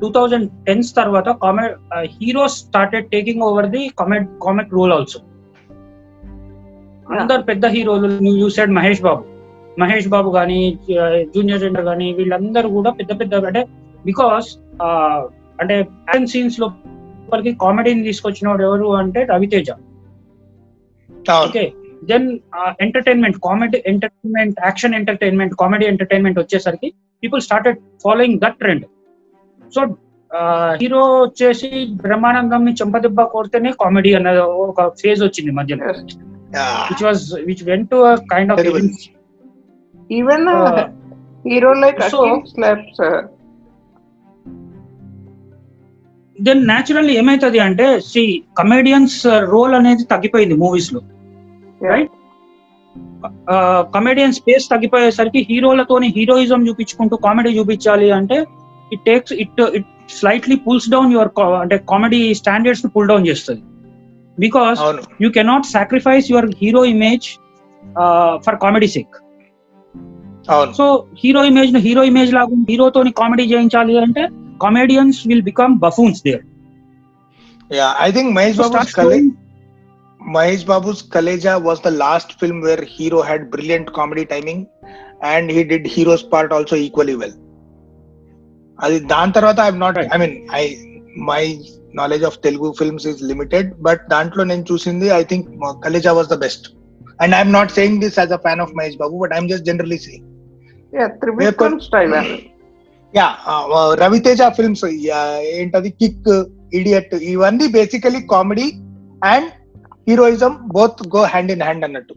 two 0.00 0.08
thousand 0.16 0.46
tens 0.66 0.90
తర్వాత 0.98 1.28
కామె 1.42 1.64
heroes 2.18 2.54
started 2.66 3.06
taking 3.14 3.42
over 3.48 3.68
the 3.74 3.82
కామెడ్ 4.00 4.24
comic 4.44 4.70
role 4.76 4.92
also 4.96 5.18
అందరు 7.22 7.42
పెద్ద 7.50 7.66
హీరోలు 7.74 8.08
you 8.42 8.48
said 8.56 8.72
Mahesh 8.78 9.02
Babu 9.08 9.24
Mahesh 9.82 10.08
Babu 10.14 10.30
కానీ 10.38 10.58
junior 11.34 11.62
gender 11.64 11.86
కానీ 11.90 12.08
వీళ్ళందరూ 12.20 12.70
కూడా 12.78 12.92
పెద్ద 13.00 13.12
పెద్ద 13.22 13.42
అంటే 13.50 13.64
బికాస్ 14.08 14.48
అంటే 15.64 15.76
యాక్షన్ 15.82 16.28
సీన్స్ 16.34 16.58
లో 16.64 16.68
కి 17.46 17.50
కామెడీని 17.64 18.12
వాడు 18.50 18.62
ఎవరు 18.68 18.88
అంటే 19.02 19.20
Ravi Teja 19.32 19.68
okay 21.46 21.64
then 22.10 22.28
entertainment 22.84 23.38
comedy 23.46 23.78
entertainment 23.92 24.58
action 24.68 24.94
entertainment 25.00 25.54
comedy 25.62 25.84
entertainment 25.94 26.38
వచ్చేసరికి 26.42 26.88
people 27.24 27.42
started 27.48 27.78
following 28.04 28.38
that 28.44 28.56
trend 28.62 28.84
so 29.74 29.80
hero 30.82 31.02
వచ్చేసి 31.24 31.68
బ్రహ్మానందం 32.04 32.62
ని 32.68 32.72
చెంపదెబ్బ 32.80 33.20
కోరితేనే 33.34 33.70
కామెడీ 33.82 34.10
అనేది 34.18 34.42
ఒక 34.72 34.82
ఫేజ్ 35.00 35.22
వచ్చింది 35.26 35.52
మధ్యలో 35.58 35.90
which 36.90 37.04
was 37.08 37.24
which 37.48 37.64
when 37.70 37.84
to 37.92 37.98
kind 38.34 38.52
of 38.54 38.62
even 40.12 40.46
hero 41.50 41.72
like 41.84 42.00
then 46.46 46.62
naturally 46.70 47.12
ఏమైతుంది 47.20 47.58
అంటే 47.66 47.86
see 48.12 48.22
comedians 48.60 49.18
role 49.54 49.74
అనేది 49.80 50.04
తగ్గిపోయింది 50.12 50.56
మూవీస్ 50.64 50.90
లో 50.94 51.00
రైట్ 51.90 52.12
కమేడియన్ 53.96 54.34
స్పేస్ 54.40 54.64
తగ్గిపోయేసరికి 54.72 55.40
హీరోలతోని 55.50 56.08
హీరోయిజం 56.18 56.60
చూపించుకుంటూ 56.68 57.14
కామెడీ 57.26 57.50
చూపించాలి 57.58 58.06
అంటే 58.18 58.38
it 58.94 59.02
takes 59.08 59.34
it 59.44 59.60
it 59.78 59.88
slightly 60.18 60.56
pulls 60.66 60.88
down 60.94 61.10
your 61.16 61.32
అంటే 61.62 61.76
కామెడీ 61.92 62.20
స్టాండర్డ్స్ 62.42 62.84
పుల్ 62.96 63.10
డౌన్ 63.12 63.26
చేస్తుంది 63.30 63.62
because 64.44 64.80
you 65.24 65.28
cannot 65.38 65.68
sacrifice 65.76 66.28
your 66.34 66.48
hero 66.62 66.82
image 66.94 67.28
for 68.46 68.58
comedy 68.66 68.88
sake 68.96 69.16
so 70.78 70.86
hero 71.22 71.40
image 71.50 71.70
hero 71.88 72.02
image 72.10 72.30
లాగా 72.38 72.54
హీరోతోని 72.70 73.10
comedy 73.22 73.44
చేయించాలి 73.54 73.96
అంటే 74.06 74.22
comedians 74.66 75.16
will 75.30 75.42
become 75.50 75.72
buffoons 75.84 76.22
there. 76.22 76.42
Yeah, 77.78 77.92
I 77.98 78.08
think 78.16 78.36
Mahesh 78.36 78.58
Babu's 78.64 78.94
Kale- 78.94 79.32
Mahesh 80.36 80.64
Babu's 80.70 81.00
Kaleja 81.16 81.54
was 81.68 81.80
the 81.82 81.90
last 82.04 82.38
film 82.40 82.60
where 82.68 82.82
hero 82.96 83.22
had 83.30 83.50
brilliant 83.54 83.92
comedy 83.98 84.24
timing, 84.32 84.60
and 85.32 85.50
he 85.56 85.64
did 85.72 85.86
hero's 85.94 86.22
part 86.34 86.52
also 86.58 86.76
equally 86.88 87.16
well. 87.22 87.34
I 88.82 88.90
have 88.92 89.76
not. 89.84 89.98
I 90.16 90.18
mean, 90.22 90.34
I 90.60 90.62
my 91.30 91.40
knowledge 91.98 92.22
of 92.30 92.36
Telugu 92.46 92.72
films 92.80 93.06
is 93.12 93.20
limited, 93.32 93.72
but 93.88 94.08
Dantlo 94.12 94.46
Nenchusindi, 94.52 95.10
I 95.12 95.22
think 95.32 95.48
Kaleja 95.86 96.14
was 96.20 96.28
the 96.34 96.38
best. 96.44 96.70
And 97.22 97.34
I'm 97.38 97.50
not 97.58 97.70
saying 97.78 97.98
this 98.02 98.16
as 98.22 98.30
a 98.30 98.38
fan 98.44 98.60
of 98.66 98.70
Mahesh 98.78 98.96
Babu, 99.04 99.18
but 99.24 99.34
I'm 99.38 99.48
just 99.54 99.64
generally 99.70 99.98
saying. 100.06 100.24
Yeah, 100.98 101.08
Tribhuvan 101.22 101.80
style. 101.88 102.14
Yeah 103.18 103.28
Ravi Teja 104.00 104.42
films 104.56 104.84
ఏంటది 105.60 105.90
Kick 106.00 106.32
Idiot 106.78 107.14
ఇవన్నీ 107.34 107.66
basically 107.76 108.20
comedy 108.32 108.66
and 109.34 109.48
heroism 110.08 110.52
both 110.76 111.00
go 111.14 111.22
hand 111.34 111.52
in 111.54 111.64
hand 111.66 111.84
అన్నట్టు 111.88 112.16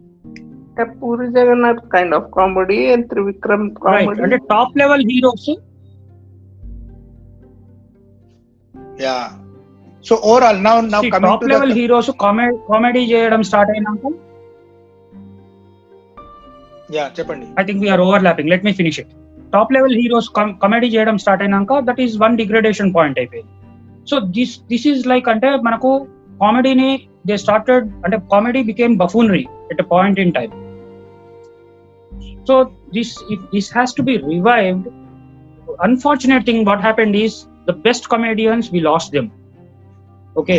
Puri 0.99 1.27
Jagannadh 1.37 1.81
kind 1.93 2.13
of 2.17 2.27
comedy 2.39 2.77
and 2.93 3.05
Trivikram 3.13 3.65
comedy 3.85 4.21
అంటే 4.25 4.37
top 4.53 4.75
level 4.81 5.03
heroes 5.11 5.49
yeah 9.05 9.17
so 10.09 10.13
overall 10.29 10.61
now 10.67 10.75
now 10.93 11.01
top 11.15 11.45
level 11.53 11.73
heroes 11.79 12.11
comedy 12.25 13.03
చేయడం 13.13 13.43
start 13.49 13.73
అయినాక 13.75 14.13
yeah 16.99 17.07
చెప్పండి 17.19 17.47
I 17.63 17.65
think 17.67 17.83
we 17.87 17.91
are 17.95 18.03
overlapping 18.29 18.51
let 18.53 18.65
me 18.69 18.73
finish 18.81 18.99
it 19.03 19.13
top 19.55 19.71
level 19.75 19.95
heroes 20.01 20.29
comedy 20.63 20.87
చేయడం 20.95 21.15
start 21.23 21.43
అయినాక 21.45 21.73
that 21.87 22.01
is 22.05 22.13
one 22.23 22.35
degradation 22.41 22.91
point 22.97 23.17
అయిపోయింది 23.21 23.53
so 24.09 24.15
this 24.37 24.53
this 24.71 24.85
is 24.91 25.01
like 25.11 25.27
అంటే 25.33 25.49
మనకు 25.67 25.89
కామెడీని 26.43 26.89
they 27.29 27.35
started 27.45 27.85
అంటే 28.05 28.17
comedy 28.33 28.61
became 28.71 28.95
buffoonery 29.03 29.43
at 29.73 29.81
a 29.83 29.87
point 29.93 30.19
in 30.25 30.33
time 30.37 30.53
so 32.49 32.55
this 32.95 33.13
this 33.53 33.69
has 33.77 33.93
to 33.99 34.03
be 34.09 34.15
revived 34.33 34.87
unfortunate 35.89 36.45
thing 36.49 36.63
what 36.71 36.81
happened 36.87 37.17
is 37.25 37.37
the 37.69 37.73
best 37.87 38.07
comedians 38.15 38.67
we 38.73 38.81
lost 38.89 39.11
them 39.17 39.29
okay 40.41 40.57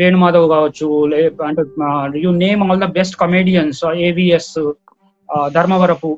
Venu Madhav 0.00 0.46
కావచ్చు 0.54 0.86
అంటే 1.46 1.62
you 2.26 2.30
name 2.44 2.60
all 2.66 2.82
the 2.84 2.88
best 2.98 3.16
comedians 3.24 3.80
AVS 4.08 4.52
Dharmavarapu 5.56 6.10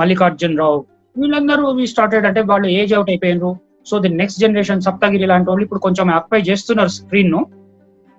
Mallikarjun 0.00 0.56
Rao 0.62 0.78
వీళ్ళందరూ 1.20 1.66
we 1.78 1.84
started 1.92 2.26
అంటే 2.28 2.40
వాళ్ళు 2.50 2.66
age 2.80 2.92
out 2.96 3.10
అయిపోయినారు 3.12 3.50
so 3.88 3.96
the 4.04 4.10
next 4.20 4.40
generation 4.44 4.84
Saptagiri 4.86 5.26
లాంటి 5.32 5.48
వాళ్ళు 5.50 5.64
ఇప్పుడు 5.66 5.82
కొంచెం 5.86 6.06
ఆక్యుపై 6.16 6.40
చేస్తున్నారు 6.50 6.92
స్క్రీన్ 7.00 7.32
ను 7.36 7.40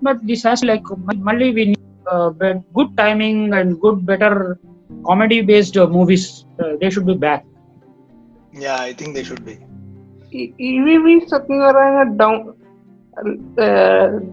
బట్ 0.08 0.20
దిస్ 0.30 0.46
హాస్ 0.50 0.64
లైక్ 0.72 0.88
మళ్ళీ 1.30 1.48
we 1.58 1.66
good 2.78 2.94
timing 3.04 3.42
and 3.60 3.74
good 3.86 4.02
better 4.12 4.40
comedy 5.10 5.40
based 5.52 5.80
movies 5.98 6.28
they 6.84 6.90
should 6.96 7.10
be 7.14 7.18
back 7.26 7.46
yeah 8.66 8.76
I 8.90 8.94
think 9.02 9.14
they 9.18 9.24
should 9.32 9.46
be 9.52 9.56
EVV 10.98 11.16
Satyanarayana 11.34 12.00
down 12.24 12.42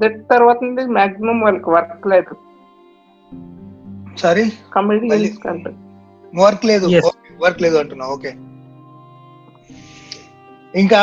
that 0.00 0.16
uh, 0.18 0.24
తర్వాత 0.34 0.58
maximum 0.98 1.38
వాళ్ళకి 1.46 1.70
work 1.76 2.04
లేదు 2.12 2.34
sorry 4.22 4.44
comedy 4.74 5.18
కంటే 5.44 5.70
work 6.44 6.64
లేదు 6.70 6.86
work 7.44 7.60
లేదు 7.64 7.76
అంటున్నా 7.82 8.06
okay 8.16 8.30
ఇంకా 10.82 11.00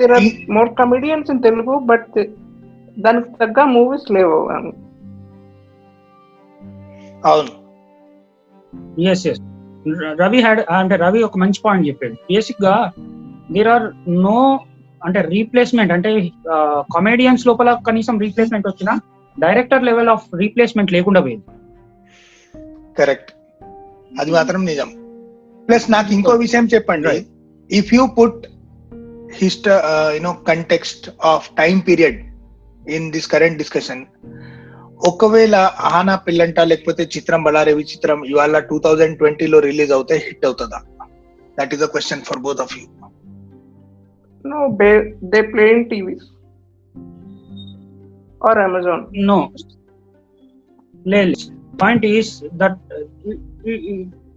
there 0.00 0.14
more 0.56 0.70
comedians 0.80 1.30
in 1.34 1.42
Telugu 1.46 1.74
but 1.90 2.16
దానికి 3.04 3.30
తగ్గ 3.42 3.64
మూవీస్ 3.76 4.06
లేవు 4.16 4.36
అవును 7.30 7.52
ఎస్ 9.14 9.24
ఎస్ 9.30 9.40
రవి 10.22 10.40
హ్యాడ్ 10.46 10.60
అంటే 10.82 10.94
రవి 11.04 11.20
ఒక 11.28 11.36
మంచి 11.42 11.60
పాయింట్ 11.66 11.86
చెప్పాడు 11.90 12.16
బేసిక్ 12.32 12.60
గా 12.66 12.74
దేర్ 13.56 13.70
ఆర్ 13.74 13.86
నో 14.28 14.38
అంటే 15.06 15.20
రీప్లేస్మెంట్ 15.34 15.92
అంటే 15.96 16.10
కమెడియన్స్ 16.96 17.44
లోపల 17.48 17.72
కనీసం 17.88 18.14
రీప్లేస్మెంట్ 18.24 18.66
వచ్చినా 18.70 18.94
డైరెక్టర్ 19.46 19.86
లెవెల్ 19.90 20.10
ఆఫ్ 20.16 20.26
రీప్లేస్మెంట్ 20.42 20.92
లేకుండా 20.96 21.20
పోయింది 21.26 21.44
కరెక్ట్ 23.00 23.30
అది 24.20 24.30
మాత్రం 24.38 24.60
నిజం 24.70 24.88
ప్లస్ 25.66 25.86
నాకు 25.96 26.10
ఇంకో 26.18 26.32
విషయం 26.44 26.66
చెప్పండి 26.74 27.14
if 27.80 27.90
you 27.96 28.04
put 28.18 28.44
history 29.40 29.76
you 30.16 30.22
know 30.28 30.32
context 30.50 31.04
of 31.32 31.46
time 31.60 31.76
period 31.88 32.18
in 32.96 33.06
this 33.14 33.28
current 33.34 33.58
discussion 33.62 34.02
ఒకవేళ 35.10 35.56
ఆనా 35.96 36.14
పిల్లంటా 36.26 36.62
లేకపోతే 36.70 37.02
చిత్రబలారేవి 37.16 37.82
చిత్రం 37.90 38.22
ఇవాల 38.30 38.60
2020 38.70 39.48
లో 39.52 39.58
రిలీజ్ 39.68 39.92
అవుతే 39.96 40.14
hit 40.24 40.46
అవుతదా 40.48 40.80
that 41.60 41.74
is 41.76 41.84
a 41.88 41.90
question 41.96 42.24
for 42.28 42.40
both 42.46 42.62
of 42.64 42.74
you 42.78 42.84
know 44.54 44.62
be 44.80 44.90
they 45.34 45.42
plain 45.54 45.84
TVs 45.92 46.26
or 48.50 48.60
Amazon 48.66 49.04
no 49.32 49.38
లేల్ 51.14 51.32
point 51.82 52.04
is 52.16 52.30
that 52.60 52.78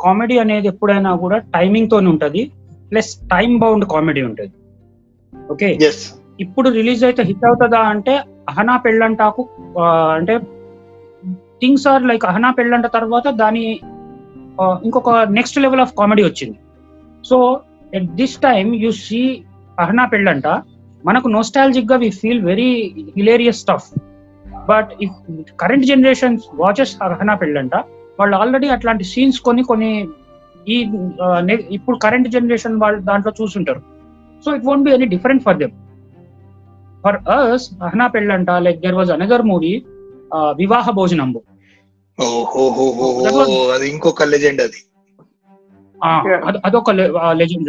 comedy 0.05 0.35
అనేది 0.43 0.67
ఎప్పుడైనా 0.73 1.11
కూడా 1.23 1.37
టైమింగ్ 1.55 1.89
తోని 1.93 2.09
ఉంటుంది 2.13 2.41
ప్లస్ 2.91 3.11
టైం 3.33 3.51
బౌండ్ 3.63 3.85
కామెడీ 3.93 4.21
ఉంటుంది 4.29 4.53
ఓకే 5.53 5.69
ఇప్పుడు 6.43 6.67
రిలీజ్ 6.79 7.03
అయితే 7.09 7.21
హిట్ 7.29 7.45
అవుతుందా 7.49 7.79
అంటే 7.93 8.13
అహనా 8.51 8.75
పెళ్ళంటాకు 8.85 9.41
అంటే 10.17 10.35
things 11.61 11.85
are 11.91 12.03
like 12.11 12.23
Ahana 12.31 12.49
Pellanta 12.59 12.87
తర్వాత 12.97 13.27
దాని 13.41 13.63
ఇంకొక 14.87 15.11
నెక్స్ట్ 15.37 15.59
లెవెల్ 15.65 15.83
ఆఫ్ 15.85 15.93
కామెడీ 15.99 16.23
వచ్చింది 16.29 16.57
so 17.29 17.37
at 17.97 18.09
this 18.21 18.35
time 18.47 18.69
you 18.83 18.91
see 19.05 19.21
Ahana 19.83 20.05
Pellanta 20.13 20.47
మనకు 21.09 21.27
నోస్టాలజిక్ 21.35 21.91
గా 21.91 21.97
we 22.05 22.09
feel 22.21 22.41
very 22.51 22.71
hilarious 23.19 23.61
stuff 23.65 23.87
but 24.71 24.89
if 25.05 25.13
current 25.63 25.85
generation 25.91 26.35
watches 26.63 26.93
Ahana 27.05 27.35
Pellanta 27.41 27.75
వాళ్ళు 28.19 28.35
ఆల్రెడీ 28.41 28.67
అట్లాంటి 28.75 29.03
సీన్స్ 29.11 29.37
కొన్ని 29.47 29.63
కొన్ని 29.71 29.91
ఈ 30.73 30.77
ఇప్పుడు 31.77 31.95
కరెంట్ 32.07 32.27
జనరేషన్ 32.35 32.75
వాళ్ళు 32.83 32.99
దాంట్లో 33.11 33.31
చూసుంటారు 33.39 33.81
so 34.43 34.49
it 34.57 34.65
won't 34.67 34.85
be 34.87 34.91
any 34.97 35.07
different 35.15 35.43
for 35.47 35.57
them 35.61 35.73
for 37.05 37.17
us 37.37 37.65
Ahana 37.87 38.07
Pellanta 38.15 38.49
like 38.65 38.79
there 38.83 38.97
was 38.99 39.11
another 39.17 39.45
movie 39.51 39.73
Vivaha 40.61 40.85
Bhojanam 40.99 41.29
ఇంకొక 43.93 44.23
లెజెండ్ 44.33 44.61
అది 44.65 44.79
అదొక 46.67 46.91
లెజెండ్ 47.41 47.67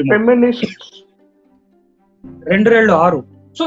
రెండు 2.77 2.93
ఆరు 3.05 3.19
so 3.59 3.65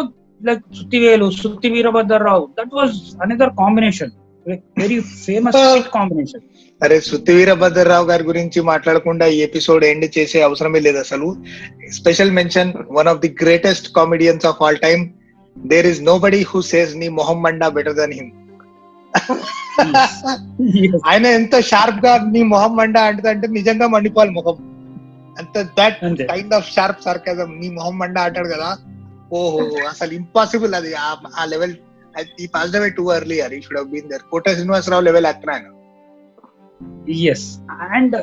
like 0.48 0.62
Sutivelu, 0.80 1.28
Sutti 1.42 1.68
Virabhadra 1.76 2.20
Rao. 2.28 2.42
That 2.60 2.70
was 2.82 2.94
another 3.26 3.50
very 4.82 4.98
famous 5.26 5.56
combination 5.94 6.42
అరే 6.86 6.98
వీరభద్రరావు 7.38 8.06
గారి 8.10 8.24
గురించి 8.28 8.60
మాట్లాడకుండా 8.70 9.26
ఈ 9.36 9.38
ఎపిసోడ్ 9.46 9.84
ఎండ్ 9.90 10.06
చేసే 10.18 10.40
అవసరమే 10.48 10.80
లేదు 10.88 11.00
అసలు 11.06 11.28
special 11.98 12.34
mention 12.40 12.72
one 12.98 13.10
of 13.14 13.22
the 13.24 13.32
greatest 13.42 13.88
comedians 13.98 14.46
of 14.52 14.60
all 14.66 14.78
time 14.86 15.04
there 15.72 15.88
is 15.94 16.02
nobody 16.26 16.42
who 16.52 16.60
says 16.72 16.92
నీ 17.04 17.08
మొహం 17.20 17.40
మండా 17.46 17.70
బెటర్ 17.78 17.98
దన్ 18.02 18.14
హిమ్ 18.20 18.30
ఆయన 21.12 21.26
ఎంత 21.40 21.56
షార్ప్ 21.72 22.00
గా 22.06 22.14
నీ 22.36 22.44
మొహం 22.54 22.76
మండా 22.82 23.04
అంటే 23.14 23.28
అంటే 23.36 23.50
నిజంగా 23.60 23.88
మండిపోవాలి 23.96 24.34
మొహం 24.40 24.60
అంత 25.42 25.56
దట్ 25.80 26.02
కైండ్ 26.34 26.56
ఆఫ్ 26.60 26.70
షార్ప్ 26.76 27.02
కదా 27.30 27.46
నీ 27.62 27.70
మొహం 27.80 27.98
మండా 28.04 28.22
అంటాడు 28.30 28.52
కదా 28.58 28.70
ఓహో 29.40 29.62
అసలు 29.94 30.12
ఇంపాసిబుల్ 30.20 30.74
అది 30.80 30.92
ఆ 31.40 31.44
లెవెల్ 31.54 31.76
ఈ 32.44 32.48
passed 32.56 32.78
too 33.00 33.04
early 33.18 33.38
uh 33.46 33.56
should 33.64 33.78
have 33.80 33.90
been 33.96 34.08
there 34.12 34.24
Kota 34.34 34.46
Srinivasa Rao 34.58 35.06
level 35.10 35.28
అత్నాను 35.34 35.70
yes 37.34 37.48
and 37.98 38.16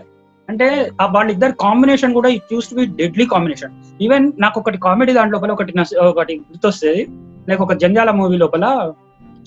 అంటే 0.50 0.66
ఆ 1.02 1.06
ఇద్దరు 1.34 1.54
కాంబినేషన్ 1.66 2.14
కూడా 2.18 2.28
it 2.38 2.50
used 2.54 2.68
to 2.70 2.76
be 2.80 2.84
deadly 3.00 3.26
combination 3.34 3.74
even 4.06 4.26
నాకు 4.44 4.56
ఒకటి 4.62 4.78
కామెడీ 4.88 5.12
దాని 5.18 5.32
లోపల 5.34 5.52
ఒకటి 5.56 5.72
ఒకటి 6.14 6.34
గుర్తొస్తుంది 6.50 7.02
లైక్ 7.50 7.62
ఒక 7.66 7.74
జంజాల 7.82 8.10
మూవీ 8.22 8.36
లోపల 8.44 8.64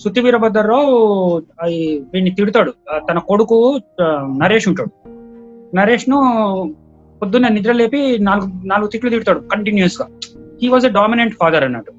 సుత్తి 0.02 0.20
వీరభద్రరావు 0.24 0.88
వీడిని 2.12 2.32
తిడతాడు 2.38 2.72
తన 3.08 3.18
కొడుకు 3.30 3.58
నరేష్ 4.42 4.66
ఉంటాడు 4.70 4.90
నరేష్ 5.78 6.06
ను 6.12 6.18
పొద్దున్న 7.20 7.48
నిద్ర 7.56 7.72
లేపి 7.80 8.00
నాలుగు 8.26 8.48
నాలుగు 8.72 8.88
తిట్లు 8.94 9.12
తిడతాడు 9.14 9.40
కంటిన్యూస్ 9.52 9.96
గా 10.00 10.06
he 10.62 10.66
was 10.74 10.86
a 10.90 10.92
dominant 11.00 11.34
father 11.40 11.64
అన్నాడు 11.68 11.90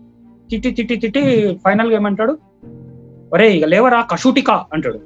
తిట్టి 0.51 0.70
తిట్టి 0.78 0.95
తిట్టి 1.03 1.22
ఫైనల్ 1.66 1.89
గా 1.91 1.95
ఏమంటాడు 2.01 2.34
ఒరే 3.36 3.47
ఇక 3.58 3.66
లేవరా 3.74 3.99
కషూటికా 4.12 4.55
అంటాడు 4.76 4.99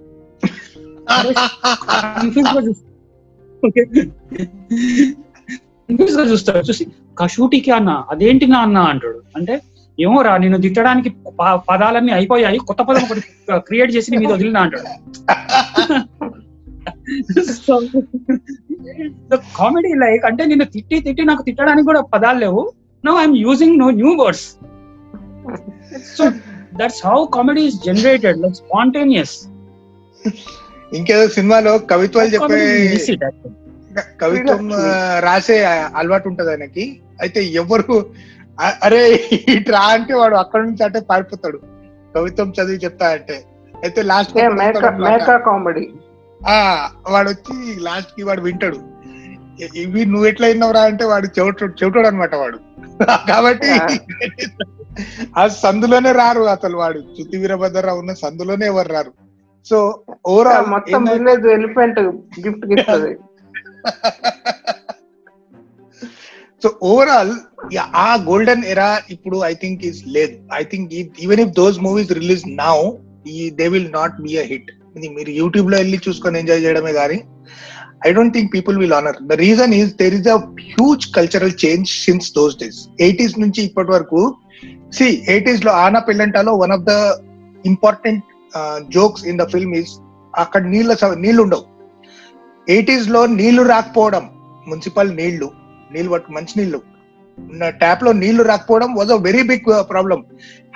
చూస్తాడు 6.33 6.59
చూసి 6.69 6.83
కషూటికి 7.19 7.71
అన్న 7.79 7.91
అదేంటి 8.13 8.45
నా 8.53 8.59
అన్న 8.67 8.79
అంటాడు 8.93 9.17
అంటే 9.37 9.55
ఏమో 10.05 10.19
రా 10.27 10.33
నేను 10.43 10.57
తిట్టడానికి 10.65 11.09
పదాలన్నీ 11.69 12.11
అయిపోయాయి 12.19 12.59
కొత్త 12.69 12.81
పదం 12.89 13.03
ఒకటి 13.07 13.21
క్రియేట్ 13.67 13.91
చేసి 13.97 14.13
మీద 14.21 14.31
వదిలినా 14.35 14.61
అంటాడు 14.65 14.89
కామెడీ 19.59 19.91
లైక్ 20.03 20.23
అంటే 20.29 20.43
నేను 20.51 20.65
తిట్టి 20.75 20.97
తిట్టి 21.07 21.25
నాకు 21.31 21.43
తిట్టడానికి 21.49 21.87
కూడా 21.89 22.01
పదాలు 22.13 22.39
లేవు 22.45 22.61
now 23.07 23.13
i'm 23.21 23.33
using 23.49 23.71
no 23.81 23.87
new 23.99 24.11
words 24.21 24.41
so 26.17 26.23
that's 26.79 26.99
how 27.07 27.15
comedy 27.37 27.63
is 27.71 27.77
generated 27.89 28.35
like 28.45 28.57
spontaneous 28.65 29.33
ఇంకేదో 30.97 31.25
సినిమాలో 31.35 31.71
కవిత్వాలు 31.91 32.29
చెప్పే 32.33 32.57
కవిత్వం 34.23 34.63
రాసే 35.25 35.55
అలవాటు 35.99 36.27
ఉంటది 36.31 36.49
ఆయనకి 36.53 36.83
అయితే 37.23 37.39
ఎవరు 37.61 37.97
అరే 38.87 38.99
ఇట్రా 39.55 39.81
అంటే 39.97 40.13
వాడు 40.21 40.35
అక్కడ 40.41 40.61
నుంచి 40.67 40.83
అంటే 40.87 40.99
పారిపోతాడు 41.11 41.59
కవిత్వం 42.17 42.49
చదివి 42.57 42.83
చెప్తా 42.85 43.07
అంటే 43.17 43.37
అయితే 43.85 44.01
లాస్ట్ 44.11 44.33
కామెడీ 45.49 45.85
వాడు 47.15 47.29
వచ్చి 47.33 47.55
లాస్ట్ 47.87 48.13
కి 48.17 48.25
వాడు 48.29 48.43
వింటాడు 48.49 48.81
ఇవి 49.85 50.03
నువ్వు 50.13 50.27
ఎట్లా 50.31 50.47
అయినవరా 50.51 50.83
అంటే 50.91 51.07
వాడు 51.13 51.29
చెవిటోడు 51.39 51.75
చెవుటాడు 51.81 52.09
అనమాట 52.11 52.33
వాడు 52.43 52.59
కాబట్టి 53.31 53.71
ఆ 55.41 55.43
సందులోనే 55.63 56.11
రారు 56.21 56.43
అసలు 56.55 56.75
వాడు 56.83 56.99
చుతి 57.17 57.37
వీరభద్రరావు 57.41 57.99
ఉన్న 58.03 58.13
సందులోనే 58.23 58.65
ఎవరు 58.71 58.89
రారు 58.95 59.11
సో 59.69 59.77
ఓవరాల్ 60.33 60.67
మొత్తం 60.75 61.01
విలేజ్ 61.15 61.47
ఎలిఫెంట్ 61.57 61.99
గిఫ్ట్ 62.45 62.65
ఇస్తుంది 62.77 63.13
సో 66.63 66.69
ఓవరాల్ 66.89 67.31
ఆ 68.05 68.09
గోల్డెన్ 68.29 68.65
ఎరా 68.73 68.89
ఇప్పుడు 69.15 69.37
ఐ 69.51 69.53
థింక్ 69.63 69.81
ఈస్ 69.89 70.01
లేదు 70.15 70.35
I 70.59 70.63
think 70.71 70.89
even 71.25 71.41
if 71.45 71.53
those 71.61 71.79
movies 71.87 72.11
release 72.21 72.43
now 72.63 72.75
ఈ 73.33 73.43
they 73.59 73.67
will 73.75 73.89
not 73.99 74.15
be 74.25 74.33
a 74.43 74.45
hit 74.51 74.69
మీరు 75.19 75.31
యూట్యూబ్ 75.41 75.69
లో 75.71 75.75
వెళ్ళి 75.81 75.97
చూసుకొని 76.05 76.39
ఎంజాయ్ 76.41 76.63
చేయడమే 76.65 76.93
కానీ 77.01 77.17
I 78.07 78.11
don't 78.17 78.33
think 78.35 78.51
people 78.55 78.77
will 78.81 78.93
honour 78.99 79.17
the 79.31 79.35
reason 79.45 79.73
is 79.79 79.91
there 80.01 80.13
is 80.19 80.29
a 80.35 80.37
huge 80.73 81.03
cultural 81.17 81.53
change 81.63 81.87
since 82.03 82.29
those 82.37 82.55
days 82.61 82.79
eighties 83.05 83.35
నుంచి 83.43 83.59
ఇప్పటి 83.69 83.89
వరకు 83.95 84.21
సి 84.97 85.07
ఎయిటీస్ 85.33 85.61
లో 85.67 85.71
ఆనా 85.83 85.99
పెళ్ళంటాలో 86.07 86.53
one 86.63 86.73
of 86.77 86.85
the 86.91 86.95
important 87.71 88.23
jokes 88.95 89.25
in 89.31 89.39
the 89.41 89.45
film 89.53 89.75
is 89.81 89.93
అక్కడ 90.45 90.61
నీళ్ళ 90.73 90.91
నీళ్లు 91.25 91.41
ఉండవు 91.45 91.65
ఎయిటీస్ 92.75 93.07
లో 93.15 93.21
నీళ్లు 93.39 93.61
రాకపోవడం 93.73 94.25
మున్సిపల్ 94.71 95.11
నీళ్లు 95.21 95.47
నీళ్ళు 95.93 96.11
పట్టు 96.15 96.33
మంచి 96.37 96.53
నీళ్లు 96.59 96.79
ట్యాప్ 97.81 98.03
లో 98.05 98.11
నీళ్లు 98.23 98.41
రాకపోవడం 98.51 98.89
was 98.99 99.11
a 99.15 99.17
very 99.27 99.43
big 99.51 99.65
problem 99.93 100.19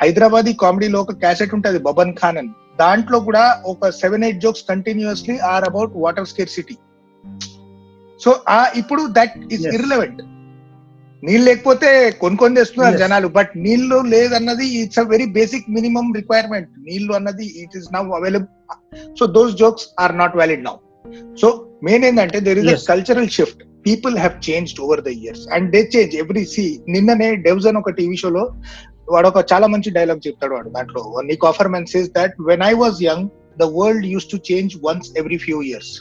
Hyderabad 0.02 0.50
కామెడీలో 0.64 1.00
ఒక 1.06 1.14
క్యాసెట్ 1.26 1.56
ఉంటుంది 1.58 1.80
బబన్ 1.88 2.14
ఖాన్ 2.22 2.40
అని 2.42 2.52
దాంట్లో 2.84 3.18
కూడా 3.28 3.44
ఒక 3.74 3.90
seven 4.02 4.26
eight 4.28 4.42
jokes 4.46 4.66
continuously 4.72 5.36
are 5.54 5.66
about 5.72 5.94
water 6.06 6.30
scarcity 6.56 6.76
so 8.24 8.32
ఆ 8.56 8.60
ఇప్పుడు 8.82 9.02
దట్ 9.18 9.36
ఇస్ 9.56 9.66
ఇర్రెలవెంట్ 9.76 10.22
నీళ్ళు 11.28 11.46
లేకపోతే 11.50 11.90
కొనుక్కొని 12.22 12.58
తెస్తున్నారు 12.60 12.96
జనాలు 13.04 13.28
బట్ 13.38 13.52
నీళ్లు 13.66 13.98
లేదన్నది 14.14 14.66
it's 14.82 15.00
a 15.04 15.06
very 15.14 15.28
basic 15.38 15.68
minimum 15.78 16.08
requirement 16.20 16.70
నీళ్లు 16.88 17.14
అన్నది 17.20 17.46
it 17.64 17.76
is 17.80 17.88
now 17.96 18.04
available 18.18 18.50
so 19.20 19.24
those 19.38 19.54
jokes 19.62 19.86
are 20.04 20.14
not 20.22 20.36
valid 20.40 20.64
now 20.68 20.76
so 21.42 21.50
main 21.88 22.04
ఏంటంటే 22.10 22.40
there 22.48 22.60
is 22.62 22.74
a 22.78 22.90
cultural 22.92 23.30
shift 23.38 23.62
people 23.90 24.16
have 24.24 24.36
change 24.50 24.74
over 24.86 25.02
the 25.08 25.14
years 25.26 25.44
and 25.58 25.68
they 25.76 25.82
change 25.96 26.14
every 26.24 26.44
see 26.54 26.66
నిన్ననే 26.96 27.30
డెవ్స్ 27.48 27.68
అని 27.72 27.82
ఒక 27.84 27.94
TV 28.00 28.18
షోలో 28.24 28.46
వాడు 29.16 29.28
ఒక 29.32 29.40
చాలా 29.54 29.66
మంచి 29.76 29.90
డైలాగ్ 29.98 30.22
చెప్తాడు 30.28 30.54
వాడు 30.58 30.70
దాంట్లో 30.78 31.04
నీకు 31.32 31.46
అఫర్మెన్స్ 31.54 31.94
is 32.02 32.10
that 32.20 32.36
when 32.50 32.66
I 32.72 32.74
was 32.84 33.00
young 33.10 33.28
the 33.64 33.68
world 33.80 34.08
use 34.16 34.28
to 34.36 34.40
change 34.52 34.74
once 34.88 35.10
every 35.22 35.40
few 35.48 35.60
years 35.72 35.94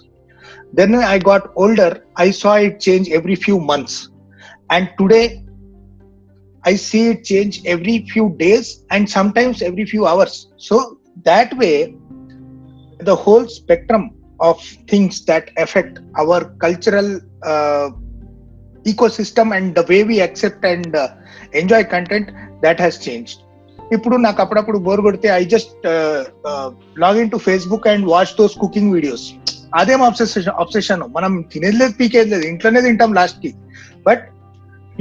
then 0.80 0.96
I 1.16 1.18
got 1.30 1.46
older 1.64 1.96
I 2.26 2.28
saw 2.42 2.54
it 2.68 2.80
change 2.88 3.08
every 3.20 3.38
few 3.46 3.58
months 3.72 3.98
and 4.76 4.90
today 5.00 5.22
I 6.64 6.76
see 6.90 7.02
it 7.14 7.24
change 7.32 7.56
every 7.76 7.98
few 8.12 8.26
days 8.44 8.70
and 8.96 9.10
sometimes 9.18 9.64
every 9.70 9.88
few 9.94 10.04
hours 10.14 10.40
so 10.70 10.78
that 11.32 11.54
way 11.64 11.74
the 13.00 13.16
whole 13.16 13.48
spectrum 13.50 14.04
of 14.40 14.58
things 14.88 15.26
that 15.26 15.46
affect 15.58 16.00
our 16.16 16.40
cultural 16.64 17.20
uh, 17.44 17.90
ecosystem 18.86 19.56
and 19.58 19.76
the 19.76 19.84
way 19.84 20.04
we 20.04 20.22
accept 20.22 20.64
and 20.64 20.96
uh, 20.96 21.08
enjoy 21.54 21.84
content 21.86 22.28
that 22.62 22.80
has 22.80 22.98
changed 23.00 23.38
ఇప్పుడు 23.96 24.16
నాకు 24.18 24.40
అప్పుడప్పుడు 24.42 24.80
bore 24.88 25.02
కొడితే 25.06 25.28
I 25.32 25.44
just 25.54 25.72
log 27.04 27.20
in 27.22 27.32
to 27.34 27.38
Facebook 27.46 27.88
and 27.88 28.06
watch 28.06 28.34
those 28.40 28.56
cooking 28.64 28.92
videos 28.96 29.24
అదేం 29.81 30.01
obsession 30.09 30.53
obsession 30.62 31.03
మనం 31.16 31.33
తినేది 31.53 31.77
లేదు 31.81 31.95
పీకేది 32.01 32.31
లేదు 32.35 32.45
ఇంట్లోనే 32.53 32.81
తింటాం 32.87 33.12
లాస్ట్ 33.20 33.39
కి 33.45 33.51
but 34.07 34.22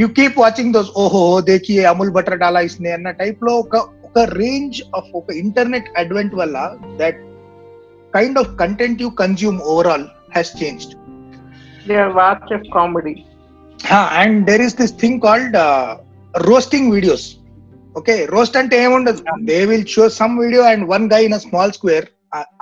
you 0.01 0.05
keep 0.19 0.37
watching 0.43 0.71
those 0.75 0.91
ఓహో 1.03 1.23
దేకి 1.49 1.75
అమూల్ 1.91 2.11
బటర్ 2.17 2.39
డాలా 2.43 2.61
ఇస్తుంది 2.67 2.91
అన్న 2.97 3.09
టైప్ 3.21 3.41
లో 3.47 3.51
ఒక 3.63 3.75
ఒక 4.07 4.23
రేంజ్ 4.43 4.79
ఆఫ్ 4.99 5.09
ఒక 5.19 5.29
ఇంటర్నెట్ 5.43 5.89
అడ్వెంట్ 6.03 6.33
వల్ల 6.41 6.57
that 7.01 7.19
kind 8.17 8.39
of 8.43 8.49
content 8.63 9.01
you 9.05 9.09
consume 9.23 9.59
overall 9.73 10.07
has 10.37 10.51
changed 10.61 10.95
comedy 12.79 13.15
and 14.23 14.37
there 14.49 14.65
is 14.69 14.77
this 14.81 14.95
thing 15.03 15.19
called 15.27 15.55
roasting 16.49 16.89
videos 16.97 17.27
okay 17.99 18.13
roast 18.35 18.55
అంటే 18.63 18.75
ఏముండదు 18.85 19.21
they 19.51 19.57
will 19.71 19.87
show 19.95 20.03
some 20.21 20.35
video 20.43 20.63
and 20.73 20.83
one 20.95 21.07
guy 21.15 21.23
in 21.29 21.37
a 21.39 21.41
small 21.47 21.73
square 21.77 22.07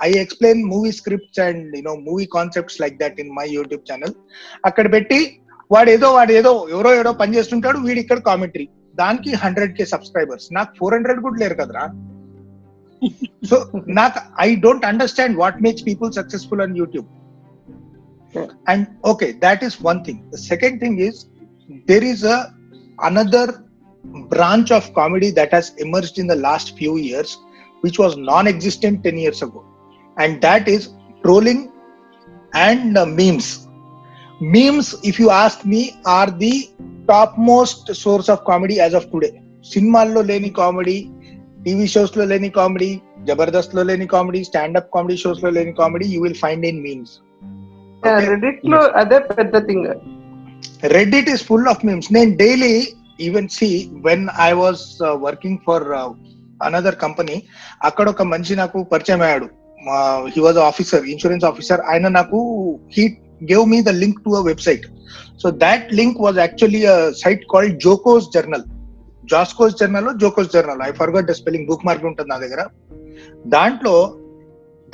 I 0.06 0.10
explain 0.24 0.60
movie 0.72 0.90
scripts 1.00 1.40
and 1.46 1.70
you know 1.78 1.94
movie 2.08 2.26
concepts 2.36 2.78
like 2.82 2.96
that 3.02 3.18
in 3.22 3.30
my 3.38 3.46
YouTube 3.56 3.84
channel 3.90 4.14
అక్కడ 4.68 4.86
పెట్టి 4.96 5.20
వాడు 5.74 5.90
ఏదో 5.96 6.08
వాడు 6.16 6.32
ఏదో 6.40 6.50
ఎవరో 6.74 6.90
ఎవరో 6.98 7.12
పని 7.22 7.36
చేస్తుంటాడు 7.38 7.78
వీడి 7.86 8.00
ఇక్కడ 8.04 8.20
కామెంటరీ 8.30 8.66
దానికి 9.02 9.30
హండ్రెడ్ 9.44 9.74
కే 9.78 9.84
సబ్స్క్రైబర్స్ 9.94 10.46
నాకు 10.58 10.72
ఫోర్ 10.78 10.94
హండ్రెడ్ 10.96 11.20
కూడా 11.26 11.36
లేరు 11.42 11.54
కదరా 11.60 11.84
సో 13.50 13.56
నాకు 14.00 14.18
I 14.46 14.48
don't 14.66 14.86
understand 14.92 15.36
what 15.42 15.58
makes 15.66 15.84
people 15.90 16.10
successful 16.20 16.62
on 16.66 16.74
YouTube 16.80 17.08
and 18.72 18.84
okay 19.12 19.28
that 19.46 19.64
is 19.68 19.78
one 19.90 20.00
thing 20.08 20.20
the 20.34 20.40
second 20.50 20.76
thing 20.82 21.00
is 21.08 21.20
there 21.92 22.08
is 22.14 22.24
a 22.36 22.38
another 23.10 23.54
branch 24.32 24.68
of 24.76 24.84
comedy 24.96 25.28
that 25.36 25.50
has 25.56 25.66
emerged 25.84 26.16
in 26.22 26.26
the 26.32 26.36
last 26.46 26.68
few 26.78 26.94
years 27.08 27.28
which 27.83 27.97
was 28.03 28.13
non-existent 28.29 29.03
10 29.03 29.17
years 29.17 29.41
ago 29.47 29.63
and 30.17 30.41
that 30.41 30.67
is 30.67 30.83
trolling 31.23 31.61
and 32.67 32.97
uh, 32.97 33.05
memes 33.19 33.47
memes 34.53 34.87
if 35.03 35.17
you 35.21 35.29
ask 35.43 35.65
me 35.65 35.81
are 36.17 36.31
the 36.45 36.55
topmost 37.07 37.93
source 37.95 38.29
of 38.29 38.39
comedy 38.51 38.79
as 38.87 38.95
of 39.01 39.05
today 39.13 39.33
సినిమాల్లో 39.71 40.21
లేని 40.29 40.49
comedy 40.59 40.97
TV 41.63 41.85
shows 41.93 42.13
లో 42.17 42.25
లేని 42.31 42.49
comedy 42.57 42.89
Jabardasth 43.27 43.73
లో 43.77 43.81
లేని 43.89 44.05
comedy 44.13 44.41
stand up 44.49 44.91
comedy 44.95 45.15
shows 45.23 45.41
లో 45.45 45.49
లేని 45.55 45.73
comedy 45.79 46.07
you 46.13 46.19
will 46.25 46.39
find 46.45 46.67
in 46.71 46.83
memes 46.89 47.15
Yeah, 48.03 48.19
Reddit 48.29 48.59
లో 48.71 48.79
అదే 49.01 49.17
పెద్ద 49.37 49.57
thing 49.67 49.87
Reddit 50.93 51.27
is 51.33 51.41
full 51.49 51.65
of 51.71 51.77
memes. 51.87 52.07
Then 52.15 52.29
daily, 52.43 52.75
even 53.27 53.45
see 53.49 53.75
when 54.05 54.21
I 54.47 54.53
was 54.53 54.79
uh, 55.01 55.15
working 55.25 55.55
another 56.68 56.98
company 57.04 57.36
అక్కడ 57.88 58.06
ఒక 58.14 58.24
మనిషి 58.32 58.54
నాకు 58.62 58.78
పరిచయం 58.92 59.22
అయ్యాడు 59.26 59.48
he 60.34 60.40
was 60.46 60.58
officer 60.70 61.04
insurance 61.14 61.46
officer 61.50 61.82
ఆయన 61.92 62.08
నాకు 62.18 62.38
he 62.96 63.04
gave 63.50 63.64
me 63.72 63.78
the 63.88 63.92
link 64.02 64.20
to 64.26 64.32
a 64.40 64.42
website 64.50 64.86
so 65.42 65.48
that 65.64 65.86
link 66.00 66.20
was 66.26 66.38
actually 66.46 66.80
site 67.22 67.44
called 67.54 67.76
జోకోస్ 67.86 68.28
journal 68.36 68.66
జాస్కోస్ 69.32 69.76
journal 69.80 70.10
జోకోస్ 70.22 70.50
journal 70.56 70.80
I 70.88 70.90
forgot 71.02 71.28
the 71.32 71.34
spelling 71.40 71.68
book 71.72 71.86
mark 71.88 72.06
ఉంటుంది 72.10 72.30
నా 72.34 72.38
దగ్గర 72.46 72.62
దాంట్లో 73.56 73.94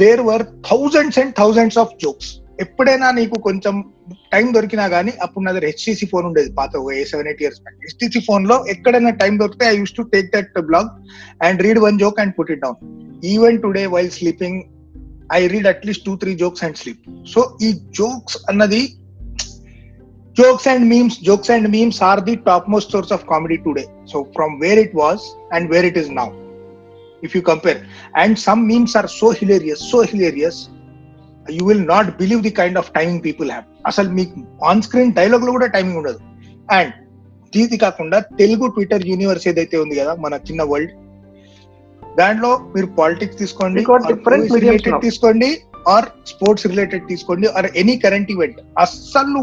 there 0.02 0.22
were 0.28 0.44
thousands 0.70 1.20
and 1.22 1.32
thousands 1.42 1.78
of 1.84 1.94
jokes 2.04 2.32
ఎప్పుడైనా 2.64 3.09
నీకు 3.18 3.36
కొంచెం 3.46 3.74
time 4.32 4.46
దొరికినా 4.54 4.84
గానీ 4.94 5.12
అప్పుడు 5.24 5.42
నా 5.44 5.50
దగ్గర 5.54 5.66
హెచ్టీసీ 5.72 6.04
ఫోన్ 6.12 6.24
ఉండేది 6.28 6.50
పాత 6.59 6.70
a 7.00 7.02
seven 7.11 7.28
eight 7.30 7.42
years 7.44 7.61
back 7.64 7.78
HTC 7.86 8.20
phone 8.28 8.44
లో 8.50 8.56
ఎక్కడైనా 8.74 9.12
టైం 9.20 9.34
దొరికితే 9.42 9.64
I 9.72 9.74
use 9.80 9.94
to 9.98 10.04
take 10.14 10.28
that 10.34 10.50
blog 10.70 10.90
and 11.48 11.61
read 11.66 11.80
one 11.86 11.98
joke 12.04 12.18
and 12.22 12.34
put 12.38 12.50
it 12.54 12.62
down 12.64 12.78
even 13.32 13.59
today 13.64 13.82
while 13.94 14.11
sleeping 14.20 14.59
I 15.38 15.40
read 15.54 15.68
at least 15.74 16.04
two 16.09 16.14
three 16.22 16.32
jokes 16.42 16.64
and 16.68 16.78
sleep 16.82 17.04
so 17.32 17.42
ఈ 17.66 17.70
jokes 18.00 18.38
అన్నది 18.52 18.82
jokes 20.40 20.68
and 20.72 20.84
memes 20.94 21.18
jokes 21.28 21.52
and 21.56 21.68
memes 21.76 22.00
are 22.09 22.22
the 22.30 22.34
top 22.48 22.66
most 22.74 22.92
source 22.96 23.12
of 23.18 23.24
comedy 23.32 23.59
today 23.68 23.84
so 24.12 24.18
from 24.38 24.54
where 24.64 24.80
it 24.86 24.96
was 25.02 25.24
and 25.59 25.68
where 25.74 25.88
it 25.92 26.00
is 26.02 26.11
now 26.20 26.26
if 27.28 27.32
you 27.38 27.42
compare 27.52 27.78
and 28.24 28.34
some 28.48 28.62
memes 28.72 28.96
are 29.00 29.09
so 29.20 29.30
hilarious 29.42 29.84
so 29.92 30.00
hilarious 30.14 30.61
you 31.57 31.62
will 31.68 31.84
not 31.92 32.09
believe 32.22 32.42
the 32.46 32.53
kind 32.61 32.78
of 32.80 32.88
timing 32.96 33.22
people 33.26 33.49
have 33.55 33.66
అసలు 33.90 34.09
మీకు 34.18 34.34
on 34.70 34.82
screen 34.86 35.12
dialogue 35.18 35.44
లో 35.49 35.53
కూడా 35.57 35.68
timing 35.76 35.99
ఉండదు 36.01 36.20
and 36.78 36.94
ఇది 37.62 37.76
కాకుండా 37.84 38.18
Telugu 38.40 38.66
Twitter 38.76 39.05
universe 39.12 39.46
ఏదైతే 39.53 39.76
ఉంది 39.84 39.94
కదా 40.01 40.12
మన 40.24 40.34
చిన్న 40.49 40.62
వరల్డ్ 40.72 40.92
దాంట్లో 42.20 42.51
మీరు 42.74 42.88
పాలిటిక్స్ 42.99 43.38
తీసుకోండి 43.42 43.80
రిలేటెడ్ 44.64 44.96
తీసుకోండి 45.07 45.49
ఆర్ 45.94 46.09
స్పోర్ట్స్ 46.32 46.66
రిలేటెడ్ 46.72 47.05
తీసుకోండి 47.12 47.46
ఆర్ 47.59 47.68
ఎనీ 47.82 47.94
కరెంట్ 48.05 48.30
ఈవెంట్ 48.34 48.59
అస్సలు 48.84 49.42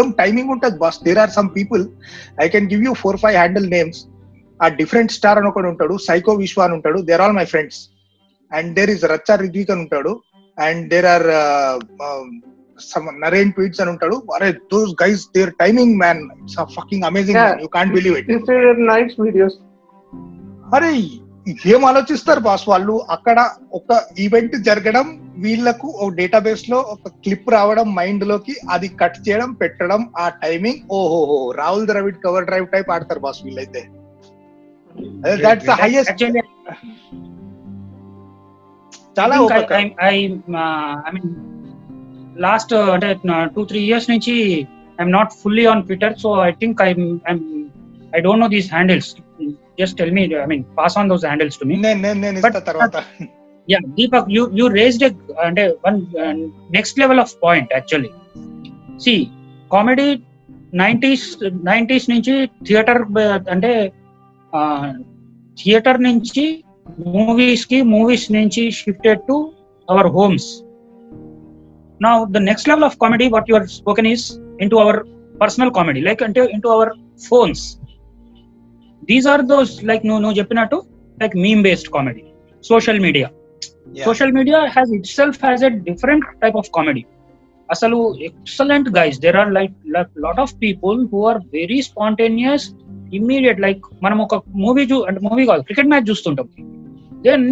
ఏం 0.00 0.08
టైమింగ్ 0.20 0.50
ఉంటుంది 0.54 0.76
boss 0.82 0.98
there 1.06 1.20
are 1.24 1.32
some 1.38 1.48
people 1.58 1.84
I 2.44 2.46
can 2.54 2.68
give 2.72 2.84
you 2.88 2.92
four 3.04 3.18
five 3.24 3.36
handle 3.40 3.66
names 3.76 4.00
ఆ 4.62 4.68
డిఫరెంట్ 4.80 5.12
స్టార్ 5.18 5.38
అని 5.40 5.48
ఒకటి 5.52 5.68
ఉంటాడు 5.72 5.94
సైకో 6.08 6.32
విశ్వ 6.44 6.60
అని 6.66 6.74
ఉంటాడు 6.78 6.98
they're 7.10 7.22
all 7.26 7.36
my 7.40 7.46
friends 7.52 7.80
and 8.58 8.70
there 8.78 8.90
is 8.96 9.04
Racha 9.14 9.34
Ridvik 9.44 9.72
అని 9.74 9.82
ఉంటాడు 9.86 10.12
and 10.66 10.82
there 10.92 11.08
are 11.14 11.26
Naren 13.24 13.50
tweets 13.56 13.80
అని 13.82 13.90
ఉంటాడు 13.94 14.16
అరే 14.36 14.48
those 14.72 14.92
guys 15.02 15.24
their 15.36 15.52
timing 15.64 15.94
man 16.04 16.22
it's 16.40 16.56
fucking 16.76 17.04
amazing 17.10 17.42
you 17.64 17.68
can't 17.76 17.94
believe 17.98 18.16
it 18.20 18.52
nice 18.94 19.14
videos 19.26 19.56
అరే 20.78 20.90
ఏం 21.72 21.82
ఆలోచిస్తారు 21.88 22.40
బాస్ 22.46 22.62
వాళ్ళు 22.70 22.94
అక్కడ 23.14 23.38
ఒక 23.78 23.90
ఈవెంట్ 24.24 24.54
జరగడం 24.68 25.06
వీళ్ళకు 25.44 25.88
ఒక 26.02 26.08
డేటాబేస్ 26.20 26.62
లో 26.72 26.78
ఒక 26.94 27.10
క్లిప్ 27.24 27.48
రావడం 27.54 27.88
మైండ్ 27.98 28.24
లోకి 28.30 28.54
అది 28.74 28.88
కట్ 29.00 29.18
చేయడం 29.26 29.50
పెట్టడం 29.62 30.02
ఆ 30.22 30.26
టైమింగ్ 30.44 30.80
ఓహోహో 30.98 31.38
Rahul 31.60 31.86
Dravid 31.90 32.18
cover 32.24 32.48
drive 32.50 32.68
type 32.74 32.90
ఆడతారు 32.96 33.22
బాస్ 33.26 33.42
వీళ్ళైతే 33.48 33.82
దాట్స్ 35.44 35.70
హైయెస్ట్ 35.82 36.22
చాలా 39.18 39.34
ఐ 40.10 40.28
మీన్ 41.16 41.30
లాస్ట్ 42.46 42.74
అంటే 42.94 43.10
టూ 43.56 43.62
త్రీ 43.70 43.80
ఇయర్స్ 43.90 44.08
నుంచి 44.12 44.34
I'm 44.98 45.12
not 45.18 45.30
fully 45.42 45.64
on 45.72 45.82
Twitter 45.88 46.14
so 46.24 46.30
I 46.48 46.50
think 46.62 46.80
I 46.88 46.90
I 48.16 48.20
don't 48.26 48.42
know 48.44 48.48
these 48.56 48.68
handles 48.76 49.10
just 49.82 49.96
tell 50.00 50.12
me 50.18 50.24
I 50.44 50.48
mean 50.52 50.64
pass 50.80 50.96
on 51.02 51.08
those 51.12 51.26
handles 51.30 51.58
to 51.60 51.66
me 51.70 51.76
yeah 53.72 53.78
Deepak 53.98 54.26
you 54.36 54.42
you 54.60 54.64
raised 54.80 55.04
అంటే 55.50 55.62
one 55.86 55.98
next 56.76 56.98
level 57.02 57.20
of 57.24 57.30
point 57.46 57.70
actually 57.76 58.10
see 59.04 59.14
comedy 59.74 60.08
nineties 60.84 61.26
nineties 61.70 62.06
నుంచి 62.14 62.34
theatre 62.68 63.02
uh, 63.22 63.38
అంటే 63.54 63.72
theatre 65.60 65.98
uh, 66.00 66.04
నుంచి 66.06 66.44
movies 67.16 67.64
కి 67.70 67.78
movies 67.94 68.26
నుంచి 68.36 68.62
shifted 68.80 69.22
to 69.28 69.36
our 69.92 70.10
homes 70.16 70.48
నా 72.04 72.10
the 72.36 72.40
next 72.48 72.68
level 72.70 72.86
of 72.88 72.96
comedy 73.04 73.26
what 73.34 73.48
your 73.52 73.66
spoken 73.78 74.08
is 74.14 74.26
into 74.72 74.76
our 74.84 75.00
personal 75.42 75.72
comedy 75.78 76.00
like 76.08 76.22
అంటే 76.26 76.42
into 76.66 76.70
our 76.76 76.92
phones 77.28 77.62
these 79.10 79.26
are 79.32 79.42
those 79.54 79.72
like 79.90 80.02
నువ్వు 80.08 80.20
నువ్వు 80.24 80.36
చెప్పినట్టు 80.40 80.78
like 81.22 81.34
meme 81.46 81.62
based 81.68 81.90
comedy 81.96 82.22
social 82.70 83.00
media 83.06 83.28
social 84.06 84.32
media 84.38 84.58
has 84.76 84.92
itself 85.18 85.40
has 85.46 85.64
a 85.70 85.72
different 85.88 86.26
type 86.42 86.58
of 86.62 86.70
comedy 86.76 87.02
అసలు 87.74 87.98
excellent 88.28 88.88
guys 88.98 89.18
there 89.24 89.36
are 89.42 89.50
like 89.58 89.74
lot 90.26 90.40
of 90.44 90.54
people 90.64 90.98
who 91.12 91.20
are 91.32 91.40
very 91.58 91.78
spontaneous 91.90 92.66
immediate 93.18 93.60
like 93.66 93.82
మనం 94.04 94.18
ఒక 94.26 94.34
movie 94.64 94.84
చూ 94.90 94.96
అంటే 95.08 95.18
movie 95.28 95.44
కాదు 95.50 95.62
cricket 95.68 95.90
match 95.92 96.08
చూస్తుంటాం 96.10 96.48
then 97.26 97.46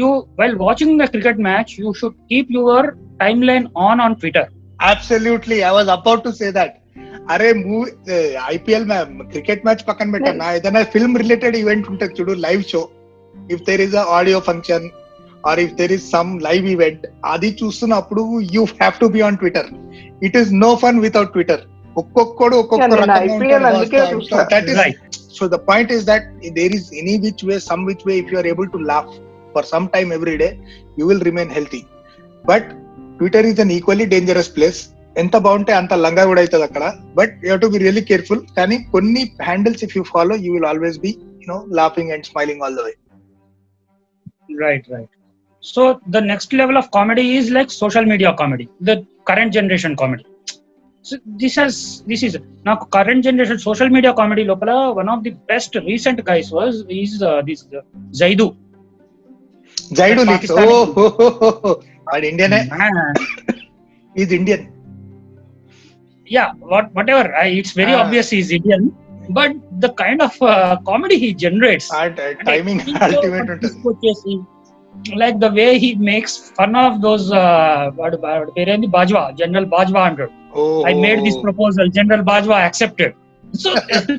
you 0.00 0.08
while 0.40 0.56
watching 0.66 0.94
the 1.02 1.06
cricket 1.14 1.40
match 1.48 1.72
you 1.82 1.88
should 2.00 2.16
keep 2.32 2.50
your 2.58 2.88
timeline 3.50 3.66
on 3.88 4.02
on 4.06 4.16
Twitter 4.22 4.48
absolutely 4.92 5.58
I 5.70 5.72
was 5.78 5.90
about 5.98 6.22
to 6.26 6.32
say 6.40 6.48
that 6.58 6.74
అరే 7.32 7.48
movie 7.64 7.90
IPL 8.54 8.86
cricket 9.32 9.62
match 9.66 9.82
పక్కన 9.90 10.08
పెట్టాను 10.14 10.48
ఏదైనా 10.58 10.82
ఫిల్మ్ 10.96 11.20
రిలేటెడ్ 11.24 11.56
ఈవెంట్ 11.62 11.86
ఉంటుంది 11.92 12.14
చూడు 12.18 12.34
live 12.48 12.64
show 12.72 12.82
if 13.54 13.62
there 13.68 13.82
is 13.86 13.94
audio 14.18 14.40
function 14.48 14.86
or 15.50 15.60
if 15.66 15.74
there 15.80 15.92
is 15.96 16.06
some 16.14 16.32
live 16.48 16.66
event 16.74 17.04
అది 17.34 17.50
చూస్తున్నప్పుడు 17.60 18.24
you 18.56 18.62
have 18.80 18.96
to 19.04 19.08
be 19.16 19.22
on 19.28 19.38
Twitter 19.42 19.70
it 20.28 20.36
is 20.42 20.52
no 20.66 20.70
fun 20.84 20.98
without 21.06 21.32
Twitter 21.36 21.62
ఒక్కొక్కడు 22.00 22.56
ఒక్కొక్క 22.62 22.86
so 25.36 25.44
the 25.52 25.56
point 25.68 25.92
is 25.96 26.02
that 26.10 26.24
there 26.56 26.72
is 26.78 26.88
any 27.02 27.12
which 27.24 27.42
way 27.48 27.54
some 27.68 27.82
which 27.90 28.02
way 28.08 28.14
if 28.22 28.30
you 28.32 28.36
are 28.40 28.48
able 28.50 28.66
to 28.74 28.78
laugh 28.90 29.12
for 29.54 29.66
some 29.74 29.84
time 29.94 30.10
every 30.16 30.34
day 30.42 30.48
you 30.98 31.04
will 31.10 31.22
remain 31.28 31.50
healthy 31.58 31.80
but 32.50 32.66
Twitter 33.18 33.46
is 33.50 33.60
an 33.64 33.72
equally 33.76 34.06
dangerous 34.14 34.50
place 34.56 34.80
ఎంత 35.22 35.36
బాగుంటే 35.46 35.72
అంత 35.80 35.94
లంగా 36.04 36.24
కూడా 36.30 36.42
అవుతుంది 36.44 36.66
అక్కడ 36.68 36.84
but 37.18 37.32
you 37.48 37.56
to 37.64 37.68
be 37.74 37.78
really 37.84 38.02
careful 38.10 38.42
కానీ 38.58 38.76
కొన్ని 38.94 39.22
handles 39.48 39.84
if 39.86 39.94
you 39.98 40.02
follow 40.14 40.36
you 40.44 40.50
will 40.56 40.66
always 40.72 40.98
be 41.06 41.12
you 41.42 41.48
know 41.54 41.58
laughing 41.80 42.12
and 42.16 42.26
smiling 42.30 42.62
all 42.66 42.76
the 42.80 42.84
way 42.88 42.92
right 44.66 44.86
right 44.96 45.12
so 45.74 45.82
the 46.16 46.20
next 46.32 46.52
level 46.62 46.80
of 46.82 46.90
comedy 46.98 47.24
is 47.38 47.50
like 47.58 47.72
social 47.82 48.10
media 48.12 48.32
comedy 48.42 48.66
the 48.90 48.94
current 49.30 49.54
generation 49.58 49.96
comedy 50.04 50.24
So 51.08 51.16
this 51.42 51.54
has 51.60 51.76
this 52.10 52.22
is 52.26 52.34
now 52.66 52.74
current 52.96 53.24
generation 53.28 53.58
social 53.66 53.88
media 53.94 54.12
comedy 54.20 54.44
lopala 54.50 54.76
one 54.98 55.08
of 55.14 55.24
the 55.24 55.32
best 55.50 55.74
recent 55.88 56.18
guys 56.28 56.48
was 56.58 56.74
is 56.88 57.20
uh, 57.30 57.42
this 57.48 57.60
uh, 57.78 57.80
Zaidu. 58.20 58.46
Zaidu 60.00 60.22
leaks. 60.30 60.50
Oh, 60.62 60.94
oh, 61.04 61.24
oh, 61.24 61.60
oh. 61.70 62.16
Indian. 62.32 62.52
Eh? 62.52 62.64
he's 64.16 64.30
Indian. 64.30 64.62
Yeah, 66.24 66.52
what 66.74 66.94
whatever. 66.94 67.32
it's 67.60 67.72
very 67.72 67.94
ah. 67.94 68.02
obvious 68.04 68.30
he's 68.30 68.52
Indian, 68.60 68.94
but 69.30 69.56
the 69.80 69.92
kind 70.04 70.22
of 70.22 70.40
uh, 70.40 70.78
comedy 70.90 71.18
he 71.18 71.34
generates. 71.34 71.90
Art, 71.90 72.16
timing, 72.46 72.80
ultimate 73.08 74.50
Like 75.21 75.37
the 75.37 75.49
way 75.57 75.65
he 75.83 75.89
makes 76.09 76.35
fun 76.57 76.75
of 76.83 76.97
those 76.99 77.27
వాడు 77.99 78.17
వాడి 78.23 78.51
పేరేంది 78.57 78.89
Bajwa 78.97 79.23
general 79.41 79.69
Bajwa 79.77 80.03
అంటాడు 80.09 80.33
I 80.83 80.93
made 80.95 81.19
this 81.25 81.35
proposal. 81.37 81.85
General 81.89 82.21
Bajwa 82.29 82.55
accepted. 82.67 83.11
So 83.53 83.69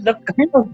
the 0.07 0.15
kind 0.29 0.53
of 0.55 0.67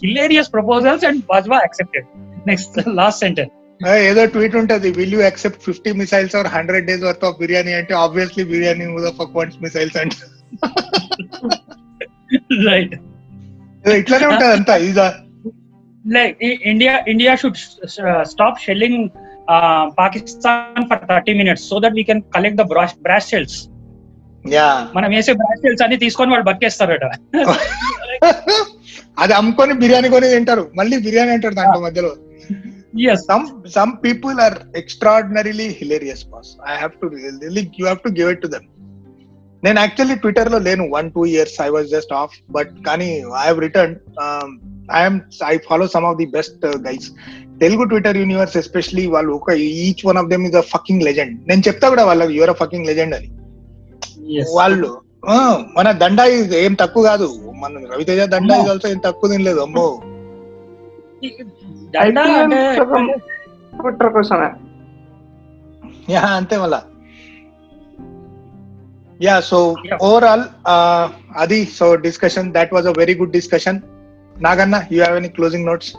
hilarious 0.00 0.48
proposals 0.48 1.02
and 1.02 1.18
Bajwa 1.30 1.58
accepted. 1.66 2.04
Next, 2.46 2.70
last 3.00 3.18
sentence. 3.24 3.52
ఆ, 3.80 3.94
ఏదో 4.08 4.22
tweet 4.34 4.56
ఉంటది 4.60 4.88
will 4.98 5.14
you 5.16 5.20
accept 5.28 5.60
fifty 5.66 5.90
missiles 6.00 6.34
or 6.40 6.48
hundred 6.54 6.84
days 6.90 7.02
worth 7.08 7.24
of 7.28 7.36
biryani 7.42 7.72
అంటే 7.80 7.94
obviously 8.04 8.44
biryani 8.52 8.86
fuck 9.20 9.34
once 9.40 9.58
missiles 9.64 9.98
అంటే 10.02 10.16
right. 12.68 12.92
ఏదో 13.84 13.96
ఇట్లానే 14.02 14.28
ఉంటది 14.32 14.52
అంతా 14.58 14.76
ఇదా 14.90 15.08
Like 16.04 16.34
I- 16.42 16.58
India, 16.70 16.94
India 17.06 17.32
should 17.34 17.58
uh, 18.04 18.22
stop 18.32 18.54
shelling 18.64 18.96
uh, 19.53 19.89
Pakistan 19.99 20.83
for 20.89 20.95
30 21.09 21.33
minutes 21.39 21.61
so 21.69 21.75
that 21.83 21.93
we 21.99 22.03
can 22.07 22.19
collect 22.33 22.55
the 22.61 22.65
brush, 22.73 22.91
brass 23.05 23.25
shells. 23.31 23.53
Yeah 24.57 24.67
I'm 25.05 25.13
going 25.13 25.77
to 25.77 25.97
తీసుకొని 26.03 26.29
వాళ్ళు 26.33 26.45
బక్కేస్తారట 26.49 27.05
enter. 27.37 28.59
అమ్ముకొని 29.39 29.73
బిర్యానీ 29.81 30.09
కొని 30.15 30.27
తింటారు 30.33 30.63
మళ్ళీ 30.79 30.97
బిర్యానీ 31.05 31.31
అంటారు 31.37 31.55
దాంట్లో 31.61 31.79
మధ్యలో 31.87 32.11
yes 33.07 33.17
some 33.29 33.43
some 33.77 33.91
people 34.05 34.35
are 34.45 34.55
extraordinarily 34.79 35.65
hilarious 35.79 36.21
boss 36.29 36.47
i 36.69 36.73
have 36.83 36.93
to 37.01 37.05
really 37.41 37.63
you 37.79 37.85
have 37.89 37.99
to 38.05 38.11
give 38.19 38.29
it 38.35 38.39
to 38.45 38.49
them 38.55 38.65
Then 39.65 39.77
actually 39.85 40.15
Twitter. 40.23 40.43
లో 40.53 40.59
1 40.65 40.99
2 40.99 41.23
years 41.35 41.53
I 41.65 41.69
was 41.75 41.85
just 41.95 42.09
off, 42.21 42.33
but 42.55 42.67
I 42.91 43.01
have 43.01 43.01
have 43.39 43.57
um, 44.25 44.49
I 44.99 44.99
I 44.99 45.01
am 45.05 45.17
I 45.51 45.55
follow 45.69 45.85
some 45.95 46.05
of 46.09 46.17
the 46.21 46.27
best 46.35 46.63
Telugu 47.63 47.83
Twitter 47.91 48.17
universe 48.23 48.55
especially 48.63 49.03
వాళ్ళు 49.15 49.31
ఒక 49.39 49.51
each 49.85 50.03
one 50.09 50.17
of 50.21 50.29
them 50.33 50.43
is 50.49 50.57
a 50.61 50.63
fucking 50.73 51.03
legend 51.09 51.33
నేను 51.49 51.61
చెప్తా 51.67 51.85
కూడా 51.93 52.03
వాళ్ళకి 52.09 52.33
your 52.39 52.53
fucking 52.61 52.87
legend 52.91 53.15
అని 53.17 53.29
వాళ్ళు 54.59 54.89
మన 55.77 55.87
దండ 56.03 56.21
ఏం 56.65 56.73
తక్కువ 56.83 57.01
కాదు 57.11 57.27
మన 57.63 57.79
రవితేజ 57.93 58.21
దండ 58.35 58.51
ఆల్సో 58.73 58.87
ఏం 58.93 58.99
తక్కువ 59.07 59.29
తినలేదు 59.31 59.59
అమ్మో 59.65 59.87
యా 66.15 66.21
అంతే 66.39 66.55
మళ్ళా 66.63 66.79
యా 69.27 69.35
సో 69.49 69.57
ఓవరాల్ 70.07 70.45
అది 71.43 71.59
so 71.79 71.87
discussion 72.07 72.47
that 72.57 72.73
was 72.77 72.87
a 72.91 72.93
very 73.01 73.15
good 73.21 73.35
discussion 73.39 73.79
Naganna 74.47 74.75
you 74.93 74.97
have 75.03 75.17
any 75.21 75.31
closing 75.37 75.67
notes 75.71 75.91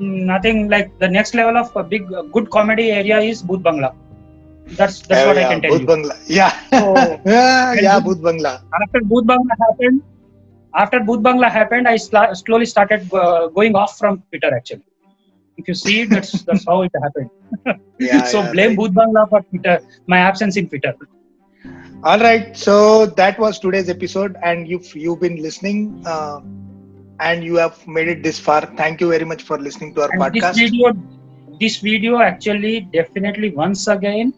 nothing 0.00 0.68
like 0.74 0.88
the 1.04 1.08
next 1.16 1.34
level 1.40 1.56
of 1.62 1.74
a 1.76 1.82
big 1.82 2.04
good 2.34 2.46
comedy 2.50 2.86
area 2.90 3.18
is 3.20 3.42
Booth 3.42 3.62
Bangla. 3.62 3.94
That's 4.78 5.00
that's 5.02 5.22
oh, 5.24 5.28
what 5.28 5.36
yeah, 5.36 5.46
I 5.48 5.52
can 5.52 5.60
tell 5.62 5.72
Booth 5.72 5.82
you. 5.82 5.86
Bangla. 5.92 6.14
Yeah. 6.38 6.52
So, 6.82 6.88
yeah, 7.26 7.74
yeah 7.86 8.00
Booth, 8.00 8.18
Bangla. 8.20 8.62
After 8.82 9.00
Booth 9.02 9.26
Bangla 9.26 9.56
happened, 9.70 10.02
after 10.74 11.00
Booth 11.00 11.20
Bangla 11.20 11.50
happened, 11.50 11.86
I 11.88 11.96
sl- 11.96 12.32
slowly 12.34 12.66
started 12.66 13.12
uh, 13.12 13.48
going 13.48 13.74
off 13.76 13.98
from 13.98 14.22
Twitter 14.30 14.54
actually. 14.54 14.84
If 15.58 15.68
you 15.68 15.74
see, 15.74 16.04
that's 16.04 16.32
that's 16.48 16.64
how 16.64 16.80
it 16.82 16.92
happened. 17.06 17.30
yeah, 17.98 18.24
so 18.24 18.40
yeah, 18.40 18.52
blame 18.52 18.68
right. 18.70 18.78
Booth 18.82 18.92
Bangla 19.00 19.28
for 19.28 19.42
Twitter, 19.42 19.80
my 20.06 20.18
absence 20.18 20.56
in 20.56 20.68
Twitter. 20.68 20.94
All 22.02 22.18
right, 22.20 22.56
so 22.56 23.04
that 23.20 23.38
was 23.38 23.58
today's 23.58 23.90
episode, 23.90 24.34
and 24.42 24.66
if 24.68 24.96
you've 24.96 25.20
been 25.20 25.36
listening, 25.42 26.02
uh, 26.06 26.40
and 27.28 27.44
you 27.44 27.56
have 27.56 27.78
made 27.86 28.08
it 28.08 28.22
this 28.22 28.38
far. 28.38 28.60
Thank 28.80 29.00
you 29.02 29.08
very 29.10 29.24
much 29.32 29.42
for 29.42 29.58
listening 29.58 29.94
to 29.96 30.02
our 30.04 30.10
and 30.12 30.20
podcast. 30.22 30.54
This 30.54 30.64
video, 30.70 30.92
this 31.60 31.76
video 31.88 32.20
actually 32.20 32.72
definitely 32.98 33.50
once 33.50 33.86
again, 33.96 34.32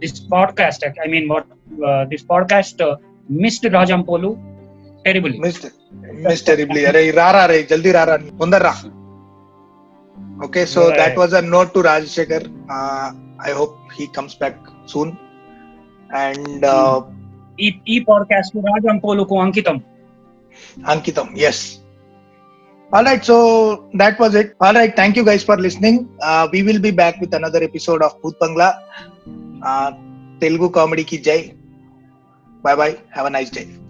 this 0.00 0.18
podcast, 0.34 0.84
I 1.02 1.06
mean, 1.06 1.28
what 1.28 1.46
uh, 1.86 2.04
this 2.10 2.22
podcast 2.24 2.80
uh, 2.80 2.96
missed 3.28 3.62
Rajam 3.62 4.02
terribly. 5.04 5.38
Missed, 5.38 5.70
missed 6.12 6.46
terribly. 6.46 6.84
Array, 6.86 7.10
rara, 7.12 7.46
array, 7.48 7.64
jaldi 7.64 7.94
rara, 7.94 8.18
mundarra. 8.42 8.74
Okay, 10.42 10.66
so 10.66 10.88
right. 10.88 10.96
that 10.96 11.16
was 11.16 11.32
a 11.32 11.42
note 11.42 11.72
to 11.74 11.82
Rajshekhar. 11.82 12.44
Uh, 12.68 13.12
I 13.38 13.50
hope 13.52 13.78
he 13.92 14.08
comes 14.08 14.34
back 14.34 14.56
soon. 14.86 15.16
And 16.12 16.64
uh, 16.64 17.02
e, 17.58 17.74
e 17.84 18.04
podcast 18.04 18.54
rajampolu 18.54 19.26
Rajam 19.26 19.28
ko 19.28 19.40
Ankitam. 19.46 19.82
Ankitam, 20.82 21.30
yes. 21.36 21.80
All 22.94 23.02
right, 23.02 23.24
so 23.24 23.88
that 23.94 24.16
was 24.20 24.36
it. 24.36 24.54
All 24.60 24.72
right, 24.72 24.94
thank 24.94 25.16
you 25.16 25.24
guys 25.24 25.42
for 25.42 25.56
listening. 25.56 26.08
Uh, 26.22 26.46
we 26.52 26.62
will 26.62 26.78
be 26.78 26.92
back 26.92 27.20
with 27.20 27.34
another 27.34 27.60
episode 27.60 28.00
of 28.06 28.14
Bhoot 28.22 28.38
Bangla. 28.40 28.68
Uh, 29.74 29.90
Telugu 30.42 30.68
comedy 30.80 31.04
ki 31.12 31.18
jai. 31.28 31.40
Bye 32.66 32.76
bye. 32.82 32.94
Have 33.18 33.26
a 33.32 33.34
nice 33.38 33.50
day. 33.58 33.83